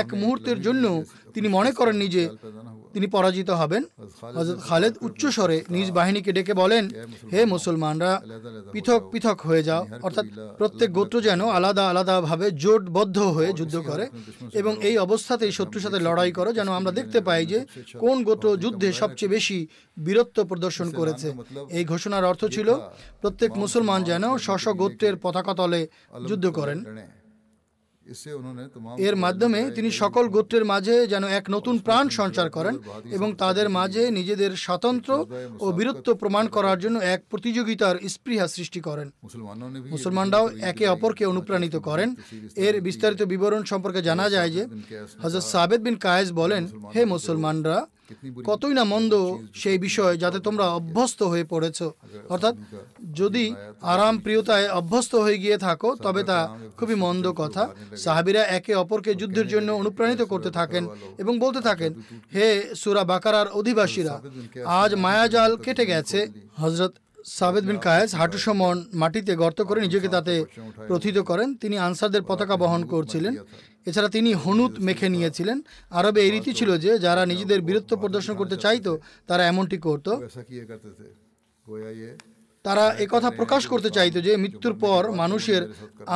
এক 0.00 0.06
মুহূর্তের 0.14 0.58
জন্য 0.66 0.84
তিনি 1.34 1.48
মনে 1.48 1.70
করেননি 1.72 2.06
যে 2.08 2.22
তিনি 2.96 3.08
পরাজিত 3.16 3.50
হবেন। 3.60 3.82
হজরত 4.36 4.58
খালেদ 4.68 4.94
উচ্চস্বরে 5.06 5.56
নিজ 5.74 5.88
বাহিনীকে 5.98 6.30
ডেকে 6.36 6.54
বলেন 6.62 6.84
হে 7.32 7.40
মুসলমানরা। 7.54 8.12
পৃথক 8.72 9.00
পৃথক 9.12 9.38
হয়ে 9.48 9.62
যাও। 9.68 9.82
অর্থাৎ 10.06 10.26
প্রত্যেক 10.58 10.88
গোত্র 10.98 11.16
যেন 11.28 11.40
আলাদা 11.58 11.84
আলাদাভাবে 11.92 12.46
জোটবদ্ধ 12.62 13.18
হয়ে 13.36 13.50
যুদ্ধ 13.58 13.76
করে 13.88 14.04
এবং 14.60 14.72
এই 14.88 14.96
অবস্থাতেই 15.06 15.52
শত্রুর 15.58 15.84
সাথে 15.86 16.00
লড়াই 16.06 16.32
করো 16.38 16.50
যেন 16.58 16.68
আমরা 16.78 16.92
দেখতে 16.98 17.18
পাই 17.20 17.42
যে 17.52 17.58
কোন 18.04 18.16
গোত্র 18.28 18.46
যুদ্ধে 18.64 18.88
সবচেয়ে 18.92 19.34
বেশি 19.36 19.58
বীরত্ব 19.96 20.38
প্রদর্শন 20.44 20.88
করেছে। 20.98 21.28
এই 21.78 21.84
ঘোষণার 21.84 22.28
অর্থ 22.30 22.42
ছিল 22.56 22.68
প্রত্যেক 23.20 23.50
মুসলমান 23.64 24.00
যেন 24.10 24.24
স্ব 24.44 24.72
গোত্রের 24.80 25.14
পতাকা 25.22 25.52
তলে 25.60 25.80
যুদ্ধ 26.28 26.44
করেন। 26.58 26.78
এর 28.98 29.16
মাধ্যমে 29.16 29.70
তিনি 29.70 29.90
সকল 29.90 30.28
গোত্রের 30.28 30.64
মাঝে 30.64 31.06
যেন 31.06 31.24
এক 31.24 31.44
নতুন 31.50 31.78
প্রাণ 31.78 32.08
সঞ্চার 32.08 32.50
করেন 32.50 32.78
এবং 33.10 33.34
তাদের 33.34 33.68
মাঝে 33.68 34.10
নিজেদের 34.10 34.56
স্বতন্ত্র 34.56 35.26
ও 35.60 35.72
বীরত্ব 35.72 36.14
প্রমাণ 36.14 36.48
করার 36.48 36.78
জন্য 36.78 36.98
এক 36.98 37.20
প্রতিযোগিতার 37.30 37.96
স্পৃহা 38.08 38.46
সৃষ্টি 38.48 38.80
করেন। 38.80 39.10
মুসলমানরাও 39.90 40.48
একে 40.60 40.88
অপরকে 40.88 41.24
অনুপ্রাণিত 41.26 41.76
করেন। 41.76 42.14
এর 42.56 42.80
বিস্তারিত 42.80 43.22
বিবরণ 43.22 43.62
সম্পর্কে 43.64 44.02
জানা 44.02 44.30
যায় 44.30 44.50
যে 44.50 44.62
হজরত 45.22 45.42
সাবেদ 45.42 45.80
বিন 45.82 45.96
কায়েজ 45.96 46.32
বলেন 46.32 46.62
হে 46.94 47.04
মুসলমানরা 47.04 47.86
কতই 48.48 48.74
না 48.78 48.84
মন্দ 48.84 49.12
সেই 49.54 49.78
বিষয়ে 49.78 50.14
যাতে 50.16 50.38
তোমরা 50.40 50.64
অভ্যস্ত 50.78 51.20
হয়ে 51.22 51.44
পড়েছ। 51.44 51.78
অর্থাৎ 52.28 52.54
যদি 53.14 53.44
আরাম 53.92 54.14
প্রিয়তায় 54.18 54.66
অভ্যস্ত 54.68 55.12
হয়ে 55.14 55.38
গিয়ে 55.38 55.58
থাকো 55.58 55.88
তবে 56.04 56.22
তা 56.30 56.38
খুবই 56.78 56.96
মন্দ 57.04 57.24
কথা। 57.32 57.62
সাহাবিরা 58.04 58.42
একে 58.58 58.72
অপরকে 58.74 59.10
যুদ্ধের 59.14 59.48
জন্য 59.48 59.68
অনুপ্রাণিত 59.72 60.22
করতে 60.22 60.50
থাকেন 60.50 60.82
এবং 61.18 61.34
বলতে 61.38 61.60
থাকেন 61.60 61.90
হে 62.34 62.48
সুরা 62.74 63.02
বাকারার 63.04 63.48
অধিবাসীরা 63.48 64.14
আজ 64.80 64.90
মায়াজাল 65.04 65.52
কেটে 65.64 65.84
গেছে। 65.86 66.18
হজরত 66.62 66.92
সাবেদ 67.38 67.64
বিন 67.64 67.78
কায়েস 67.86 68.10
হাঁটু 68.14 68.38
সমান 68.38 68.76
মাটিতে 68.94 69.32
গর্ত 69.36 69.60
করে 69.68 69.80
নিজেকে 69.80 70.08
তাতে 70.08 70.34
প্রথিত 70.88 71.16
করেন। 71.30 71.48
তিনি 71.62 71.76
আনসারদের 71.78 72.22
পতাকা 72.22 72.56
বহন 72.62 72.82
করছিলেন। 72.92 73.34
এছাড়া 73.86 74.10
তিনি 74.16 74.30
হনুত 74.44 74.72
মেখে 74.86 75.08
নিয়েছিলেন। 75.14 75.58
আরবে 75.98 76.20
এই 76.24 76.30
রীতি 76.30 76.52
ছিল 76.58 76.70
যে 76.84 76.90
যারা 76.98 77.22
নিজেদের 77.32 77.60
বীরত্ব 77.66 77.92
প্রদর্শন 78.02 78.34
করতে 78.40 78.56
চাইতো 78.64 78.92
তারা 79.28 79.42
এমনটি 79.46 79.76
করত। 79.86 80.08
তারা 82.64 82.84
কথা 83.14 83.28
প্রকাশ 83.30 83.62
করতে 83.72 83.90
চাইতো 83.90 84.18
যে 84.26 84.32
মৃত্যুর 84.36 84.74
পর 84.84 85.02
মানুষের 85.22 85.62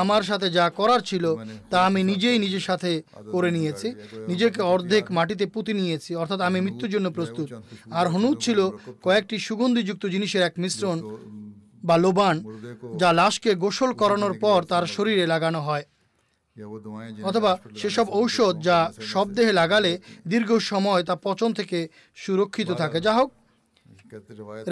আমার 0.02 0.22
সাথে 0.22 0.46
যা 0.58 0.66
করার 0.78 1.00
ছিল 1.00 1.24
তা 1.70 1.78
আমি 1.88 2.00
নিজেই 2.10 2.38
নিজের 2.44 2.64
সাথে 2.68 2.90
করে 3.32 3.50
নিয়েছি। 3.50 3.88
নিজেকে 4.30 4.60
অর্ধেক 4.72 5.04
মাটিতে 5.16 5.44
পুঁতে 5.46 5.72
নিয়েছি। 5.80 6.10
অর্থাৎ 6.22 6.40
আমি 6.48 6.58
মৃত্যুর 6.60 6.90
জন্য 6.90 7.06
প্রস্তুত। 7.10 7.48
আর 7.98 8.06
হনুদ 8.08 8.36
ছিল 8.40 8.58
কয়েকটি 9.02 9.36
সুগন্ধিযুক্ত 9.48 10.04
জিনিসের 10.14 10.42
এক 10.48 10.54
মিশ্রণ 10.62 10.98
বা 11.88 11.96
লোবান 12.04 12.36
যা 13.00 13.10
লাশকে 13.20 13.50
গোসল 13.54 13.90
করানোর 14.00 14.34
পর 14.44 14.58
তার 14.70 14.84
শরীরে 14.94 15.24
লাগানো 15.32 15.60
হয়। 15.68 15.84
অথবা 17.28 17.52
সেসব 17.80 18.06
ঔষধ 18.20 18.54
যা 18.68 18.78
সব 19.12 19.26
দেহে 19.36 19.52
লাগালে 19.52 19.92
দীর্ঘ 20.28 20.50
সময় 20.58 21.02
তা 21.08 21.14
পচন 21.26 21.50
থেকে 21.58 21.78
সুরক্ষিত 22.14 22.70
থাকে। 22.72 22.98
যা 23.00 23.12
হোক 23.18 23.30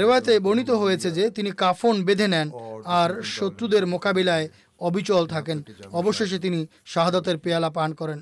রেওয়াতে 0.00 0.32
বর্ণিত 0.40 0.70
হয়েছে 0.82 1.08
যে 1.18 1.24
তিনি 1.36 1.50
কাফন 1.62 1.96
বেঁধে 2.04 2.28
নেন 2.28 2.48
আর 2.84 3.10
শত্রুদের 3.36 3.84
মোকাবিলায় 3.86 4.46
অবিচল 4.88 5.24
থাকেন। 5.26 5.58
অবশেষে 6.00 6.38
তিনি 6.38 6.60
শাহাদতের 6.92 7.36
পেয়ালা 7.38 7.70
পান 7.70 7.90
করেন। 8.00 8.20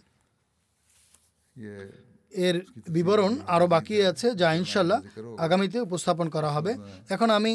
এর 2.47 2.57
বিবরণ 2.89 3.33
আরও 3.55 3.67
বাকি 3.67 3.95
আছে 4.11 4.29
যা 4.41 4.49
ইনশাল্লাহ 4.61 5.01
আগামীতে 5.45 5.79
উপস্থাপন 5.81 6.27
করা 6.29 6.51
হবে। 6.57 6.73
এখন 7.15 7.29
আমি 7.39 7.53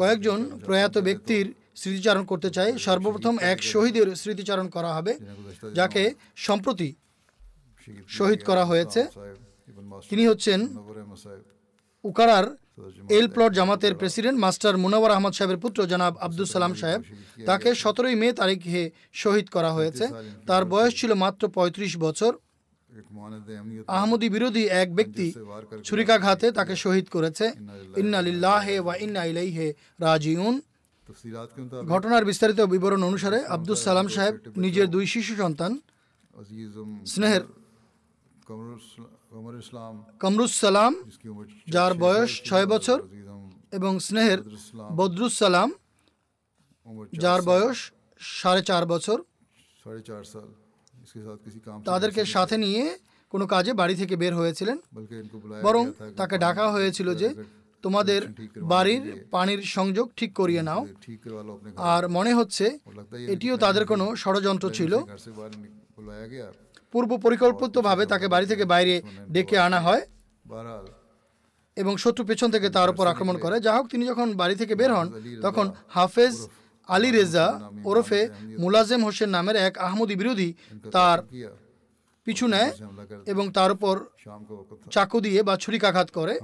কয়েকজন 0.00 0.38
প্রয়াত 0.66 0.94
ব্যক্তির 0.98 1.46
স্মৃতিচারণ 1.76 2.24
করতে 2.24 2.48
চাই। 2.50 2.70
সর্বপ্রথম 2.78 3.34
এক 3.52 3.58
শহীদের 3.62 4.08
স্মৃতিচারণ 4.16 4.66
করা 4.68 4.90
হবে, 4.96 5.12
যাকে 5.74 6.02
সম্প্রতি 6.46 6.90
শহীদ 8.08 8.40
করা 8.44 8.64
হয়েছে। 8.64 9.00
তিনি 10.10 10.22
হচ্ছেন 10.30 10.60
উকারার 12.04 12.46
এল 13.18 13.26
প্লট 13.28 13.52
জামাতের 13.52 13.94
প্রেসিডেন্ট 13.94 14.38
মাস্টার 14.40 14.74
মুনাওয়ার 14.84 15.14
আহমদ 15.16 15.32
সাহেবের 15.32 15.62
পুত্র 15.64 15.78
জনাব 15.86 16.12
আব্দুল 16.26 16.46
সালাম 16.54 16.74
সাহেব। 16.74 17.00
তাকে 17.46 17.68
সতেরোই 17.82 18.14
মে 18.14 18.28
তারিখে 18.32 18.82
শহীদ 19.12 19.46
করা 19.48 19.70
হয়েছে। 19.72 20.04
তার 20.48 20.64
বয়স 20.64 20.92
ছিল 21.00 21.10
মাত্র 21.14 21.42
৩৫ 21.48 21.92
বছর। 21.98 22.32
আহমদি 23.96 24.28
বিরোধী 24.28 24.64
এক 24.82 24.88
ব্যক্তি 24.98 25.26
ছুরিকাঘাতে 25.84 26.46
তাকে 26.58 26.74
শহীদ 26.76 27.06
করেছে। 27.08 27.46
ইন্না 28.02 28.20
ওয়া 28.84 28.94
ইন্না 29.04 29.22
ইলাইহে 29.24 29.68
রাজিউন। 30.00 30.54
ঘটনার 31.92 32.24
বিস্তারিত 32.30 32.60
বিবরণ 32.74 33.02
অনুসারে 33.10 33.38
আব্দুল 33.56 33.78
সালাম 33.86 34.08
সাহেব 34.16 34.34
নিজের 34.64 34.86
দুই 34.94 35.04
শিশু 35.14 35.32
সন্তান 35.42 35.72
স্নেহের। 37.12 37.44
কামরুস 40.22 40.52
সালাম 40.64 40.92
যার 41.74 41.92
বয়স 42.04 42.30
ছয় 42.48 42.66
বছর 42.72 42.98
এবং 43.78 43.92
স্নেহের 44.06 44.40
বদরুস 44.98 45.34
সালাম 45.42 45.68
যার 47.24 47.40
বয়স 47.50 47.78
সাড়ে 48.40 48.62
চার 48.70 48.84
বছর। 48.92 49.18
তাদেরকে 51.90 52.22
সাথে 52.34 52.56
নিয়ে 52.64 52.82
কোনো 53.32 53.44
কাজে 53.54 53.72
বাড়ি 53.80 53.94
থেকে 54.00 54.14
বের 54.22 54.34
হয়েছিলেন। 54.40 54.78
বরং 55.66 55.84
তাকে 56.16 56.36
ডাকা 56.44 56.64
হয়েছিল 56.74 57.08
যে 57.22 57.28
তোমাদের 57.82 58.20
বাড়ির 58.72 59.02
পানির 59.30 59.62
সংযোগ 59.76 60.06
ঠিক 60.16 60.30
করিয়ে 60.34 60.62
নাও। 60.62 60.82
আর 61.92 62.02
মনে 62.08 62.32
হচ্ছে 62.34 62.66
এটিও 63.34 63.56
তাদের 63.56 63.84
কোনো 63.86 64.04
ষড়যন্ত্র 64.16 64.66
ছিল। 64.78 64.92
পূর্ব 66.92 67.10
পরিকল্পিতভাবে 67.16 68.04
তাকে 68.06 68.26
বাড়ি 68.28 68.46
থেকে 68.46 68.64
বাইরে 68.64 68.94
ডেকে 69.30 69.56
আনা 69.58 69.80
হয় 69.80 70.02
এবং 71.76 71.92
শত্রু 71.96 72.22
পেছন 72.24 72.48
থেকে 72.50 72.68
তার 72.68 72.88
উপর 72.90 73.04
আক্রমণ 73.06 73.36
করে। 73.38 73.56
যা 73.60 73.72
হোক 73.76 73.86
তিনি 73.88 74.04
যখন 74.06 74.28
বাড়ি 74.32 74.54
থেকে 74.54 74.74
বের 74.74 74.92
হন 74.94 75.08
তখন 75.42 75.66
হাফেজ 75.88 76.36
আলী 76.88 77.10
রেজা 77.10 77.46
ওরফে 77.84 78.20
মুলাজেম 78.58 79.00
হোসেন 79.04 79.30
নামের 79.36 79.56
এক 79.56 79.74
আহমদি 79.78 80.14
বিরোধী 80.16 80.50
তার 80.92 81.18
পিছু 82.30 82.46
নেয় 82.54 82.70
এবং 83.32 83.44
তার 83.58 83.70
উপর 83.76 83.94
চাকু 84.94 85.18
দিয়ে 85.26 85.40
বা 85.48 85.54
ছুরিকাঘাত 85.64 86.08
করে। 86.18 86.34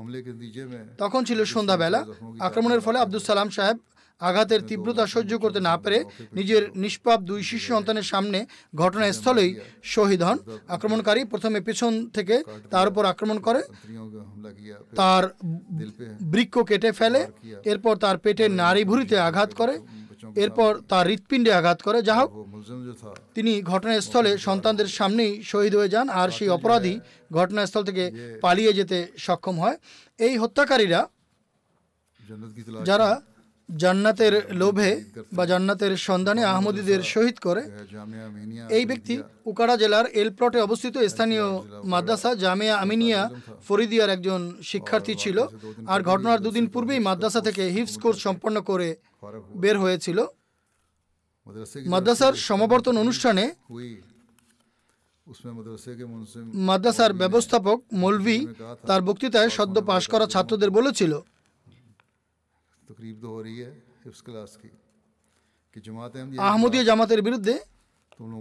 তখন 1.02 1.20
ছিল 1.28 1.40
সন্ধ্যাবেলা। 1.54 2.00
আক্রমণের 2.46 2.80
ফলে 2.86 2.98
আব্দুল 3.04 3.22
সালাম 3.26 3.50
সাহেব 3.58 3.78
আঘাতের 4.20 4.60
তীব্রতা 4.68 5.04
সহ্য 5.14 5.32
করতে 5.38 5.60
না 5.68 5.74
পেরে 5.82 5.98
নিজের 6.38 6.62
নিষ্পাপ 6.82 7.20
দুই 7.30 7.40
শিশু 7.50 7.66
সন্তানের 7.74 8.06
সামনে 8.12 8.38
ঘটনাস্থলেই 8.82 9.50
শহীদ 9.94 10.20
হন। 10.28 10.38
আক্রমণকারী 10.74 11.22
প্রথমে 11.32 11.60
পেছন 11.66 11.92
থেকে 12.16 12.36
তার 12.70 12.86
উপর 12.90 13.02
আক্রমণ 13.12 13.38
করে। 13.46 13.60
তার 15.00 15.24
বৃক্ষ 16.32 16.54
কেটে 16.70 16.90
ফেলে। 16.92 17.20
এরপর 17.64 17.94
তার 18.04 18.16
পেটের 18.24 18.50
নারী 18.62 18.82
ভুরিতে 18.90 19.16
আঘাত 19.28 19.50
করে। 19.60 19.74
এরপর 20.34 20.70
তার 20.88 21.06
হৃৎপিণ্ডে 21.06 21.52
আঘাত 21.52 21.78
করে। 21.82 21.98
যা 22.02 22.14
হোক 22.14 22.30
তিনি 23.34 23.52
ঘটনাস্থলে 23.62 24.30
সন্তানদের 24.38 24.88
সামনেই 24.98 25.32
শহীদ 25.42 25.74
হয়ে 25.76 25.92
যান 25.94 26.06
আর 26.20 26.28
সেই 26.36 26.48
অপরাধী 26.48 26.94
ঘটনাস্থল 27.32 27.82
থেকে 27.84 28.04
পালিয়ে 28.40 28.72
যেতে 28.72 28.98
সক্ষম 29.18 29.56
হয়। 29.60 29.76
এই 30.18 30.34
হত্যাকারীরা 30.42 31.00
যারা 32.84 33.08
জান্নাতের 33.68 34.34
লোভে 34.60 34.90
বা 35.36 35.44
জান্নাতের 35.46 35.92
সন্ধানে 36.08 36.42
আহমদীদের 36.52 37.00
শহীদ 37.12 37.36
করে, 37.46 37.62
এই 38.76 38.84
ব্যক্তি 38.90 39.14
উকাড়া 39.50 39.76
জেলার 39.82 40.06
এলপ্লটে 40.22 40.58
অবস্থিত 40.66 40.94
স্থানীয় 41.12 41.46
মাদ্রাসা 41.92 42.30
জামিয়া 42.44 42.74
আমিনিয়া 42.84 43.20
ফরিদিয়ার 43.68 44.14
একজন 44.16 44.40
শিক্ষার্থী 44.70 45.14
ছিল। 45.22 45.38
আর 45.92 46.00
ঘটনার 46.10 46.42
দুদিন 46.44 46.66
পূর্বেই 46.72 47.00
মাদ্রাসা 47.08 47.40
থেকে 47.40 47.62
হিফস 47.76 47.94
কোর্স 48.02 48.18
সম্পন্ন 48.26 48.56
করে 48.70 48.88
বের 49.62 49.76
হয়েছিল। 49.78 50.18
মাদ্রাসার 51.92 52.34
সমাবর্তন 52.48 52.94
অনুষ্ঠানে 53.04 53.44
মাদ্রাসার 56.68 57.12
ব্যবস্থাপক 57.22 57.78
মলভি 58.02 58.38
তার 58.88 59.00
বক্তৃতায় 59.08 59.50
সদ্য 59.58 59.76
পাশ 59.90 60.02
করা 60.12 60.26
ছাত্রদের 60.34 60.70
বলেছিল 60.78 61.12
আহমদীয় 66.46 66.84
জামাতের 66.84 67.20
বিরুদ্ধে 67.22 67.54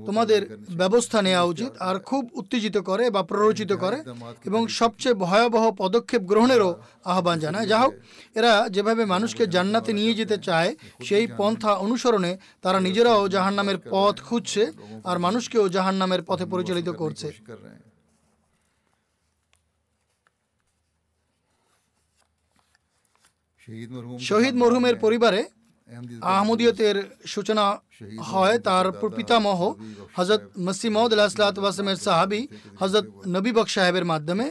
তোমাদের 0.08 0.42
ব্যবস্থা 0.78 1.20
নেওয়া 1.22 1.44
উচিত 1.44 1.72
আর 1.80 1.96
খুব 2.00 2.24
উত্তেজিত 2.34 2.78
করে 2.80 3.04
বা 3.10 3.22
প্ররোচিত 3.24 3.72
করে 3.74 3.98
এবং 4.46 4.62
সবচেয়ে 4.80 5.20
ভয়াবহ 5.22 5.64
পদক্ষেপ 5.74 6.22
গ্রহণেরও 6.22 6.72
আহ্বান 7.06 7.38
জানায় 7.40 7.68
যা 7.68 7.78
হোক 7.80 7.94
এরা 8.36 8.54
যেভাবে 8.70 9.04
মানুষকে 9.06 9.44
জান্নাতে 9.48 9.92
নিয়ে 9.94 10.14
যেতে 10.14 10.38
চায় 10.38 10.72
সেই 11.02 11.26
পন্থা 11.38 11.72
অনুসরণে 11.76 12.32
তারা 12.62 12.80
নিজেরাও 12.80 13.22
জাহান্নামের 13.28 13.78
পথ 13.92 14.16
খুঁজছে 14.22 14.64
আর 15.06 15.18
মানুষকেও 15.20 15.66
জাহান্নামের 15.68 16.22
পথে 16.22 16.46
পরিচালিত 16.46 16.90
করছে 16.98 17.28
শহীদ 24.20 24.56
মরহুমের 24.56 24.96
পরিবারে 24.96 25.42
আহমদীয়তের 26.34 26.96
সূচনা 27.26 27.66
হয় 28.22 28.58
তার 28.60 28.86
পিতামহ 29.18 29.60
হজরত 30.16 30.44
মসিমদ 30.60 31.10
আলাহাতামের 31.14 31.98
সাহাবি 31.98 32.42
হজরত 32.80 33.06
নবীবক 33.28 33.68
সাহেবের 33.68 34.06
মাধ্যমে 34.06 34.46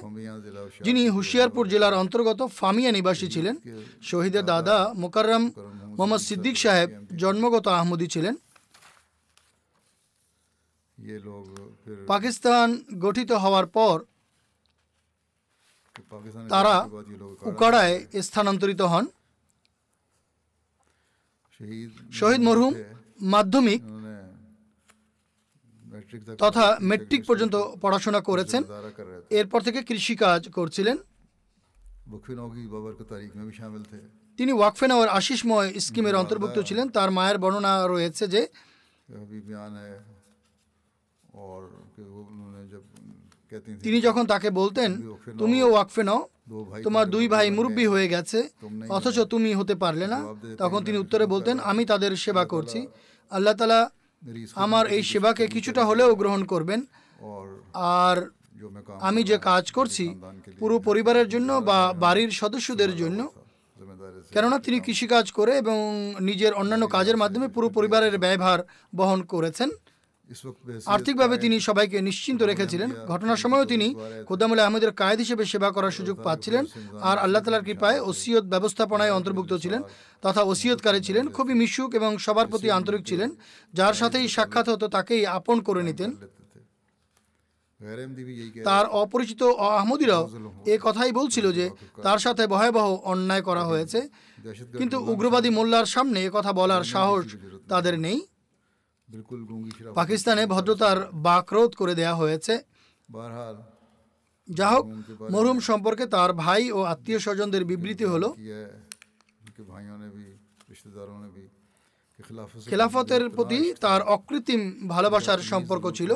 যিনি 0.81 1.03
হুশিয়ারপুর 1.09 1.65
জেলার 1.69 1.95
অন্তর্গত 1.95 2.41
ফামিয়া 2.57 2.93
নিবাসী 2.93 3.27
ছিলেন 3.29 3.55
শহীদের 4.03 4.45
দাদা 4.45 4.77
মোকাররম 4.95 5.45
মোহাম্মদ 5.97 6.21
সিদ্দিক 6.21 6.57
সাহেব 6.57 6.89
জন্মগত 7.17 7.67
আহমদী 7.69 8.07
ছিলেন। 8.07 8.35
পাকিস্তান 12.09 12.69
গঠিত 12.99 13.31
হওয়ার 13.33 13.67
পর 13.67 13.97
তারা 16.49 16.75
উকাড়ায় 17.43 18.07
স্থানান্তরিত 18.23 18.81
হন 18.93 19.07
শহীদ 22.13 22.41
মরহুম 22.41 22.75
মাধ্যমিক 23.21 23.83
তথা 26.39 26.79
মেট্রিক 26.81 27.23
পর্যন্ত 27.27 27.57
পড়াশোনা 27.83 28.21
করেছেন 28.21 28.63
এরপর 29.31 29.61
থেকে 29.61 29.83
কৃষিকাজ 29.83 30.41
করছিলেন। 30.49 30.97
তিনি 34.39 34.53
ওয়াকফেনাওয়ার 34.53 35.09
আশিসময় 35.09 35.69
স্কিমের 35.81 36.17
অন্তর্ভুক্ত 36.17 36.59
ছিলেন। 36.69 36.89
তার 36.89 37.11
মায়ের 37.11 37.39
বর্ণনা 37.39 37.73
রয়েছে 37.87 38.25
যে 38.29 38.49
তিনি 43.85 43.99
যখন 44.07 44.25
তাকে 44.33 44.49
বলতেন 44.61 44.91
তুমিও 45.41 45.67
ওয়াকফে 45.73 46.03
নাও 46.09 46.21
তোমার 46.85 47.07
দুই 47.15 47.27
ভাই 47.35 47.47
মুরব্বী 47.57 47.87
হয়ে 47.93 48.09
গেছে 48.15 48.39
অথচ 48.97 49.17
তুমি 49.33 49.51
হতে 49.61 49.75
পারলে 49.83 50.07
না। 50.15 50.19
তখন 50.63 50.81
তিনি 50.87 50.99
উত্তরে 51.05 51.27
বলতেন 51.35 51.57
আমি 51.71 51.83
তাদের 51.93 52.13
সেবা 52.25 52.45
করছি। 52.53 52.81
আল্লাহ 53.33 53.55
তালা 53.61 53.81
আমার 54.65 54.85
এই 54.97 55.03
সেবাকে 55.11 55.45
কিছুটা 55.55 55.83
হলেও 55.85 56.11
গ্রহণ 56.21 56.43
করবেন। 56.53 56.81
আর 58.01 58.17
আমি 59.09 59.21
যে 59.31 59.37
কাজ 59.51 59.65
করছি 59.77 60.05
পুরো 60.61 60.77
পরিবারের 60.89 61.29
জন্য 61.35 61.51
বা 61.69 61.79
বাড়ির 62.05 62.31
সদস্যদের 62.41 62.93
জন্য। 62.97 63.21
কেননা 64.35 64.57
তিনি 64.67 64.79
কৃষিকাজ 64.87 65.27
করে 65.39 65.53
এবং 65.63 65.79
নিজের 66.29 66.53
অন্যান্য 66.61 66.85
কাজের 66.97 67.17
মাধ্যমে 67.23 67.49
পুরো 67.55 67.69
পরিবারের 67.77 68.15
ব্যয়ভার 68.23 68.59
বহন 68.97 69.21
করেছেন। 69.33 69.69
আর্থিকভাবে 70.87 71.37
তিনি 71.39 71.57
সবাইকে 71.61 71.99
নিশ্চিন্ত 72.01 72.41
রেখেছিলেন 72.43 72.89
ঘটনার 73.11 73.43
সময়ও 73.45 73.71
তিনি 73.73 73.87
খোদামুল 74.29 74.61
আহমেদের 74.61 74.93
কায়েদ 74.93 75.19
হিসেবে 75.21 75.45
সেবা 75.45 75.69
করার 75.71 75.97
সুযোগ 75.99 76.17
পাচ্ছিলেন 76.27 76.65
আর 77.03 77.17
আল্লাহ 77.19 77.43
তালার 77.43 77.67
কৃপায় 77.67 77.99
ওসিয়ত 78.01 78.45
ব্যবস্থাপনায় 78.45 79.15
অন্তর্ভুক্ত 79.15 79.53
ছিলেন 79.55 79.83
তথা 80.23 80.43
ওসিয়তকারী 80.45 81.01
ছিলেন 81.01 81.25
খুবই 81.29 81.55
মিশুক 81.55 81.91
এবং 81.95 82.11
সবার 82.19 82.47
প্রতি 82.49 82.69
আন্তরিক 82.71 83.03
ছিলেন 83.07 83.31
যার 83.75 83.95
সাথেই 83.95 84.27
সাক্ষাৎ 84.29 84.67
হতো 84.69 84.87
তাকেই 84.89 85.23
আপন 85.39 85.57
করে 85.61 85.83
নিতেন 85.83 86.11
তার 88.67 88.85
অপরিচিত 88.97 89.43
আহমদিরাও 89.73 90.25
এ 90.67 90.75
কথাই 90.79 91.13
বলছিল 91.13 91.47
যে 91.53 91.67
তার 92.03 92.19
সাথে 92.19 92.43
ভয়াবহ 92.47 92.87
অন্যায় 93.05 93.45
করা 93.49 93.65
হয়েছে 93.65 94.01
কিন্তু 94.79 94.97
উগ্রবাদী 95.07 95.51
মোল্লার 95.51 95.87
সামনে 95.87 96.21
কথা 96.31 96.53
বলার 96.53 96.83
সাহস 96.85 97.25
তাদের 97.69 97.95
নেই 98.01 98.19
পাকিস্তানে 99.95 100.43
ভদ্রতার 100.47 100.99
বাকরোধ 101.27 101.71
করে 101.75 101.95
দেয়া 101.95 102.15
হয়েছে 102.15 102.55
যা 104.49 104.69
হোক 104.71 104.85
মরহুম 105.33 105.59
সম্পর্কে 105.61 106.05
তার 106.07 106.31
ভাই 106.35 106.63
ও 106.71 106.81
আত্মীয় 106.85 107.19
স্বজনদের 107.19 107.63
বিবৃতি 107.65 108.05
হলো। 108.05 108.29
খেলাফতের 112.67 113.23
প্রতি 113.31 113.61
তার 113.81 114.01
অকৃত্রিম 114.07 114.63
ভালোবাসার 114.89 115.41
সম্পর্ক 115.43 115.85
ছিল 115.91 116.11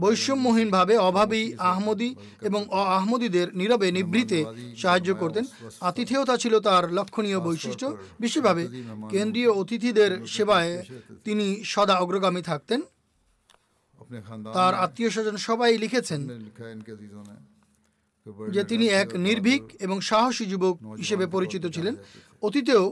বৈষম্যহীনভাবে 0.00 0.94
অভাবী 1.08 1.42
আহমদি 1.70 2.10
এবং 2.48 2.60
অ 2.78 2.80
আহমদীদের 2.98 3.46
নীরবে 3.56 3.88
নিভৃতে 3.92 4.38
সাহায্য 4.76 5.10
করতেন। 5.14 5.44
আতিথেয়তা 5.80 6.34
ছিল 6.36 6.54
তার 6.60 6.84
লক্ষণীয় 6.92 7.40
বৈশিষ্ট্য। 7.40 7.86
বিশেষভাবে 8.20 8.62
কেন্দ্রীয় 9.10 9.50
অতিথিদের 9.60 10.10
সেবায় 10.26 10.72
তিনি 11.24 11.46
সদা 11.64 11.96
অগ্রগামী 11.98 12.42
থাকতেন। 12.42 12.80
তার 14.56 14.72
আত্মীয় 14.84 15.10
স্বজন 15.10 15.36
সবাই 15.48 15.78
লিখেছেন 15.78 16.20
যে 18.50 18.62
তিনি 18.64 18.86
এক 19.02 19.08
নির্ভীক 19.26 19.62
এবং 19.80 19.96
সাহসী 20.00 20.44
যুবক 20.46 20.76
হিসেবে 20.98 21.24
পরিচিত 21.26 21.64
ছিলেন। 21.66 21.94
অতীতেও 22.42 22.84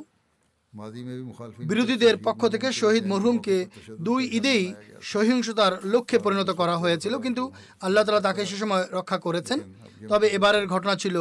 বিরোধীদের 1.71 2.15
পক্ষ 2.27 2.43
থেকে 2.55 2.69
শহীদ 2.81 3.05
মরহুমকে 3.13 3.57
দুই 4.07 4.23
ঈদেই 4.39 4.65
সহিংসতার 5.13 5.73
লক্ষ্যে 5.93 6.19
পরিণত 6.25 6.51
করা 6.61 6.75
হয়েছিল, 6.83 7.15
কিন্তু 7.25 7.43
আল্লাহ 7.87 8.03
তালা 8.05 8.23
তাকে 8.29 8.43
সে 8.51 8.57
সময় 8.63 8.85
রক্ষা 8.99 9.19
করেছেন। 9.27 9.59
তবে 10.11 10.27
এবারের 10.37 10.65
ঘটনা 10.75 10.95
ছিল 11.03 11.17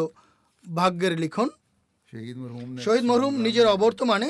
ভাগ্যের 0.65 1.13
লিখন। 1.23 1.47
শহীদ 2.85 3.05
মরহুম 3.09 3.33
নিজের 3.45 3.67
অবর্তমানে 3.75 4.29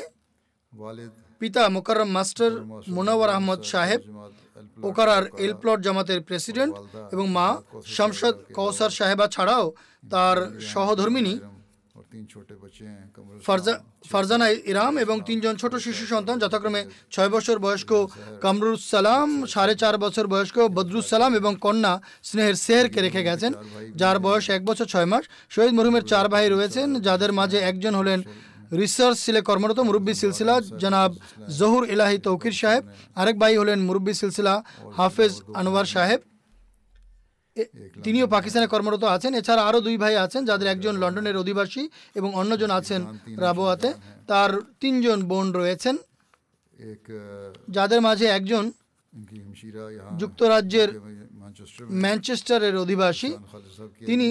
পিতা 1.42 1.64
মোকাররম 1.76 2.10
মাস্টার 2.18 2.52
মোনাওয়ার 2.96 3.30
আহমদ 3.38 3.60
সাহেব 3.72 4.02
ওকারার 4.90 5.24
এলপ্লট 5.46 5.80
জামাতের 5.86 6.20
প্রেসিডেন্ট 6.28 6.74
এবং 7.14 7.26
মা 7.38 7.48
শামসাদ 7.96 8.36
কৌসার 8.58 8.92
সাহেবা 9.00 9.26
ছাড়াও 9.36 9.66
তার 10.14 10.38
সহধর্মিনী 10.74 11.34
ফারজানা 14.12 14.48
ইরাম 14.72 14.94
এবং 15.06 15.16
তিনজন 15.28 15.54
ছোট 15.62 15.74
শিশু 15.86 16.04
সন্তান 16.14 16.36
যথাক্রমে 16.44 16.82
ছয় 17.14 17.32
বছর 17.36 17.56
বয়স্ক 17.66 17.92
কামরুস 18.44 18.82
সালাম 18.94 19.30
সাড়ে 19.54 19.76
চার 19.82 19.96
বছর 20.04 20.26
বয়স্ক 20.34 20.58
বদরুস 20.78 21.06
সালাম 21.14 21.32
এবং 21.40 21.52
কন্যা 21.66 21.94
স্নেহের 22.28 22.58
সেহরকে 22.66 23.00
রেখে 23.06 23.22
গেছেন 23.28 23.52
যার 24.02 24.18
বয়স 24.26 24.46
এক 24.56 24.62
বছর 24.70 24.86
ছয় 24.94 25.08
মাস। 25.12 25.24
শহীদ 25.54 25.74
মরহুমের 25.78 26.06
চার 26.12 26.26
ভাই 26.34 26.46
রয়েছেন 26.50 26.88
যাদের 27.08 27.32
মাঝে 27.40 27.58
একজন 27.70 27.94
হলেন 28.00 28.20
রিসার্চ 28.82 29.18
সিলে 29.24 29.42
কর্মরত 29.50 29.80
মুরব্বী 29.88 30.14
সিলসিলা 30.22 30.56
জনাব 30.84 31.12
জহুর 31.60 31.84
ইলাহি 31.94 32.18
তৌকির 32.28 32.56
সাহেব। 32.62 32.84
আরেক 33.22 33.36
ভাই 33.42 33.54
হলেন 33.62 33.80
মুরব্বী 33.88 34.14
সিলসিলা 34.20 34.54
হাফেজ 34.98 35.34
আনোয়ার 35.60 35.88
সাহেব। 35.96 36.20
তিনিও 38.04 38.28
পাকিস্তানে 38.28 38.68
কর্মরত 38.68 39.04
আছেন। 39.04 39.34
এছাড়া 39.34 39.62
আরও 39.68 39.80
দুই 39.82 39.98
ভাই 39.98 40.16
আছেন 40.16 40.46
যাদের 40.46 40.68
একজন 40.68 40.94
লন্ডনের 40.98 41.38
অধিবাসী 41.38 41.90
এবং 42.16 42.30
অন্যজন 42.36 42.72
আছেন 42.72 43.02
রাবোয়াতে। 43.38 43.94
তার 44.28 44.52
তিনজন 44.80 45.20
বোন 45.24 45.52
রয়েছেন। 45.52 45.96
যাদের 47.70 48.02
মাঝে 48.02 48.26
একজন 48.38 48.72
যুক্তরাজ্যের 50.20 50.90
ম্যানচেস্টারের 52.04 52.76
অধিবাসী। 52.78 53.30
তিনি 54.06 54.28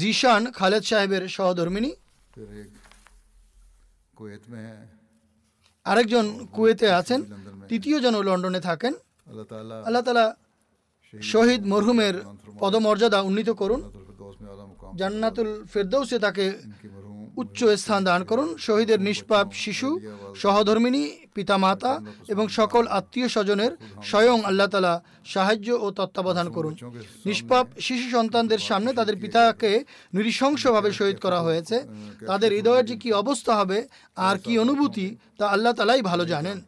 জিশান 0.00 0.42
খালেদ 0.52 0.82
সাহেবের 0.82 1.28
সহধর্মিনী 1.28 1.90
আরেকজন 5.84 6.24
কুয়েতে 6.52 6.86
আছেন। 7.00 7.20
তৃতীয় 7.68 8.00
জন 8.00 8.14
লন্ডনে 8.28 8.60
থাকেন। 8.60 8.92
আল্লাহ 9.86 10.02
তালা 10.08 10.26
শহীদ 11.20 11.66
মরহুমের 11.66 12.14
পদমর্যাদা 12.60 13.20
উন্নীত 13.20 13.50
করুন। 13.50 13.80
জান্নাতুল 14.96 15.64
ফেরদৌসে 15.72 16.18
তাকে 16.18 16.52
উচ্চ 17.36 17.64
স্থান 17.64 18.04
দান 18.04 18.24
করুন। 18.24 18.56
শহীদের 18.58 19.00
নিষ্পাপ 19.00 19.52
শিশু, 19.52 20.00
সহধর্মিনী, 20.34 21.10
পিতামাতা 21.34 22.00
এবং 22.28 22.48
সকল 22.48 22.86
আত্মীয় 22.86 23.28
স্বজনের 23.28 23.76
স্বয়ং 24.02 24.42
আল্লাহ 24.44 24.66
তালা 24.66 25.02
সাহায্য 25.24 25.68
ও 25.84 25.90
তত্ত্বাবধান 25.90 26.50
করুন। 26.50 26.76
নিষ্পাপ 27.26 27.66
শিশু 27.80 28.10
সন্তানদের 28.10 28.58
সামনে 28.58 28.92
তাদের 28.92 29.16
পিতাকে 29.16 29.84
নৃশংসভাবে 30.14 30.92
শহীদ 30.92 31.18
করা 31.18 31.40
হয়েছে। 31.40 31.76
তাদের 32.26 32.52
হৃদয়ের 32.52 32.84
যে 32.84 32.96
কী 32.96 33.12
অবস্থা 33.12 33.56
হবে, 33.56 33.88
আর 34.16 34.38
কি 34.38 34.58
অনুভূতি, 34.58 35.16
তা 35.38 35.46
আল্লাহ 35.48 35.72
তালাই 35.72 36.02
ভালো 36.02 36.24
জানেন। 36.24 36.60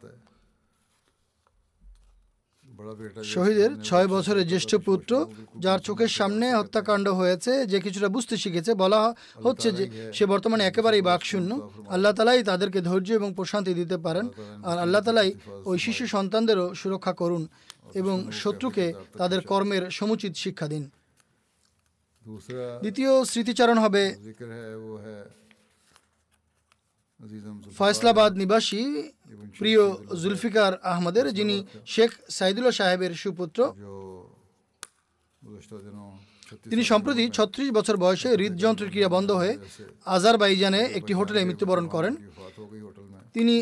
শহীদের 3.33 3.71
ছয় 3.87 4.07
বছরের 4.15 4.45
জ্যেষ্ঠ 4.51 4.71
পুত্র, 4.87 5.11
যার 5.63 5.79
চোখের 5.87 6.11
সামনে 6.17 6.45
হত্যাকাণ্ড 6.59 7.07
হয়েছে, 7.19 7.51
যে 7.71 7.77
কিছুটা 7.85 8.09
বুঝতে 8.15 8.35
শিখেছে, 8.43 8.71
বলা 8.83 9.01
হচ্ছে 9.45 9.67
যে 9.77 9.85
সে 10.17 10.25
বর্তমানে 10.33 10.63
একেবারেই 10.65 11.03
বাকশূন্য। 11.09 11.51
আল্লাহ 11.95 12.11
তালাই 12.17 12.43
তাদেরকে 12.51 12.79
ধৈর্য 12.89 13.09
এবং 13.19 13.29
প্রশান্তি 13.39 13.73
দিতে 13.81 13.97
পারেন, 14.05 14.25
আর 14.69 14.77
আল্লাহ 14.85 15.01
তালাই 15.05 15.29
ওই 15.69 15.77
শিশু 15.85 16.03
সন্তানদেরও 16.15 16.65
সুরক্ষা 16.81 17.13
করুন 17.21 17.43
এবং 18.01 18.17
শত্রুকে 18.41 18.85
তাদের 19.19 19.39
কর্মের 19.49 19.83
সমুচিত 19.97 20.33
শিক্ষা 20.43 20.67
দিন। 20.73 20.83
দ্বিতীয় 22.83 23.11
স্মৃতিচারণ 23.31 23.77
হবে 23.85 24.03
ফয়সলাবাদ 27.77 28.31
নিবাসী 28.41 28.81
প্রিয় 29.59 29.81
জুলফিকার 30.21 30.71
আহমদের, 30.91 31.25
যিনি 31.37 31.55
শেখ 31.93 32.11
সাইদুল্লাহ 32.37 32.75
সাহেবের 32.79 33.13
সুপুত্র। 33.21 33.59
তিনি 36.71 36.83
সম্প্রতি 36.91 37.23
ছত্রিশ 37.37 37.67
বছর 37.77 37.95
বয়সে 37.97 38.29
হৃদযন্ত্রের 38.41 38.89
ক্রিয়া 38.89 39.09
বন্ধ 39.15 39.29
হয়ে 39.31 39.53
আজারবাইজানে 40.15 40.81
একটি 40.97 41.13
হোটেলে 41.13 41.45
মৃত্যুবরণ 41.45 41.87
করেন। 41.87 42.13
তিনি 43.35 43.55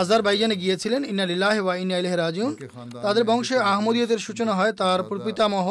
আজারবাইজানে 0.00 0.56
গিয়েছিলেন। 0.62 1.00
ইনালিল্লাহ 1.04 1.56
ওয়া 1.64 1.74
ইনাইলহ 1.76 2.12
রাজিউন। 2.24 2.52
তাদের 3.04 3.24
বংশে 3.24 3.56
আহমদিয়তের 3.72 4.20
সূচনা 4.26 4.52
হয় 4.58 4.72
তার 4.72 5.00
প্রপিতামহ 5.02 5.66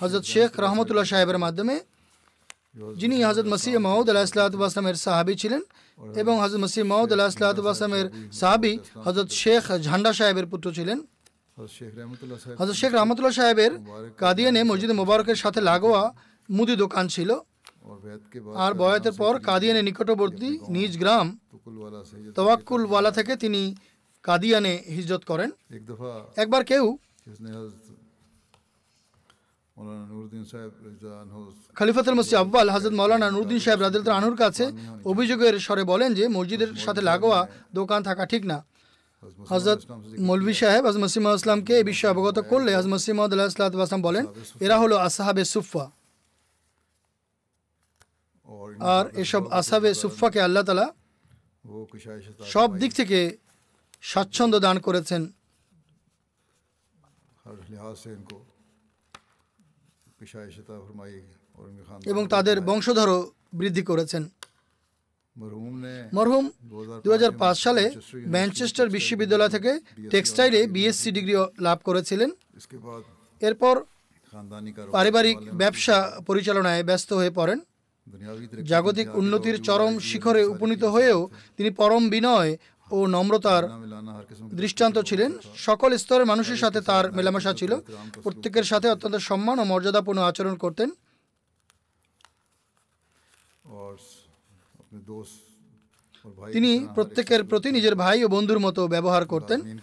হজরত 0.00 0.24
শেখ 0.32 0.50
রহমতুল্লাহ 0.60 1.06
সাহেবের 1.12 1.38
মাধ্যমে, 1.38 1.76
যিনি 3.00 3.16
হজরত 3.24 3.46
মসিহ 3.46 3.74
মাহমুদ 3.86 4.06
আলাহ 4.10 4.24
ইসলাতামের 4.28 4.96
সাহাবি 5.04 5.34
ছিলেন। 5.42 5.62
এবং 6.22 6.34
হজরত 6.42 6.60
মসিহ 6.60 6.84
মহমদ 6.84 7.12
আল্লাহ 7.12 7.30
সাল্লাহামের 7.30 8.06
সাহাবি 8.32 8.72
হজরত 9.04 9.28
শেখ 9.42 9.64
ঝান্ডা 9.86 10.12
সাহেবের 10.12 10.46
পুত্র 10.46 10.72
ছিলেন। 10.72 10.98
হজরত 12.58 12.76
শেখ 12.80 12.92
রহমতুল্লাহ 12.94 13.34
সাহেবের 13.40 13.72
কাদিয়ানে 14.16 14.60
মসজিদে 14.64 14.92
মোবারকের 14.92 15.38
সাথে 15.42 15.60
লাগোয়া 15.60 16.02
মুদি 16.50 16.74
দোকান 16.76 17.04
ছিল। 17.08 17.30
আর 18.64 18.72
বয়াতের 18.74 19.12
পর 19.12 19.32
কাদিয়ানে 19.48 19.82
নিকটবর্তী 19.82 20.50
নিজ 20.68 20.92
গ্রাম 20.98 21.26
তওয়াক্কুলওয়ালা 22.34 23.10
থেকে 23.10 23.32
তিনি 23.36 23.62
কাদিয়ানে 24.22 24.72
হিজরত 24.96 25.22
করেন। 25.24 25.50
একবার 26.36 26.62
কেউ 26.64 26.84
খলিফাতুল 31.76 32.14
মসজিদ 32.18 32.36
আব্বাল 32.38 32.68
হাজরত 32.74 32.94
মৌলানা 33.00 33.26
নুরুদ্দিন 33.30 33.60
সাহেব 33.64 33.80
রাজিলতা 33.80 34.10
আনুর 34.18 34.36
কাছে 34.42 34.64
অভিযোগের 35.12 35.54
স্বরে 35.66 35.82
বলেন 35.92 36.10
যে 36.18 36.24
মসজিদের 36.28 36.70
সাথে 36.84 37.02
লাগোয়া 37.10 37.40
দোকান 37.74 38.00
থাকা 38.08 38.24
ঠিক 38.32 38.42
না 38.52 38.58
হজরত 39.50 39.80
মৌলভি 40.28 40.54
সাহেব 40.60 40.82
হজ 40.88 40.96
মসিমা 41.04 41.28
ইসলামকে 41.32 41.72
এই 41.80 41.86
বিষয়ে 41.90 42.12
অবগত 42.14 42.38
করলে 42.50 42.70
হজ 42.78 42.86
মসিমদ 42.94 43.28
আল্লাহ 43.32 43.48
ইসলাতাম 43.48 44.00
বলেন 44.08 44.24
এরা 44.60 44.76
হলো 44.82 44.96
আসাহাবে 45.06 45.42
সুফা 45.54 45.84
আর 48.88 49.04
এসব 49.22 49.42
আসাবে 49.60 49.90
সুফাকে 50.02 50.40
আল্লাহ 50.46 50.62
তালা 50.64 50.86
সব 52.54 52.68
দিক 52.80 52.90
থেকে 53.00 53.18
স্বাচ্ছন্দ্য 54.02 54.58
দান 54.66 54.76
করেছেন 54.86 55.22
এবং 62.10 62.22
তাদের 62.34 62.56
বংশধরও 62.60 63.18
বৃদ্ধি 63.54 63.82
করেছেন। 63.82 64.22
মরহুম 66.16 66.44
দু 67.04 67.10
সালে 67.64 67.84
ম্যানচেস্টার 68.34 68.88
বিশ্ববিদ্যালয় 68.88 69.52
থেকে 69.54 69.70
টেক্সটাইলে 70.10 70.60
বিএসসি 70.74 71.10
ডিগ্রি 71.16 71.34
লাভ 71.66 71.78
করেছিলেন। 71.84 72.30
এরপর 73.40 73.74
পারিবারিক 74.92 75.38
ব্যবসা 75.60 75.96
পরিচালনায় 76.26 76.82
ব্যস্ত 76.88 77.10
হয়ে 77.12 77.32
পড়েন। 77.38 77.58
জাগতিক 78.64 79.08
উন্নতির 79.20 79.56
চরম 79.62 79.92
শিখরে 80.08 80.42
উপনীত 80.54 80.84
হয়েও 80.94 81.20
তিনি 81.56 81.70
পরম 81.70 82.02
বিনয় 82.14 82.50
ও 82.90 83.06
নম্রতার 83.06 83.64
দৃষ্টান্ত 84.54 84.98
ছিলেন। 84.98 85.38
সকল 85.56 85.96
স্তরের 85.96 86.26
মানুষের 86.26 86.56
সাথে 86.56 86.80
তার 86.80 87.12
মেলামেশা 87.12 87.52
ছিল। 87.54 87.76
প্রত্যেকের 88.22 88.64
সাথে 88.64 88.90
অত্যন্ত 88.90 89.16
সম্মান 89.16 89.58
ও 89.58 89.64
মর্যাদাপূর্ণ 89.64 90.22
আচরণ 90.22 90.54
করতেন। 90.54 90.90
তিনি 96.52 96.86
প্রত্যেকের 96.94 97.44
প্রতি 97.44 97.70
নিজের 97.70 97.94
ভাই 97.94 98.24
ও 98.24 98.28
বন্ধুর 98.28 98.58
মতো 98.58 98.88
ব্যবহার 98.88 99.26
করতেন। 99.26 99.78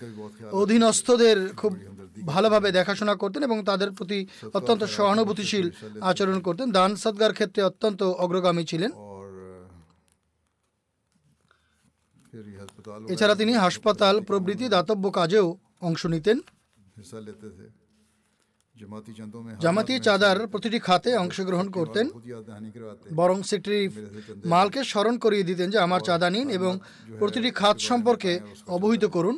অধীনস্থদের 0.51 1.55
খুব 1.55 1.77
ভালোভাবে 2.25 2.71
দেখাশোনা 2.71 3.15
করতেন 3.15 3.43
এবং 3.43 3.63
তাদের 3.63 3.91
প্রতি 3.91 4.27
অত্যন্ত 4.53 4.83
সহানুভূতিশীল 4.83 5.71
আচরণ 6.01 6.39
করতেন। 6.39 6.71
দান 6.71 6.95
সৎগার 6.95 7.33
ক্ষেত্রে 7.33 7.63
অত্যন্ত 7.63 8.03
অগ্রগামী 8.03 8.65
ছিলেন। 8.65 8.91
এছাড়া 13.13 13.35
তিনি 13.41 13.53
হাসপাতাল 13.65 14.15
প্রভৃতি 14.29 14.65
দাতব্য 14.75 15.05
কাজেও 15.19 15.47
অংশ 15.87 16.01
নিতেন। 16.15 16.37
জামাতি 19.63 19.93
চাঁদার 20.07 20.37
প্রতিটি 20.51 20.79
খাতে 20.87 21.09
অংশগ্রহণ 21.23 21.67
করতেন 21.77 22.05
বরং 23.19 23.37
সেটি 23.49 23.75
মালকে 24.53 24.81
স্মরণ 24.91 25.15
করিয়ে 25.23 25.47
দিতেন 25.49 25.67
যে 25.73 25.79
আমার 25.85 26.01
চাঁদা 26.07 26.29
নিন 26.35 26.47
এবং 26.57 26.73
প্রতিটি 27.19 27.49
খাত 27.59 27.77
সম্পর্কে 27.89 28.31
অবহিত 28.75 29.05
করুন 29.15 29.35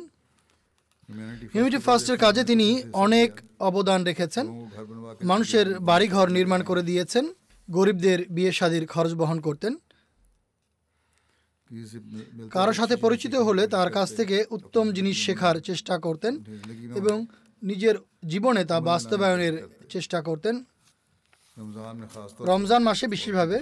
হিউমিটি 1.54 1.78
ফার্স্টের 1.86 2.18
কাজে 2.24 2.42
তিনি 2.50 2.68
অনেক 3.04 3.30
অবদান 3.68 4.00
রেখেছেন। 4.04 4.46
মানুষের 5.30 5.66
বাড়িঘর 5.90 6.28
নির্মাণ 6.36 6.60
করে 6.70 6.82
দিয়েছেন। 6.90 7.24
গরিবদের 7.68 8.18
বিয়ে 8.36 8.52
শাদির 8.58 8.84
খরচ 8.92 9.12
বহন 9.20 9.38
করতেন। 9.46 9.72
কারও 12.54 12.72
সাথে 12.80 12.94
পরিচিত 13.04 13.34
হলে 13.46 13.62
তার 13.74 13.90
কাছ 13.96 14.08
থেকে 14.18 14.36
উত্তম 14.56 14.84
জিনিস 14.96 15.16
শেখার 15.26 15.56
চেষ্টা 15.68 15.94
করতেন 16.06 16.34
এবং 17.00 17.16
নিজের 17.62 17.96
জীবনে 18.32 18.62
তা 18.70 18.76
বাস্তবায়নের 18.90 19.54
চেষ্টা 19.94 20.18
করতেন। 20.28 20.54
রমজান 22.50 22.82
মাসে 22.88 23.06
বিশেষভাবে 23.14 23.56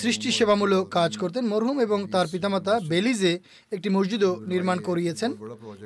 সৃষ্টি 0.00 0.28
সেবামূলক 0.38 0.84
কাজ 0.98 1.10
করতেন। 1.22 1.44
মরহুম 1.52 1.78
এবং 1.86 1.98
তার 2.14 2.26
পিতামাতা 2.32 2.74
বেলিজে 2.92 3.32
একটি 3.76 3.88
মসজিদও 3.96 4.32
নির্মাণ 4.52 4.78
করিয়েছেন। 4.88 5.30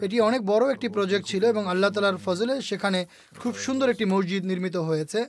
এটি 0.06 0.16
অনেক 0.28 0.40
বড় 0.52 0.64
একটি 0.74 0.86
প্রজেক্ট 0.96 1.24
ছিল 1.30 1.42
এবং 1.54 1.62
আল্লাহ 1.72 1.90
তালার 1.94 2.22
ফজলে 2.24 2.54
সেখানে 2.68 3.00
খুব 3.42 3.52
সুন্দর 3.66 3.92
একটি 3.94 4.04
মসজিদ 4.14 4.42
নির্মিত 4.50 4.76
হয়েছে। 4.88 5.20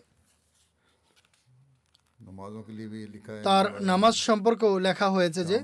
তার 3.44 3.66
নামাজ 3.82 4.16
সম্পর্কেও 4.16 4.80
লেখা 4.80 5.10
হয়েছে 5.10 5.46
যে 5.46 5.60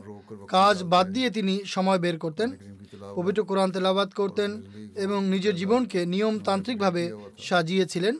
কাজ 0.47 0.83
বাদ 0.83 1.07
দিয়ে 1.07 1.29
তিনি 1.29 1.53
সময় 1.65 1.99
বের 1.99 2.17
করতেন 2.17 2.49
পবিত্র 3.15 3.43
কোরআন 3.43 3.71
তেলাবাদ 3.71 4.09
করতেন 4.11 4.63
এবং 4.95 5.25
নিজের 5.25 5.55
জীবনকে 5.55 6.05
নিয়মতান্ত্রিকভাবে 6.05 7.03
সাজিয়েছিলেন। 7.39 8.15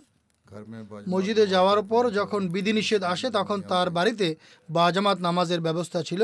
মসজিদে 1.10 1.47
যাওয়ার 1.47 1.84
পর 1.84 2.10
যখন 2.10 2.47
বিধিনিষেধ 2.47 3.03
আসে 3.03 3.30
তখন 3.30 3.62
তার 3.62 3.89
বাড়িতে 3.89 4.36
বাজামাত 4.70 5.20
নামাজের 5.20 5.62
ব্যবস্থা 5.62 6.03
ছিল। 6.03 6.22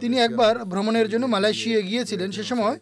তিনি 0.00 0.16
একবার 0.18 0.64
ভ্রমণের 0.64 1.08
জন্য 1.08 1.26
মালয়েশিয়া 1.26 1.80
গিয়েছিলেন 1.80 2.30
সে 2.30 2.42
সময়। 2.42 2.76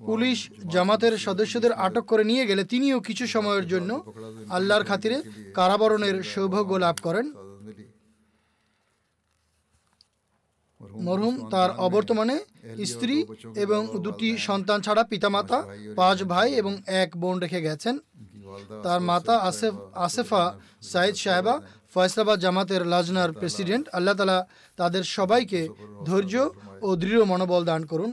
পুলিশ 0.00 0.38
জামাতের 0.74 1.14
সদস্যদের 1.26 1.72
আটক 1.86 2.04
করে 2.10 2.24
নিয়ে 2.30 2.44
গেলে 2.50 2.62
তিনিও 2.72 2.98
কিছু 3.08 3.24
সময়ের 3.34 3.66
জন্য 3.72 3.90
আল্লাহর 4.56 4.84
খাতিরে 4.88 5.18
কারাবরণের 5.58 6.16
সৌভাগ্য 6.32 6.72
লাভ 6.84 6.96
করেন। 7.06 7.26
মরহুম 11.06 11.36
তার 11.52 11.70
অবর্তমানে 11.86 12.36
স্ত্রী 12.92 13.16
এবং 13.64 13.80
দুটি 14.04 14.28
সন্তান 14.48 14.78
ছাড়া 14.86 15.02
পিতামাতা, 15.10 15.58
পাঁচ 15.98 16.18
ভাই 16.32 16.48
এবং 16.60 16.72
এক 17.02 17.10
বোন 17.20 17.36
রেখে 17.44 17.60
গেছেন। 17.66 17.94
তার 18.84 19.00
মাতা 19.10 19.34
আসেফ 19.50 19.74
আসেফা 20.06 20.44
সাইদ 20.92 21.14
সাহেবা 21.24 21.54
ফয়সলাবাদ 21.92 22.38
জামাতের 22.44 22.82
লাজনার 22.92 23.30
প্রেসিডেন্ট। 23.40 23.84
আল্লাহ 23.96 24.14
তালা 24.18 24.38
তাদের 24.78 25.04
সবাইকে 25.16 25.60
ধৈর্য 26.08 26.34
ও 26.86 26.88
দৃঢ় 27.02 27.22
মনোবল 27.30 27.62
দান 27.70 27.82
করুন। 27.92 28.10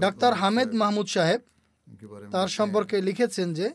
ডাক্তার 0.00 0.32
হামেদ 0.34 0.70
মাহমুদ 0.74 1.06
সাহেব 1.06 1.40
তার 2.32 2.48
সম্পর্কে 2.48 2.96
লিখেছেন 3.00 3.48
যে 3.54 3.66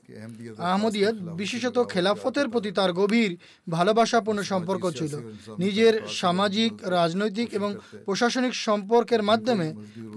আহমদিয়ত 0.69 1.15
বিশেষত 1.41 1.77
খেলাফতের 1.89 2.47
প্রতি 2.49 2.71
তার 2.71 2.91
গভীর 2.93 3.32
ভালোবাসাপূর্ণ 3.69 4.39
সম্পর্ক 4.41 4.84
ছিল। 4.99 5.13
নিজের 5.59 5.93
সামাজিক 6.21 6.71
রাজনৈতিক 6.97 7.47
এবং 7.53 7.69
প্রশাসনিক 8.05 8.53
সম্পর্কের 8.67 9.21
মাধ্যমে 9.23 9.67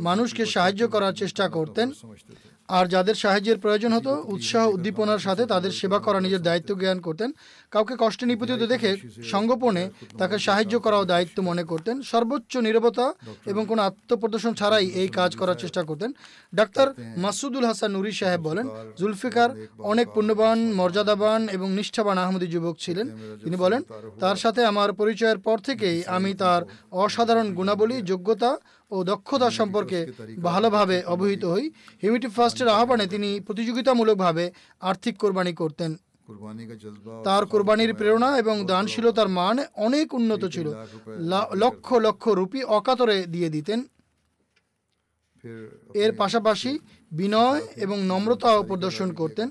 মানুষকে 0.08 0.42
সাহায্য 0.46 0.82
করার 0.88 1.14
চেষ্টা 1.14 1.44
করতেন। 1.48 1.88
আর 2.76 2.84
যাদের 2.94 3.16
সাহায্যের 3.22 3.58
প্রয়োজন 3.64 3.90
হতো, 3.96 4.12
উৎসাহ 4.34 4.64
উদ্দীপনার 4.74 5.24
সাথে 5.26 5.42
তাদের 5.52 5.72
সেবা 5.80 5.98
করা, 6.06 6.18
নিজের 6.26 6.42
দায়িত্ব 6.48 6.70
জ্ঞান 6.80 6.98
করতেন। 7.06 7.30
কাউকে 7.72 7.94
কষ্টে 8.02 8.24
নিপতিত 8.30 8.60
দেখে 8.72 8.90
সঙ্গোপনে 9.32 9.84
তাকে 10.20 10.36
সাহায্য 10.46 10.74
করাও 10.84 11.04
দায়িত্ব 11.12 11.36
মনে 11.50 11.64
করতেন। 11.70 11.96
সর্বোচ্চ 12.12 12.52
নীরবতা 12.66 13.06
এবং 13.52 13.62
কোনো 13.70 13.80
আত্মপ্রদর্শন 13.88 14.52
ছাড়াই 14.60 14.86
এই 15.00 15.08
কাজ 15.18 15.30
করার 15.40 15.60
চেষ্টা 15.62 15.82
করতেন। 15.88 16.10
ডাক্তার 16.58 16.86
মাসুদুল 17.24 17.64
হাসান 17.70 17.90
নুরি 17.96 18.12
সাহেব 18.20 18.40
বলেন, 18.48 18.66
জুলফিকার 19.00 19.50
অনেক 19.92 20.06
পুণ্যবান, 20.14 20.58
মর্যাদাবান 20.80 21.40
এবং 21.56 21.68
নিষ্ঠাবান 21.78 22.16
আহমদী 22.24 22.48
যুবক 22.54 22.74
ছিলেন। 22.84 23.06
তিনি 23.44 23.56
বলেন, 23.64 23.80
তার 24.22 24.36
সাথে 24.42 24.60
আমার 24.72 24.88
পরিচয়ের 25.00 25.38
পর 25.46 25.58
থেকেই 25.68 25.98
আমি 26.16 26.30
তার 26.42 26.62
অসাধারণ 27.04 27.46
গুণাবলী, 27.58 27.96
যোগ্যতা 28.10 28.50
ও 28.94 28.96
দক্ষতা 29.10 29.48
সম্পর্কে 29.58 29.98
ভালোভাবে 30.48 30.96
অবহিত 31.14 31.42
হই। 31.52 31.64
হিউমিটি 32.02 32.28
ফার্স্টের 32.36 32.68
আহ্বানে 32.76 33.06
তিনি 33.14 33.30
প্রতিযোগিতামূলকভাবে 33.46 34.44
আর্থিক 34.90 35.14
কোরবানি 35.22 35.52
করতেন। 35.62 35.90
তার 37.26 37.42
কোরবানির 37.52 37.92
প্রেরণা 37.94 38.30
এবং 38.42 38.56
দানশীলতার 38.70 39.28
মান 39.38 39.56
অনেক 39.86 40.06
উন্নত 40.18 40.42
ছিল। 40.54 40.66
লক্ষ 41.62 41.86
লক্ষ 42.06 42.24
রুপি 42.38 42.60
অকাতরে 42.78 43.16
দিয়ে 43.34 43.50
দিতেন। 43.56 43.80
এর 46.04 46.12
পাশাপাশি 46.20 46.72
বিনয় 47.12 47.60
এবং 47.84 47.96
নম্রতাও 48.10 48.58
প্রদর্শন 48.70 49.08
করতেন। 49.20 49.48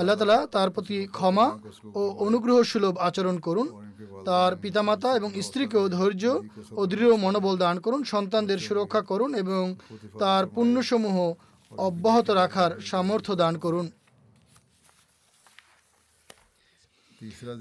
আল্লাহ 0.00 0.16
তালা 0.20 0.38
তার 0.54 0.68
প্রতি 0.74 0.98
ক্ষমা 1.16 1.46
ও 2.00 2.02
অনুগ্রহ 2.26 2.56
সুলভ 2.70 2.94
আচরণ 3.08 3.36
করুন। 3.46 3.68
তার 4.28 4.52
পিতামাতা 4.62 5.10
এবং 5.18 5.30
স্ত্রীকেও 5.46 5.84
ধৈর্য 5.96 6.24
ও 6.78 6.82
দৃঢ় 6.92 7.14
মনোবল 7.24 7.54
দান 7.64 7.76
করুন 7.84 8.00
সন্তানদের 8.12 8.58
সুরক্ষা 8.66 9.02
করুন 9.10 9.30
এবং 9.42 9.62
তার 10.22 10.42
পুণ্যসমূহ 10.54 11.16
অব্যাহত 11.72 12.28
রাখার 12.40 12.70
সামর্থ্য 12.90 13.32
দান 13.42 13.54
করুন। 13.64 13.86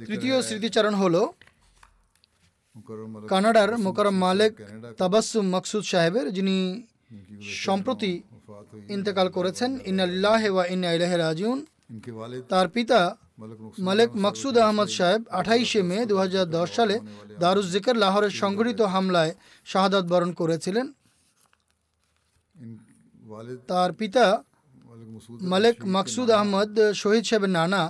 তৃতীয় 0.10 0.36
স্মৃতিচারণ 0.48 0.94
হলো 0.94 1.22
কানাডার 3.32 3.72
মোকারম 3.86 4.16
মালেক 4.26 4.54
তাবাসুম 5.00 5.46
মকসুদ 5.56 5.84
সাহেবের 5.92 6.28
যিনি 6.38 6.58
সম্প্রতি 7.66 8.14
ইন্তেকাল 8.96 9.28
করেছেন। 9.38 9.72
ইন্না 9.90 10.06
ইল্লাহে 10.12 10.50
ওয়া 10.56 10.64
ইন্না 10.74 10.90
ইলাহে 10.98 11.18
রাজিউন। 11.18 11.60
তার 12.50 12.68
পিতা 12.76 13.00
মালেক 13.80 14.12
মকসুদ 14.26 14.56
আহমদ 14.58 14.90
সাহেব 14.98 15.22
আঠাইশে 15.32 15.82
মে 15.90 15.98
দু 16.06 16.16
সালে 16.76 16.96
দারুজিকের 17.40 17.96
লাহোরের 17.96 18.34
সংঘটিত 18.42 18.82
হামলায় 18.94 19.32
শাহাদ 19.68 19.94
বরণ 20.12 20.32
করেছিলেন 20.32 20.86
তার 23.70 23.90
পিতা 23.94 24.26
মালেক 25.52 25.78
মকসুদ 25.86 26.30
আহমদ 26.32 26.72
শহীদ 26.94 27.24
সাহেবের 27.24 27.50
নানা 27.50 27.82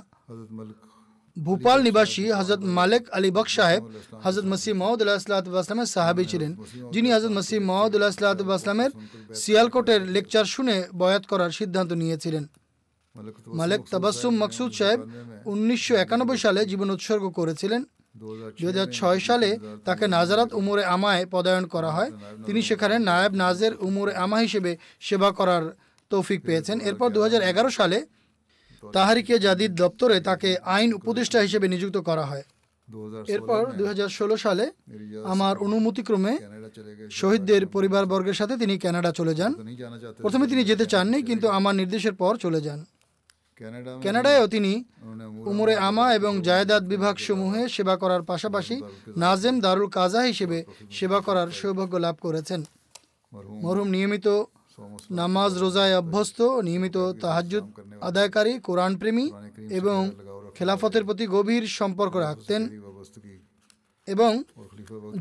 ভূপাল 1.37 1.79
নিবাসী 1.83 2.23
হজরত 2.31 2.61
মালেক 2.77 3.03
আলী 3.11 3.29
বক 3.31 3.47
সাহেব 3.47 3.83
হজরত 4.23 4.45
মসিহ 4.45 4.73
মহমুদুল্লাহ 4.73 5.19
সাল্লাহামের 5.19 5.93
সাহাবি 5.95 6.25
ছিলেন 6.25 6.51
যিনি 6.93 7.07
হজরত 7.13 7.33
মসিহ 7.37 7.59
মহমুদুল্লাহ 7.61 8.11
আসলামের 8.11 8.91
সিয়ালকোটের 9.35 10.01
লেকচার 10.05 10.45
শুনে 10.45 10.75
বয়াত 10.93 11.23
করার 11.25 11.51
সিদ্ধান্ত 11.51 11.91
নিয়েছিলেন। 11.93 12.43
মালেক 13.59 13.81
তাবাসুম 13.93 14.33
মকসুদ 14.43 14.71
সাহেব 14.79 14.99
উনিশশো 15.51 15.93
একানব্বই 16.03 16.39
সালে 16.45 16.61
জীবন 16.71 16.89
উৎসর্গ 16.95 17.25
করেছিলেন। 17.39 17.81
দুই 18.59 18.67
হাজার 18.71 18.87
ছয় 18.97 19.19
সালে 19.27 19.49
তাকে 19.87 20.05
নাজারাত 20.15 20.49
উমরে 20.59 20.83
আমায় 20.95 21.23
পদায়ন 21.35 21.65
করা 21.73 21.91
হয়। 21.97 22.11
তিনি 22.45 22.59
সেখানে 22.69 22.95
নায়েব 23.09 23.33
নাজের 23.43 23.73
উমরে 23.87 24.13
আমা 24.23 24.37
হিসেবে 24.45 24.71
সেবা 25.07 25.29
করার 25.39 25.63
তৌফিক 26.11 26.39
পেয়েছেন। 26.47 26.77
এরপর 26.89 27.07
দুই 27.15 27.23
হাজার 27.27 27.41
এগারো 27.51 27.69
সালে 27.79 27.97
তাহারিকে 28.95 29.35
জাদিদ 29.45 29.71
দপ্তরে 29.81 30.17
তাকে 30.29 30.49
আইন 30.75 30.89
উপদেষ্টা 30.99 31.39
হিসেবে 31.45 31.67
নিযুক্ত 31.73 31.97
করা 32.09 32.25
হয়। 32.31 32.45
এরপর 33.35 33.61
দুই 33.77 33.87
হাজার 33.91 34.09
ষোলো 34.17 34.35
সালে 34.45 34.65
আমার 35.33 35.55
অনুমতিক্রমে 35.65 36.33
শহীদদের 37.19 37.61
পরিবারবর্গের 37.75 38.37
সাথে 38.39 38.55
তিনি 38.61 38.73
কানাডা 38.83 39.11
চলে 39.19 39.33
যান। 39.39 39.51
প্রথমে 40.23 40.45
তিনি 40.51 40.63
যেতে 40.69 40.85
চাননি 40.93 41.17
কিন্তু 41.29 41.47
আমার 41.57 41.73
নির্দেশের 41.81 42.15
পর 42.21 42.33
চলে 42.45 42.61
যান। 42.67 42.79
ক্যানাডায়ও 44.03 44.47
তিনি 44.47 44.73
উমরে 45.51 45.73
আমা 45.89 46.05
এবং 46.15 46.33
জায়দাত 46.41 46.83
বিভাগসমূহে 46.83 47.61
সেবা 47.69 47.95
করার 47.97 48.21
পাশাপাশি 48.23 48.75
নাজেম 49.17 49.55
দারুল 49.59 49.89
কাজা 49.89 50.21
হিসেবে 50.21 50.59
সেবা 50.91 51.19
করার 51.21 51.49
সৌভাগ্য 51.59 51.93
লাভ 52.05 52.15
করেছেন। 52.21 52.61
মরহুম 53.63 53.89
নিয়মিত 53.95 54.27
নামাজ 55.11 55.51
রোজায় 55.57 55.97
অভ্যস্ত 55.97 56.39
নিয়মিত 56.67 56.97
তাহাজুদ 57.21 57.65
আদায়কারী 58.01 58.53
কোরআন 58.67 58.93
প্রেমী 58.97 59.25
এবং 59.79 59.99
খেলাফতের 60.55 61.03
প্রতি 61.05 61.25
গভীর 61.27 61.63
সম্পর্ক 61.79 62.13
রাখতেন। 62.27 62.61
এবং 64.07 64.31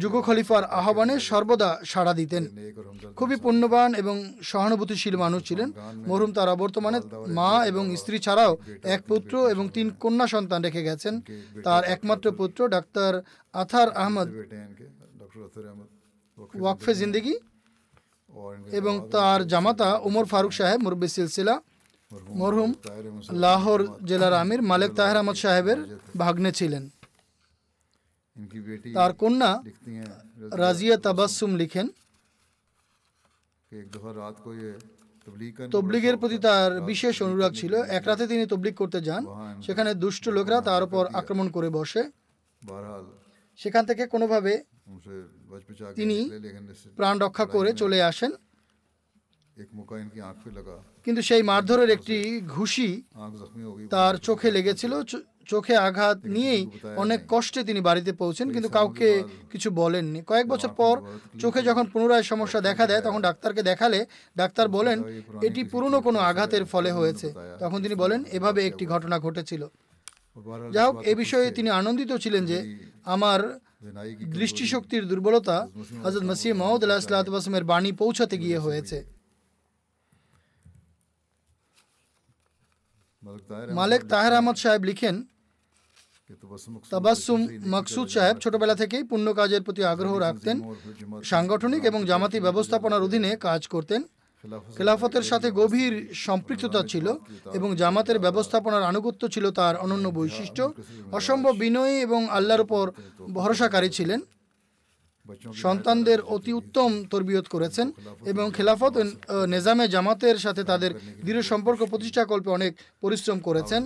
যুগ 0.02 0.14
খলিফার 0.26 0.64
আহ্বানে 0.80 1.14
সর্বদা 1.30 1.70
সাড়া 1.92 2.12
দিতেন। 2.20 2.44
খুবই 3.18 3.36
পুণ্যবান 3.44 3.90
এবং 4.02 4.16
সহানুভূতিশীল 4.50 5.14
মানুষ 5.24 5.40
ছিলেন। 5.48 5.68
মরহুম 6.08 6.32
তারা 6.32 6.52
বর্তমানে 6.62 6.98
মা 7.38 7.52
এবং 7.70 7.84
স্ত্রী 8.00 8.16
ছাড়াও 8.26 8.52
এক 8.94 9.00
পুত্র 9.10 9.34
এবং 9.54 9.64
তিন 9.76 9.86
কন্যা 10.02 10.26
সন্তান 10.34 10.60
রেখে 10.66 10.82
গেছেন। 10.88 11.14
তার 11.66 11.82
একমাত্র 11.94 12.26
পুত্র 12.40 12.60
ডাক্তার 12.74 13.12
আথার 13.54 13.88
আহমদ 14.02 14.28
ওয়াকফে 16.60 16.92
জিন্দিগি 16.94 17.34
এবং 18.78 18.94
তার 19.14 19.40
জামাতা 19.52 19.88
ওমর 20.08 20.26
ফারুক 20.32 20.52
সাহেব, 20.58 20.78
মুরব্বী 20.84 21.08
সিলসিলা। 21.16 21.54
মরহুম 22.40 22.70
লাহোর 23.44 23.80
জেলার 24.08 24.34
আমির 24.42 24.60
মালিক 24.70 24.90
তাহের 24.98 25.16
আহমদ 25.20 25.36
সাহেবের 25.44 25.78
ভাগ্নে 26.18 26.50
ছিলেন। 26.52 26.84
তার 28.94 29.12
কন্যা 29.12 29.62
রাজিয়া 30.52 30.96
তাবাসুম 30.96 31.54
লিখেন 31.54 31.88
তবলিগের 35.72 36.16
প্রতি 36.16 36.38
তার 36.38 36.80
বিশেষ 36.80 37.22
অনুরাগ 37.22 37.52
ছিল। 37.52 37.74
এক 37.74 38.02
রাতে 38.06 38.26
তিনি 38.26 38.46
তবলিগ 38.46 38.74
করতে 38.74 39.00
যান। 39.00 39.22
সেখানে 39.62 39.94
দুষ্ট 39.94 40.28
লোকরা 40.28 40.60
তার 40.60 40.82
উপর 40.82 41.06
আক্রমণ 41.14 41.48
করে 41.50 41.68
বসে। 41.70 42.02
সেখান 43.56 43.86
থেকে 43.86 44.06
কোনোভাবে 44.06 44.64
তিনি 45.94 46.30
প্রাণ 46.96 47.18
রক্ষা 47.18 47.44
করে 47.46 47.72
চলে 47.72 48.02
আসেন। 48.02 48.32
কিন্তু 51.04 51.22
সেই 51.22 51.42
মারধরের 51.42 51.90
একটি 51.90 52.40
ঘুষি 52.40 53.02
তার 53.90 54.14
চোখে 54.16 54.50
লেগেছিল। 54.50 54.92
চোখে 55.48 55.76
আঘাত 55.76 56.18
নিয়েই 56.24 56.62
অনেক 56.96 57.20
কষ্টে 57.28 57.60
তিনি 57.64 57.80
বাড়িতে 57.80 58.12
পৌঁছেন 58.12 58.46
কিন্তু 58.52 58.68
কাউকে 58.68 59.08
কিছু 59.52 59.70
বলেননি। 59.70 60.20
কয়েক 60.26 60.46
বছর 60.48 60.68
পর 60.68 60.94
চোখে 61.40 61.60
যখন 61.62 61.84
পুনরায় 61.84 62.22
সমস্যা 62.22 62.60
দেখা 62.60 62.86
দেয় 62.86 63.02
তখন 63.02 63.20
ডাক্তারকে 63.22 63.62
দেখালে 63.62 64.06
ডাক্তার 64.36 64.68
বলেন 64.68 64.98
এটি 65.42 65.64
পুরনো 65.64 66.00
কোনো 66.00 66.18
আঘাতের 66.18 66.64
ফলে 66.64 66.90
হয়েছে। 66.92 67.28
তখন 67.60 67.78
তিনি 67.82 67.94
বলেন 67.94 68.20
এভাবে 68.32 68.60
একটি 68.66 68.84
ঘটনা 68.86 69.16
ঘটেছিল। 69.18 69.62
যাই 70.72 70.86
হোক 70.86 70.96
এ 71.06 71.14
বিষয়ে 71.14 71.50
তিনি 71.50 71.68
আনন্দিত 71.70 72.12
ছিলেন 72.12 72.42
যে 72.46 72.58
আমার 73.04 73.40
দৃষ্টিশক্তির 74.38 75.04
দুর্বলতা 75.08 75.56
হজরত 76.04 76.22
মসিহ 76.22 76.54
মাহমুদ 76.54 76.84
আল্লাহ 76.84 77.64
বাণী 77.64 77.90
পৌঁছাতে 77.92 78.36
গিয়ে 78.38 78.58
হয়েছে। 78.58 78.98
মালেক 83.78 84.02
তাহের 84.08 84.32
আহমদ 84.32 84.56
সাহেব 84.56 84.82
লিখেন 84.82 85.16
তাবাসুম 86.92 87.40
মাকসুদ 87.74 88.08
সাহেব 88.14 88.36
ছোটবেলা 88.44 88.74
থেকেই 88.74 89.04
পুণ্য 89.10 89.26
কাজের 89.34 89.62
প্রতি 89.66 89.82
আগ্রহ 89.92 90.12
রাখতেন 90.18 90.56
সাংগঠনিক 91.30 91.82
এবং 91.90 92.00
জামাতি 92.10 92.38
ব্যবস্থাপনার 92.46 93.04
অধীনে 93.06 93.30
কাজ 93.46 93.62
করতেন। 93.74 94.00
খেলাফতের 94.76 95.24
সাথে 95.30 95.48
গভীর 95.60 95.94
সম্পৃক্ততা 96.26 96.80
ছিল 96.92 97.06
এবং 97.58 97.68
জামাতের 97.76 98.18
ব্যবস্থাপনার 98.24 98.88
আনুগত্য 98.90 99.22
ছিল 99.34 99.44
তার 99.50 99.74
অনন্য 99.84 100.06
বৈশিষ্ট্য। 100.18 100.62
অসম্ভব 101.18 101.54
বিনয়ী 101.64 101.94
এবং 102.06 102.20
আল্লাহর 102.38 102.64
উপর 102.66 102.84
ভরসাকারী 103.38 103.90
ছিলেন। 103.98 104.20
সন্তানদের 105.64 106.18
অতি 106.34 106.52
উত্তম 106.60 106.90
তরবিয়ত 107.10 107.46
করেছেন 107.54 107.86
এবং 108.32 108.46
খেলাফত 108.56 108.94
নেজামে 109.52 109.84
জামাতের 109.94 110.36
সাথে 110.44 110.62
তাদের 110.70 110.90
দৃঢ় 111.24 111.42
সম্পর্ক 111.50 111.80
প্রতিষ্ঠাকল্পে 111.92 112.50
অনেক 112.58 112.72
পরিশ্রম 113.00 113.38
করেছেন। 113.38 113.82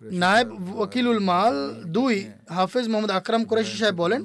নায়েব 0.00 0.48
ওকিলুল 0.84 1.20
মাল 1.30 1.56
দুই 1.96 2.14
হাফেজ 2.56 2.86
মোহাম্মদ 2.90 3.12
আকরাম 3.18 3.42
কুরেশি 3.48 3.76
সাহেব 3.80 3.96
বলেন 4.02 4.20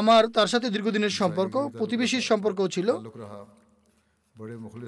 আমার 0.00 0.22
তার 0.36 0.48
সাথে 0.52 0.66
দীর্ঘদিনের 0.74 1.14
সম্পর্ক 1.20 1.54
প্রতিবেশীর 1.78 2.24
সম্পর্কও 2.30 2.68
ছিল। 2.74 2.88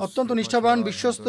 অত্যন্ত 0.07 0.30
নিষ্ঠাবান 0.38 0.76
বিশ্বস্ত 0.88 1.26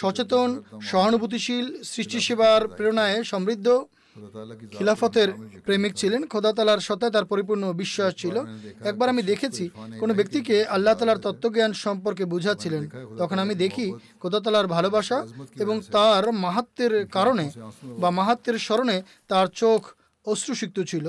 সচেতন 0.00 0.48
সহানুভূতিশীল 0.90 1.66
সৃষ্টিসেবার 1.92 2.60
প্রেরণায় 2.76 3.18
সমৃদ্ধ। 3.32 3.66
খিলাফতের 4.74 5.28
প্রেমিক 5.66 5.92
ছিলেন, 6.00 6.22
খোদা 6.32 6.52
তালার 6.52 6.80
সত্তায় 6.88 7.12
তার 7.16 7.26
পরিপূর্ণ 7.32 7.64
বিশ্বাস 7.72 8.10
ছিল। 8.22 8.36
একবার 8.90 9.08
আমি 9.08 9.22
দেখেছি, 9.22 9.64
কোনো 10.00 10.12
ব্যক্তিকে 10.14 10.56
আল্লাহ 10.74 10.94
তালার 10.94 11.22
তত্ত্বজ্ঞান 11.24 11.72
সম্পর্কে 11.84 12.24
বুঝাচ্ছিলেন। 12.24 12.82
তখন 13.18 13.38
আমি 13.44 13.54
দেখি, 13.54 13.86
খোদা 14.20 14.40
তালার 14.40 14.66
ভালোবাসা 14.66 15.18
এবং 15.62 15.76
তার 15.96 16.24
মাহাত্মের 16.44 16.92
কারণে 17.16 17.46
বা 18.02 18.08
মাহাত্মের 18.10 18.56
স্মরণে 18.58 18.96
তার 19.28 19.46
চোখ 19.62 19.80
অশ্রুসিক্ত 20.26 20.78
ছিল। 20.80 21.06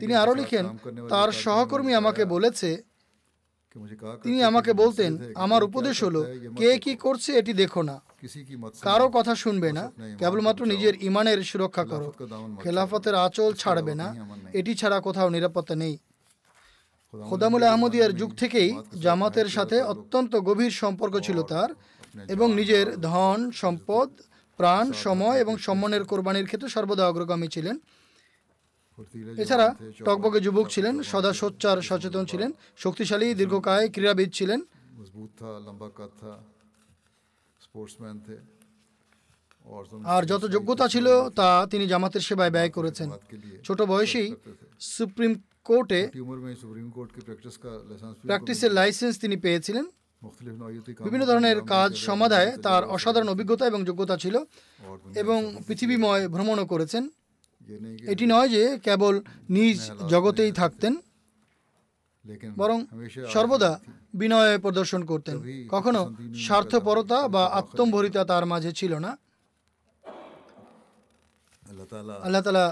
তিনি 0.00 0.14
আরও 0.14 0.34
লিখেন, 0.34 0.64
তার 1.12 1.28
সহকর্মী 1.44 1.92
আমাকে 2.00 2.22
বলেছে, 2.34 2.70
তিনি 4.22 4.38
আমাকে 4.50 4.72
বলতেন, 4.72 5.12
আমার 5.34 5.62
উপদেশ 5.68 5.96
হলো, 6.04 6.20
কে 6.58 6.68
কি 6.78 6.92
করছে 6.94 7.30
এটি 7.40 7.52
দেখো 7.52 7.82
না। 7.82 7.96
কারও 8.82 9.08
কথা 9.08 9.34
শুনবে 9.34 9.70
না 9.72 9.84
কেবলমাত্র 10.18 10.62
নিজের 10.66 10.94
ইমানের 11.02 11.38
সুরক্ষা 11.42 11.84
করো 11.84 12.08
খেলাফতের 12.62 13.14
আঁচল 13.14 13.50
ছাড়বে 13.52 13.94
না 13.94 14.06
এটি 14.52 14.74
ছাড়া 14.74 15.00
কোথাও 15.00 15.28
নিরাপত্তা 15.30 15.74
নেই। 15.74 15.94
খোদামুল 17.14 17.62
আহমদিয়ার 17.62 18.12
যুগ 18.20 18.30
থেকেই 18.36 18.70
জামাতের 19.04 19.48
সাথে 19.48 19.76
অত্যন্ত 19.82 20.32
গভীর 20.48 20.70
সম্পর্ক 20.70 21.14
ছিল 21.20 21.38
তার 21.42 21.70
এবং 22.28 22.48
নিজের 22.54 22.86
ধন 23.00 23.38
সম্পদ 23.50 24.08
প্রাণ 24.58 24.86
সময় 25.04 25.38
এবং 25.40 25.54
সম্মানের 25.58 26.04
কোরবানির 26.04 26.46
ক্ষেত্রে 26.46 26.68
সর্বদা 26.68 27.04
অগ্রগামী 27.08 27.48
ছিলেন। 27.48 27.76
এছাড়া 29.42 29.68
টকবকে 30.06 30.40
যুবক 30.40 30.66
ছিলেন 30.68 30.94
সদা 31.02 31.32
সোচ্চার 31.32 31.76
সচেতন 31.82 32.24
ছিলেন 32.26 32.50
শক্তিশালী 32.76 33.34
দীর্ঘকায় 33.34 33.86
ক্রীড়াবিদ 33.94 34.30
ছিলেন। 34.32 34.60
আর 40.04 40.22
যত 40.24 40.44
যোগ্যতা 40.46 40.88
ছিল 40.88 41.06
তা 41.30 41.66
তিনি 41.70 41.86
জামাতের 41.86 42.20
সেবায় 42.20 42.50
ব্যয় 42.50 42.70
করেছেন। 42.70 43.10
ছোট 43.64 43.82
বয়সেই 43.82 44.34
সুপ্রিম 44.80 45.32
কোর্টে 45.64 46.00
প্র্যাকটিসের 48.22 48.72
লাইসেন্স 48.72 49.14
তিনি 49.20 49.36
পেয়েছিলেন। 49.36 49.84
বিভিন্ন 51.04 51.24
ধরনের 51.26 51.58
কাজ 51.62 51.90
সমাধায় 52.08 52.50
তার 52.56 52.84
অসাধারণ 52.84 53.28
অভিজ্ঞতা 53.28 53.66
এবং 53.66 53.84
যোগ্যতা 53.84 54.16
ছিল 54.16 54.34
এবং 55.16 55.38
পৃথিবীময় 55.66 56.28
ভ্রমণও 56.28 56.66
করেছেন। 56.66 57.08
এটি 58.08 58.26
নয় 58.26 58.48
যে 58.48 58.78
কেবল 58.82 59.14
নিজ 59.50 59.78
জগতেই 60.08 60.52
থাকতেন। 60.52 60.96
বরং 62.60 62.78
সর্বদা 63.34 63.72
বিনয় 64.20 64.54
প্রদর্শন 64.64 65.02
করতেন। 65.10 65.36
কখনো 65.74 66.00
স্বার্থপরতা 66.46 67.18
বা 67.34 67.42
আত্মম্ভরিতা 67.60 68.22
তার 68.30 68.44
মাঝে 68.52 68.72
ছিল 68.80 68.92
না। 69.06 69.10
আল্লাহ 72.26 72.42
তালা 72.46 72.66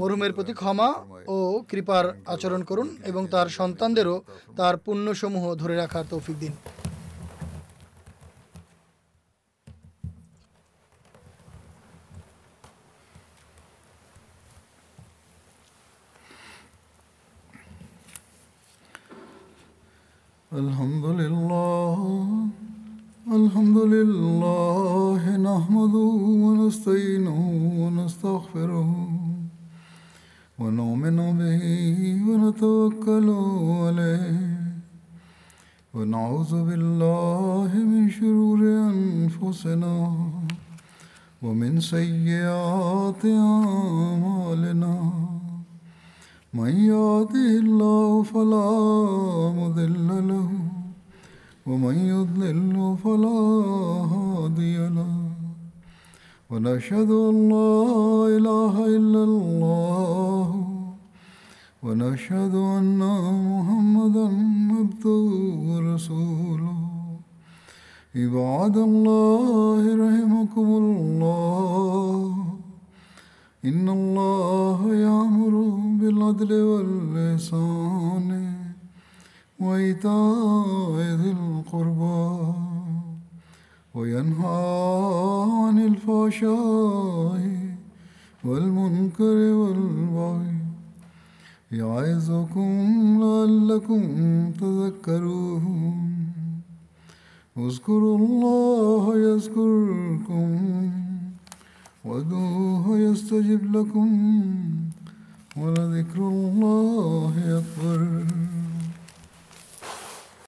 মরুমের 0.00 0.32
প্রতি 0.36 0.52
ক্ষমা 0.60 0.88
ও 1.34 1.36
কৃপার 1.70 2.04
আচরণ 2.34 2.60
করুন 2.70 2.88
এবং 3.10 3.22
তার 3.34 3.48
সন্তানদেরও 3.58 4.16
তার 4.56 4.74
পুণ্যসমূহ 4.84 5.44
ধরে 5.54 5.74
রাখার 5.76 6.04
তৌফিক 6.10 6.36
দিন। 6.38 6.52
الحمد 20.52 21.04
لله. 21.04 21.39
واشهد 56.80 57.10
أن 57.10 57.48
لا 57.48 58.36
إله 58.36 58.74
إلا 58.86 59.22
الله 59.30 60.48
ونشهد 61.82 62.54